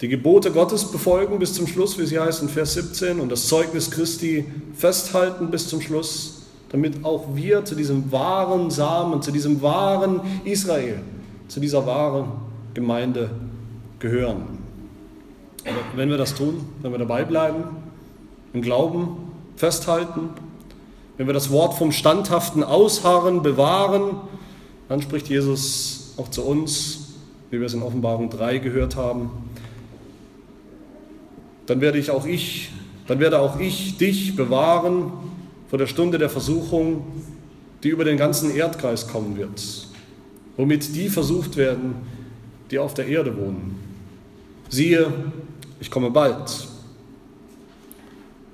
die 0.00 0.08
Gebote 0.08 0.50
Gottes 0.50 0.84
befolgen 0.90 1.38
bis 1.38 1.54
zum 1.54 1.66
Schluss, 1.66 1.98
wie 1.98 2.06
sie 2.06 2.18
heißt 2.18 2.42
in 2.42 2.48
Vers 2.48 2.74
17, 2.74 3.20
und 3.20 3.30
das 3.30 3.46
Zeugnis 3.46 3.90
Christi 3.90 4.44
festhalten 4.74 5.50
bis 5.50 5.68
zum 5.68 5.80
Schluss, 5.80 6.42
damit 6.70 7.04
auch 7.04 7.34
wir 7.34 7.64
zu 7.64 7.74
diesem 7.74 8.10
wahren 8.10 8.70
Samen, 8.70 9.22
zu 9.22 9.30
diesem 9.30 9.62
wahren 9.62 10.20
Israel, 10.44 11.00
zu 11.52 11.60
dieser 11.60 11.84
wahren 11.84 12.32
Gemeinde 12.72 13.28
gehören. 13.98 14.58
Aber 15.66 15.76
wenn 15.96 16.08
wir 16.08 16.16
das 16.16 16.34
tun, 16.34 16.64
wenn 16.80 16.92
wir 16.92 16.98
dabei 16.98 17.24
bleiben, 17.24 17.64
im 18.54 18.62
Glauben 18.62 19.18
festhalten, 19.56 20.30
wenn 21.18 21.26
wir 21.26 21.34
das 21.34 21.50
Wort 21.50 21.74
vom 21.74 21.92
standhaften 21.92 22.64
Ausharren 22.64 23.42
bewahren, 23.42 24.16
dann 24.88 25.02
spricht 25.02 25.28
Jesus 25.28 26.14
auch 26.16 26.28
zu 26.28 26.42
uns, 26.42 27.12
wie 27.50 27.60
wir 27.60 27.66
es 27.66 27.74
in 27.74 27.82
Offenbarung 27.82 28.30
3 28.30 28.56
gehört 28.56 28.96
haben. 28.96 29.30
Dann 31.66 31.82
werde 31.82 31.98
ich 31.98 32.10
auch 32.10 32.24
ich, 32.24 32.70
dann 33.06 33.20
werde 33.20 33.40
auch 33.40 33.60
ich 33.60 33.98
dich 33.98 34.36
bewahren 34.36 35.12
vor 35.68 35.78
der 35.78 35.86
Stunde 35.86 36.16
der 36.16 36.30
Versuchung, 36.30 37.04
die 37.82 37.90
über 37.90 38.04
den 38.04 38.16
ganzen 38.16 38.56
Erdkreis 38.56 39.06
kommen 39.06 39.36
wird, 39.36 39.91
womit 40.56 40.94
die 40.94 41.08
versucht 41.08 41.56
werden, 41.56 41.94
die 42.70 42.78
auf 42.78 42.94
der 42.94 43.06
Erde 43.06 43.36
wohnen. 43.36 43.78
Siehe, 44.68 45.12
ich 45.80 45.90
komme 45.90 46.10
bald. 46.10 46.68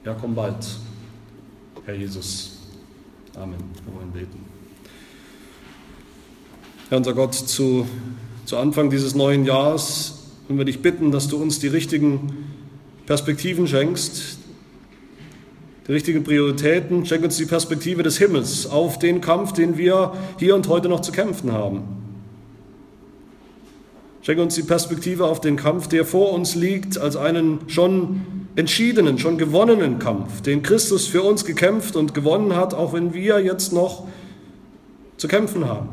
Ja, 0.04 0.16
komm 0.20 0.34
bald, 0.34 0.66
Herr 1.84 1.94
Jesus. 1.94 2.58
Amen. 3.34 3.58
Wir 3.84 3.94
wollen 3.94 4.10
beten. 4.10 4.44
Herr 6.88 6.98
unser 6.98 7.12
Gott, 7.12 7.34
zu, 7.34 7.86
zu 8.46 8.56
Anfang 8.56 8.90
dieses 8.90 9.14
neuen 9.14 9.44
Jahres 9.44 10.14
wollen 10.48 10.58
wir 10.58 10.64
dich 10.64 10.80
bitten, 10.80 11.12
dass 11.12 11.28
du 11.28 11.36
uns 11.36 11.58
die 11.58 11.66
richtigen 11.66 12.46
Perspektiven 13.04 13.68
schenkst, 13.68 14.37
die 15.88 15.92
richtigen 15.92 16.22
Prioritäten. 16.22 17.06
Schenk 17.06 17.24
uns 17.24 17.38
die 17.38 17.46
Perspektive 17.46 18.02
des 18.02 18.18
Himmels 18.18 18.66
auf 18.66 18.98
den 18.98 19.20
Kampf, 19.22 19.54
den 19.54 19.78
wir 19.78 20.12
hier 20.38 20.54
und 20.54 20.68
heute 20.68 20.88
noch 20.88 21.00
zu 21.00 21.12
kämpfen 21.12 21.50
haben. 21.52 21.82
Schenke 24.20 24.42
uns 24.42 24.54
die 24.54 24.62
Perspektive 24.62 25.24
auf 25.24 25.40
den 25.40 25.56
Kampf, 25.56 25.88
der 25.88 26.04
vor 26.04 26.32
uns 26.32 26.54
liegt, 26.54 26.98
als 26.98 27.16
einen 27.16 27.60
schon 27.68 28.20
entschiedenen, 28.56 29.18
schon 29.18 29.38
gewonnenen 29.38 29.98
Kampf, 29.98 30.42
den 30.42 30.62
Christus 30.62 31.06
für 31.06 31.22
uns 31.22 31.46
gekämpft 31.46 31.96
und 31.96 32.12
gewonnen 32.12 32.54
hat, 32.54 32.74
auch 32.74 32.92
wenn 32.92 33.14
wir 33.14 33.40
jetzt 33.40 33.72
noch 33.72 34.06
zu 35.16 35.28
kämpfen 35.28 35.66
haben. 35.66 35.88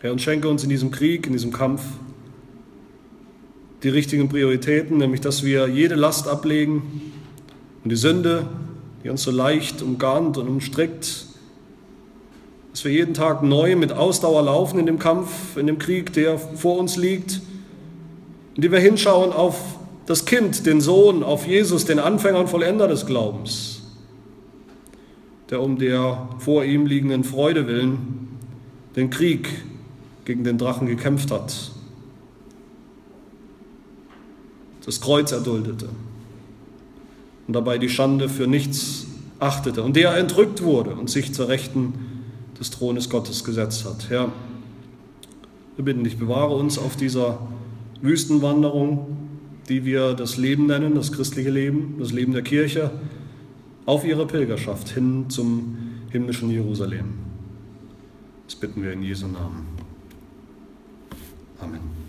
Herr, 0.00 0.12
und 0.12 0.20
schenke 0.20 0.48
uns 0.48 0.62
in 0.62 0.68
diesem 0.68 0.92
Krieg, 0.92 1.26
in 1.26 1.32
diesem 1.32 1.52
Kampf 1.52 1.82
die 3.82 3.88
richtigen 3.88 4.28
Prioritäten, 4.28 4.98
nämlich 4.98 5.20
dass 5.20 5.42
wir 5.42 5.66
jede 5.66 5.96
Last 5.96 6.28
ablegen 6.28 7.12
und 7.84 7.90
die 7.90 7.96
Sünde, 7.96 8.46
die 9.02 9.08
uns 9.08 9.22
so 9.22 9.30
leicht 9.30 9.82
umgarnt 9.82 10.38
und 10.38 10.48
umstrickt, 10.48 11.26
dass 12.70 12.84
wir 12.84 12.92
jeden 12.92 13.14
Tag 13.14 13.42
neu 13.42 13.76
mit 13.76 13.92
Ausdauer 13.92 14.42
laufen 14.42 14.78
in 14.78 14.86
dem 14.86 14.98
Kampf, 14.98 15.56
in 15.56 15.66
dem 15.66 15.78
Krieg, 15.78 16.12
der 16.12 16.38
vor 16.38 16.78
uns 16.78 16.96
liegt, 16.96 17.40
indem 18.54 18.72
wir 18.72 18.78
hinschauen 18.78 19.32
auf 19.32 19.78
das 20.06 20.24
Kind, 20.24 20.66
den 20.66 20.80
Sohn, 20.80 21.22
auf 21.22 21.46
Jesus, 21.46 21.84
den 21.84 21.98
Anfänger 21.98 22.38
und 22.38 22.48
Vollender 22.48 22.88
des 22.88 23.06
Glaubens, 23.06 23.82
der 25.50 25.60
um 25.60 25.78
der 25.78 26.28
vor 26.38 26.64
ihm 26.64 26.86
liegenden 26.86 27.24
Freude 27.24 27.66
willen 27.66 28.38
den 28.96 29.10
Krieg 29.10 29.48
gegen 30.24 30.44
den 30.44 30.58
Drachen 30.58 30.86
gekämpft 30.86 31.30
hat, 31.30 31.72
das 34.84 35.00
Kreuz 35.00 35.32
erduldete 35.32 35.88
und 37.52 37.56
dabei 37.56 37.76
die 37.76 37.90
Schande 37.90 38.30
für 38.30 38.46
nichts 38.46 39.06
achtete 39.38 39.82
und 39.82 39.94
der 39.94 40.16
entrückt 40.16 40.62
wurde 40.62 40.94
und 40.94 41.10
sich 41.10 41.34
zur 41.34 41.48
Rechten 41.48 41.92
des 42.58 42.70
Thrones 42.70 43.10
Gottes 43.10 43.44
gesetzt 43.44 43.84
hat. 43.84 44.08
Herr, 44.08 44.32
wir 45.76 45.84
bitten 45.84 46.02
dich, 46.02 46.16
bewahre 46.16 46.54
uns 46.54 46.78
auf 46.78 46.96
dieser 46.96 47.46
Wüstenwanderung, 48.00 49.18
die 49.68 49.84
wir 49.84 50.14
das 50.14 50.38
Leben 50.38 50.64
nennen, 50.64 50.94
das 50.94 51.12
christliche 51.12 51.50
Leben, 51.50 51.96
das 51.98 52.10
Leben 52.10 52.32
der 52.32 52.40
Kirche, 52.40 52.90
auf 53.84 54.06
ihrer 54.06 54.26
Pilgerschaft 54.26 54.88
hin 54.88 55.26
zum 55.28 55.76
himmlischen 56.08 56.48
Jerusalem. 56.48 57.12
Das 58.46 58.56
bitten 58.56 58.82
wir 58.82 58.94
in 58.94 59.02
Jesu 59.02 59.26
Namen. 59.26 59.66
Amen. 61.60 62.01